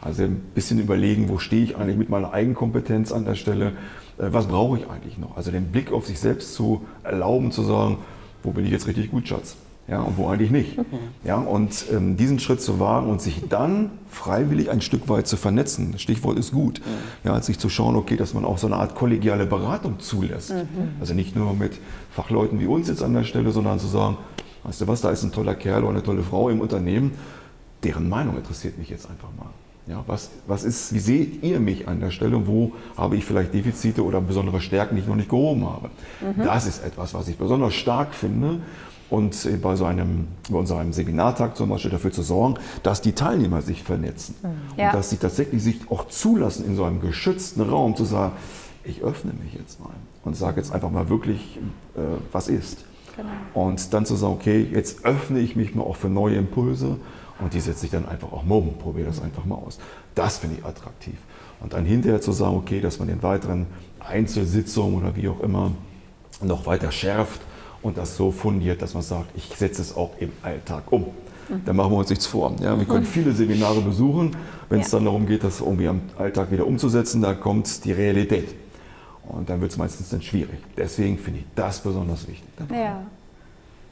Also 0.00 0.22
ein 0.22 0.36
bisschen 0.54 0.78
überlegen, 0.78 1.28
wo 1.28 1.38
stehe 1.38 1.64
ich 1.64 1.76
eigentlich 1.76 1.96
mit 1.96 2.10
meiner 2.10 2.32
Eigenkompetenz 2.32 3.10
an 3.10 3.24
der 3.24 3.34
Stelle, 3.34 3.72
äh, 4.18 4.28
was 4.30 4.46
brauche 4.46 4.78
ich 4.78 4.88
eigentlich 4.88 5.18
noch? 5.18 5.36
Also 5.36 5.50
den 5.50 5.72
Blick 5.72 5.90
auf 5.90 6.06
sich 6.06 6.20
selbst 6.20 6.54
zu 6.54 6.84
erlauben, 7.02 7.50
zu 7.50 7.62
sagen, 7.62 7.98
wo 8.44 8.52
bin 8.52 8.64
ich 8.64 8.70
jetzt 8.70 8.86
richtig 8.86 9.10
gut, 9.10 9.26
Schatz? 9.26 9.56
Ja, 9.86 10.00
und 10.00 10.16
wo 10.16 10.28
eigentlich 10.28 10.50
nicht. 10.50 10.78
Mhm. 10.78 10.84
Ja, 11.24 11.36
und 11.36 11.86
ähm, 11.92 12.16
diesen 12.16 12.38
Schritt 12.38 12.62
zu 12.62 12.80
wagen 12.80 13.10
und 13.10 13.20
sich 13.20 13.42
dann 13.48 13.90
freiwillig 14.08 14.70
ein 14.70 14.80
Stück 14.80 15.08
weit 15.08 15.26
zu 15.26 15.36
vernetzen, 15.36 15.92
das 15.92 16.00
Stichwort 16.00 16.38
ist 16.38 16.52
gut, 16.52 16.80
mhm. 16.80 17.28
ja, 17.28 17.40
sich 17.42 17.58
zu 17.58 17.68
schauen, 17.68 17.94
okay, 17.96 18.16
dass 18.16 18.32
man 18.32 18.44
auch 18.44 18.56
so 18.56 18.66
eine 18.66 18.76
Art 18.76 18.94
kollegiale 18.94 19.44
Beratung 19.44 20.00
zulässt. 20.00 20.54
Mhm. 20.54 20.66
Also 21.00 21.12
nicht 21.12 21.36
nur 21.36 21.52
mit 21.52 21.72
Fachleuten 22.12 22.60
wie 22.60 22.66
uns 22.66 22.88
jetzt 22.88 23.02
an 23.02 23.12
der 23.12 23.24
Stelle, 23.24 23.50
sondern 23.50 23.78
zu 23.78 23.86
sagen, 23.86 24.16
weißt 24.62 24.80
du 24.80 24.88
was, 24.88 25.02
da 25.02 25.10
ist 25.10 25.22
ein 25.22 25.32
toller 25.32 25.54
Kerl 25.54 25.82
oder 25.82 25.92
eine 25.92 26.02
tolle 26.02 26.22
Frau 26.22 26.48
im 26.48 26.60
Unternehmen, 26.60 27.12
deren 27.82 28.08
Meinung 28.08 28.36
interessiert 28.36 28.78
mich 28.78 28.88
jetzt 28.88 29.08
einfach 29.08 29.28
mal. 29.36 29.50
Ja, 29.86 30.02
was, 30.06 30.30
was 30.46 30.64
ist, 30.64 30.94
wie 30.94 30.98
seht 30.98 31.42
ihr 31.42 31.60
mich 31.60 31.86
an 31.86 32.00
der 32.00 32.10
Stelle 32.10 32.38
und 32.38 32.46
wo 32.46 32.72
habe 32.96 33.16
ich 33.16 33.24
vielleicht 33.26 33.52
Defizite 33.52 34.02
oder 34.02 34.22
besondere 34.22 34.62
Stärken, 34.62 34.94
die 34.94 35.02
ich 35.02 35.06
noch 35.06 35.14
nicht 35.14 35.28
gehoben 35.28 35.66
habe? 35.66 35.90
Mhm. 36.22 36.42
Das 36.42 36.66
ist 36.66 36.82
etwas, 36.82 37.12
was 37.12 37.28
ich 37.28 37.36
besonders 37.36 37.74
stark 37.74 38.14
finde 38.14 38.60
und 39.14 39.62
bei 39.62 39.76
so 39.76 39.84
einem, 39.84 40.26
bei 40.50 40.58
unserem 40.58 40.92
Seminartag 40.92 41.56
zum 41.56 41.68
Beispiel 41.68 41.92
dafür 41.92 42.10
zu 42.10 42.22
sorgen, 42.22 42.56
dass 42.82 43.00
die 43.00 43.12
Teilnehmer 43.12 43.62
sich 43.62 43.84
vernetzen 43.84 44.34
mhm. 44.42 44.48
ja. 44.76 44.86
und 44.86 44.94
dass 44.94 45.10
sie 45.10 45.18
tatsächlich 45.18 45.62
sich 45.62 45.88
auch 45.88 46.08
zulassen, 46.08 46.66
in 46.66 46.74
so 46.74 46.82
einem 46.82 47.00
geschützten 47.00 47.62
Raum 47.62 47.94
zu 47.94 48.04
sagen, 48.04 48.32
ich 48.82 49.02
öffne 49.02 49.32
mich 49.32 49.54
jetzt 49.54 49.78
mal 49.78 49.94
und 50.24 50.36
sage 50.36 50.60
jetzt 50.60 50.72
einfach 50.72 50.90
mal 50.90 51.08
wirklich, 51.08 51.58
äh, 51.94 52.00
was 52.32 52.48
ist. 52.48 52.84
Genau. 53.16 53.28
Und 53.54 53.94
dann 53.94 54.04
zu 54.04 54.16
sagen, 54.16 54.32
okay, 54.32 54.66
jetzt 54.72 55.04
öffne 55.04 55.38
ich 55.38 55.54
mich 55.54 55.76
mal 55.76 55.84
auch 55.84 55.96
für 55.96 56.08
neue 56.08 56.34
Impulse 56.34 56.96
und 57.38 57.54
die 57.54 57.60
setze 57.60 57.86
ich 57.86 57.92
dann 57.92 58.08
einfach 58.08 58.32
auch 58.32 58.42
mal 58.42 58.56
um, 58.56 58.76
probiere 58.78 59.06
das 59.06 59.22
einfach 59.22 59.44
mal 59.44 59.54
aus. 59.54 59.78
Das 60.16 60.38
finde 60.38 60.56
ich 60.58 60.64
attraktiv. 60.64 61.16
Und 61.60 61.72
dann 61.72 61.84
hinterher 61.84 62.20
zu 62.20 62.32
sagen, 62.32 62.56
okay, 62.56 62.80
dass 62.80 62.98
man 62.98 63.06
den 63.06 63.22
weiteren 63.22 63.66
Einzelsitzungen 64.00 64.96
oder 64.96 65.14
wie 65.14 65.28
auch 65.28 65.40
immer 65.40 65.70
noch 66.42 66.66
weiter 66.66 66.90
schärft 66.90 67.40
und 67.84 67.98
das 67.98 68.16
so 68.16 68.32
fundiert, 68.32 68.82
dass 68.82 68.94
man 68.94 69.02
sagt, 69.02 69.26
ich 69.36 69.44
setze 69.56 69.82
es 69.82 69.96
auch 69.96 70.10
im 70.18 70.32
Alltag 70.42 70.90
um. 70.90 71.02
Mhm. 71.48 71.64
Da 71.64 71.72
machen 71.72 71.92
wir 71.92 71.98
uns 71.98 72.10
nichts 72.10 72.26
vor. 72.26 72.56
Ja, 72.60 72.76
wir 72.78 72.86
können 72.86 73.04
viele 73.04 73.32
Seminare 73.32 73.80
besuchen. 73.82 74.34
Wenn 74.68 74.80
es 74.80 74.90
dann 74.90 75.04
darum 75.04 75.26
geht, 75.26 75.44
das 75.44 75.60
irgendwie 75.60 75.88
am 75.88 76.00
Alltag 76.18 76.50
wieder 76.50 76.66
umzusetzen, 76.66 77.20
da 77.20 77.34
kommt 77.34 77.84
die 77.84 77.92
Realität. 77.92 78.54
Und 79.28 79.48
dann 79.48 79.60
wird 79.60 79.70
es 79.70 79.76
meistens 79.76 80.08
dann 80.08 80.22
schwierig. 80.22 80.58
Deswegen 80.76 81.18
finde 81.18 81.40
ich 81.40 81.46
das 81.54 81.80
besonders 81.80 82.26
wichtig. 82.26 82.48
Ja 82.70 83.04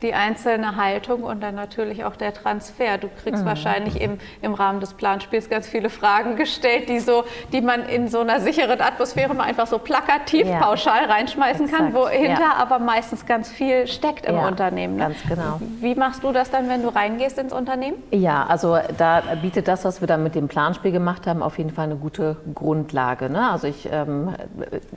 die 0.02 0.14
einzelne 0.14 0.76
Haltung 0.76 1.22
und 1.22 1.42
dann 1.42 1.54
natürlich 1.54 2.04
auch 2.04 2.16
der 2.16 2.34
Transfer. 2.34 2.98
Du 2.98 3.08
kriegst 3.22 3.42
mhm. 3.42 3.48
wahrscheinlich 3.48 4.00
im, 4.00 4.18
im 4.40 4.54
Rahmen 4.54 4.80
des 4.80 4.94
Planspiels 4.94 5.48
ganz 5.48 5.68
viele 5.68 5.90
Fragen 5.90 6.36
gestellt, 6.36 6.88
die, 6.88 7.00
so, 7.00 7.24
die 7.52 7.60
man 7.60 7.84
in 7.84 8.08
so 8.08 8.20
einer 8.20 8.40
sicheren 8.40 8.80
Atmosphäre 8.80 9.34
mal 9.34 9.44
einfach 9.44 9.66
so 9.66 9.78
plakativ 9.78 10.46
ja. 10.46 10.60
pauschal 10.60 11.04
reinschmeißen 11.04 11.66
Exakt. 11.66 11.82
kann, 11.82 11.94
wohinter 11.94 12.40
ja. 12.40 12.54
aber 12.58 12.78
meistens 12.78 13.26
ganz 13.26 13.50
viel 13.50 13.86
steckt 13.86 14.26
im 14.26 14.36
ja, 14.36 14.48
Unternehmen. 14.48 14.96
Ne? 14.96 15.04
Ganz 15.04 15.18
genau. 15.28 15.60
Wie 15.80 15.94
machst 15.94 16.24
du 16.24 16.32
das 16.32 16.50
dann, 16.50 16.68
wenn 16.68 16.82
du 16.82 16.88
reingehst 16.88 17.38
ins 17.38 17.52
Unternehmen? 17.52 17.96
Ja, 18.10 18.46
also 18.46 18.78
da 18.98 19.22
bietet 19.40 19.68
das, 19.68 19.84
was 19.84 20.00
wir 20.00 20.08
dann 20.08 20.22
mit 20.22 20.34
dem 20.34 20.48
Planspiel 20.48 20.92
gemacht 20.92 21.26
haben, 21.26 21.42
auf 21.42 21.58
jeden 21.58 21.70
Fall 21.70 21.84
eine 21.84 21.96
gute 21.96 22.36
Grundlage. 22.54 23.30
Ne? 23.30 23.50
Also 23.50 23.68
ich 23.68 23.88
ähm, 23.90 24.34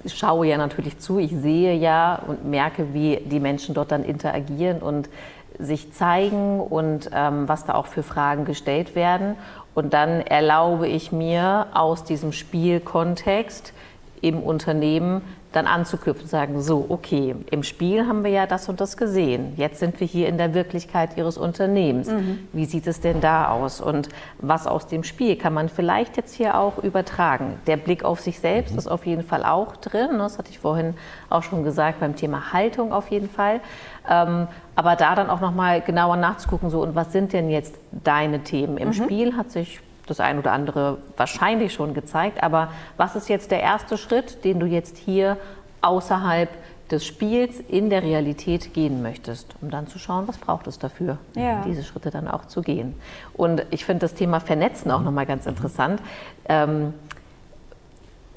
schaue 0.08 0.48
ja 0.48 0.58
natürlich 0.58 0.98
zu, 1.00 1.20
ich 1.20 1.32
sehe 1.32 1.76
ja 1.76 2.20
und 2.28 2.46
merke, 2.46 2.94
wie 2.94 3.18
die 3.26 3.40
Menschen 3.40 3.76
dort 3.76 3.92
dann 3.92 4.04
interagieren 4.04 4.80
und 4.80 4.95
und 4.96 5.10
sich 5.58 5.94
zeigen 5.94 6.60
und 6.60 7.10
ähm, 7.14 7.48
was 7.48 7.66
da 7.66 7.76
auch 7.76 7.88
für 7.88 8.04
Fragen 8.04 8.46
gestellt 8.46 8.96
werden. 8.96 9.36
Und 9.74 9.94
dann 9.94 10.22
erlaube 10.22 10.88
ich 10.88 11.12
mir 11.12 11.68
aus 11.74 12.04
diesem 12.04 12.32
Spielkontext 12.32 13.74
im 14.22 14.40
Unternehmen 14.40 15.22
dann 15.56 15.68
anzuknüpfen 15.68 16.24
und 16.24 16.30
sagen, 16.30 16.62
so, 16.62 16.86
okay, 16.90 17.36
im 17.50 17.64
Spiel 17.64 18.08
haben 18.08 18.24
wir 18.24 18.32
ja 18.32 18.46
das 18.46 18.68
und 18.68 18.82
das 18.82 18.98
gesehen. 18.98 19.54
Jetzt 19.56 19.80
sind 19.80 20.00
wir 20.00 20.08
hier 20.08 20.28
in 20.28 20.38
der 20.38 20.54
Wirklichkeit 20.54 21.18
Ihres 21.18 21.38
Unternehmens. 21.38 22.10
Mhm. 22.10 22.48
Wie 22.52 22.66
sieht 22.66 22.88
es 22.88 23.00
denn 23.00 23.22
da 23.22 23.50
aus? 23.50 23.80
Und 23.80 24.10
was 24.40 24.68
aus 24.68 24.88
dem 24.88 25.04
Spiel 25.04 25.38
kann 25.38 25.54
man 25.54 25.70
vielleicht 25.70 26.18
jetzt 26.18 26.34
hier 26.34 26.58
auch 26.60 26.80
übertragen? 26.80 27.60
Der 27.68 27.78
Blick 27.78 28.04
auf 28.04 28.20
sich 28.20 28.40
selbst 28.40 28.74
mhm. 28.74 28.80
ist 28.80 28.88
auf 28.88 29.06
jeden 29.06 29.24
Fall 29.24 29.46
auch 29.46 29.78
drin. 29.78 30.18
Das 30.18 30.38
hatte 30.38 30.50
ich 30.52 30.60
vorhin 30.60 30.96
auch 31.30 31.44
schon 31.44 31.64
gesagt 31.64 32.00
beim 32.00 32.16
Thema 32.16 32.52
Haltung 32.52 32.92
auf 32.92 33.10
jeden 33.10 33.30
Fall. 33.30 33.62
Ähm, 34.10 34.48
aber 34.76 34.96
da 34.96 35.16
dann 35.16 35.30
auch 35.30 35.40
nochmal 35.40 35.82
genauer 35.82 36.18
nachzugucken, 36.18 36.70
so, 36.70 36.82
und 36.82 36.96
was 36.96 37.14
sind 37.14 37.32
denn 37.32 37.50
jetzt 37.50 37.76
deine 37.92 38.40
Themen? 38.40 38.78
Im 38.78 38.90
mhm. 38.90 38.94
Spiel 38.94 39.38
hat 39.38 39.52
sich 39.52 39.80
das 40.06 40.20
ein 40.20 40.40
oder 40.40 40.52
andere 40.52 40.98
wahrscheinlich 41.18 41.74
schon 41.74 41.94
gezeigt. 41.94 42.44
Aber 42.44 42.70
was 42.98 43.16
ist 43.16 43.30
jetzt 43.30 43.52
der 43.52 43.62
erste 43.62 43.98
Schritt, 43.98 44.44
den 44.44 44.60
du 44.60 44.66
jetzt 44.66 44.98
hier 44.98 45.38
außerhalb 45.82 46.50
des 46.92 47.06
Spiels 47.06 47.60
in 47.60 47.90
der 47.90 48.04
Realität 48.04 48.74
gehen 48.74 49.02
möchtest, 49.02 49.56
um 49.62 49.72
dann 49.72 49.88
zu 49.88 49.98
schauen, 49.98 50.28
was 50.28 50.38
braucht 50.38 50.68
es 50.68 50.78
dafür, 50.78 51.18
ja. 51.36 51.64
diese 51.66 51.84
Schritte 51.84 52.12
dann 52.12 52.28
auch 52.28 52.46
zu 52.46 52.62
gehen. 52.62 52.94
Und 53.34 53.66
ich 53.72 53.86
finde 53.86 54.02
das 54.02 54.14
Thema 54.14 54.40
Vernetzen 54.40 54.92
auch 54.92 55.02
nochmal 55.02 55.26
ganz 55.26 55.48
interessant. 55.48 56.00
Ähm, 56.48 56.94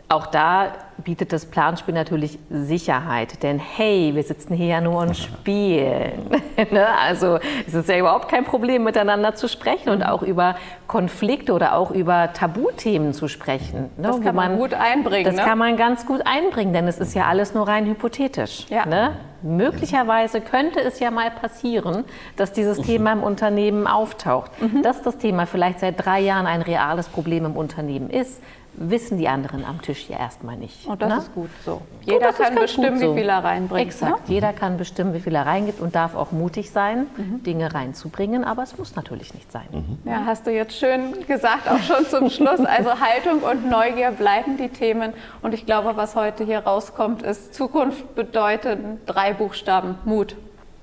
auch 0.09 0.27
da 0.27 0.73
bietet 1.05 1.33
das 1.33 1.47
Planspiel 1.47 1.95
natürlich 1.95 2.39
Sicherheit. 2.51 3.43
Denn 3.43 3.59
hey, 3.59 4.13
wir 4.15 4.23
sitzen 4.23 4.55
hier 4.55 4.67
ja 4.67 4.81
nur 4.81 5.01
und 5.03 5.17
spielen. 5.17 6.31
Ne? 6.73 6.87
also 7.01 7.39
es 7.67 7.73
ist 7.73 7.89
ja 7.89 7.99
überhaupt 7.99 8.29
kein 8.29 8.45
Problem, 8.45 8.83
miteinander 8.83 9.37
zu 9.37 9.49
sprechen 9.49 9.91
und 9.91 10.03
auch 10.03 10.23
über 10.23 10.57
Konflikte 10.89 11.53
oder 11.53 11.77
auch 11.77 11.93
über 11.93 12.33
Tabuthemen 12.33 13.15
zu 13.15 13.29
sprechen. 13.29 13.91
Ne? 13.97 14.03
Das 14.03 14.21
kann 14.21 14.35
man, 14.35 14.53
man, 14.53 14.59
gut 14.59 14.75
einbringen. 14.75 15.25
Das 15.25 15.37
ne? 15.37 15.43
kann 15.43 15.57
man 15.57 15.77
ganz 15.77 16.05
gut 16.05 16.23
einbringen, 16.27 16.73
denn 16.73 16.89
es 16.89 16.99
ist 16.99 17.15
ja 17.15 17.27
alles 17.27 17.55
nur 17.55 17.69
rein 17.69 17.87
hypothetisch. 17.87 18.67
Ja. 18.71 18.87
Ne? 18.87 19.13
Möglicherweise 19.43 20.41
könnte 20.41 20.81
es 20.81 20.99
ja 20.99 21.13
mal 21.13 21.31
passieren, 21.31 22.05
dass 22.37 22.53
dieses 22.53 22.81
Thema 22.81 23.13
im 23.13 23.23
Unternehmen 23.23 23.87
auftaucht. 23.87 24.51
Mhm. 24.61 24.83
Dass 24.83 25.03
das 25.03 25.19
Thema 25.19 25.47
vielleicht 25.47 25.79
seit 25.79 26.05
drei 26.05 26.21
Jahren 26.21 26.47
ein 26.47 26.63
reales 26.63 27.09
Problem 27.09 27.45
im 27.45 27.57
Unternehmen 27.57 28.11
ist, 28.11 28.43
wissen 28.79 29.19
die 29.19 29.29
anderen 29.29 29.65
am 29.65 29.83
Tisch 29.83 30.09
ja 30.09 30.19
erstmal 30.19 30.57
nicht. 30.57 30.88
Und 30.89 31.03
das 31.03 31.09
ne? 31.09 31.19
ist 31.19 31.35
gut 31.35 31.51
so. 31.65 31.83
Jeder 32.05 32.33
kann 32.33 32.55
bestimmen, 32.55 32.99
so. 32.99 33.15
wie 33.15 33.21
viel 33.21 33.29
er 33.29 33.45
reinbringt. 33.45 33.87
Exakt. 33.87 34.29
Ne? 34.29 34.35
Jeder 34.35 34.55
kann 34.55 34.79
bestimmen, 34.79 35.13
wie 35.13 35.21
viel 35.21 35.35
er 35.35 35.45
reingibt 35.45 35.81
und 35.81 35.95
darf 35.95 36.15
auch 36.15 36.33
mutig 36.33 36.71
sein, 36.71 37.07
mhm. 37.17 37.43
Dinge 37.43 37.75
reinzubringen. 37.75 38.45
Aber 38.45 38.63
es 38.63 38.79
muss 38.79 38.97
natürlich 38.97 39.35
nicht 39.35 39.53
sein. 39.53 39.67
Mhm. 39.71 39.99
Ja, 40.11 40.25
hast 40.25 40.47
du 40.47 40.51
jetzt 40.51 40.79
schön 40.79 41.27
gesagt, 41.27 41.69
auch 41.69 41.79
schon 41.81 42.07
zum 42.07 42.31
Schluss. 42.31 42.61
Also 42.61 42.99
Haltung 43.01 43.41
und 43.41 43.69
Neugier 43.69 44.13
bleiben 44.13 44.57
die 44.57 44.71
Themen. 44.71 45.13
Und 45.43 45.53
ich 45.53 45.67
glaube, 45.67 45.97
was 45.97 46.17
heute 46.17 46.45
hier 46.45 46.61
rauskommt, 46.61 47.23
ist 47.23 47.55
Zukunft 47.55 48.15
bedeutet 48.15 48.79
drei 49.05 49.35
Buchstaben 49.35 49.97
Mut. 50.05 50.37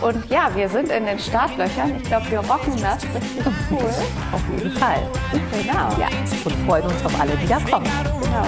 Und 0.00 0.28
ja, 0.28 0.52
wir 0.56 0.68
sind 0.68 0.90
in 0.90 1.06
den 1.06 1.20
Startlöchern. 1.20 1.94
Ich 1.98 2.02
glaube, 2.02 2.28
wir 2.28 2.40
rocken 2.40 2.82
das 2.82 3.04
richtig 3.04 3.46
cool. 3.70 3.94
Auf 4.32 4.42
jeden 4.58 4.72
Fall. 4.72 4.98
Genau. 5.52 5.88
Ja. 6.00 6.08
Und 6.44 6.66
freuen 6.66 6.82
uns 6.82 7.06
auf 7.06 7.20
alle, 7.20 7.36
die 7.36 7.46
da 7.46 7.60
kommen. 7.60 7.86
Genau. 8.22 8.44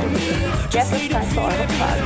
Jetzt 0.72 0.93
ist 0.93 1.12
Zeit 1.12 1.25
für 1.27 1.41
eure 1.41 1.53
Fragen. 1.53 2.03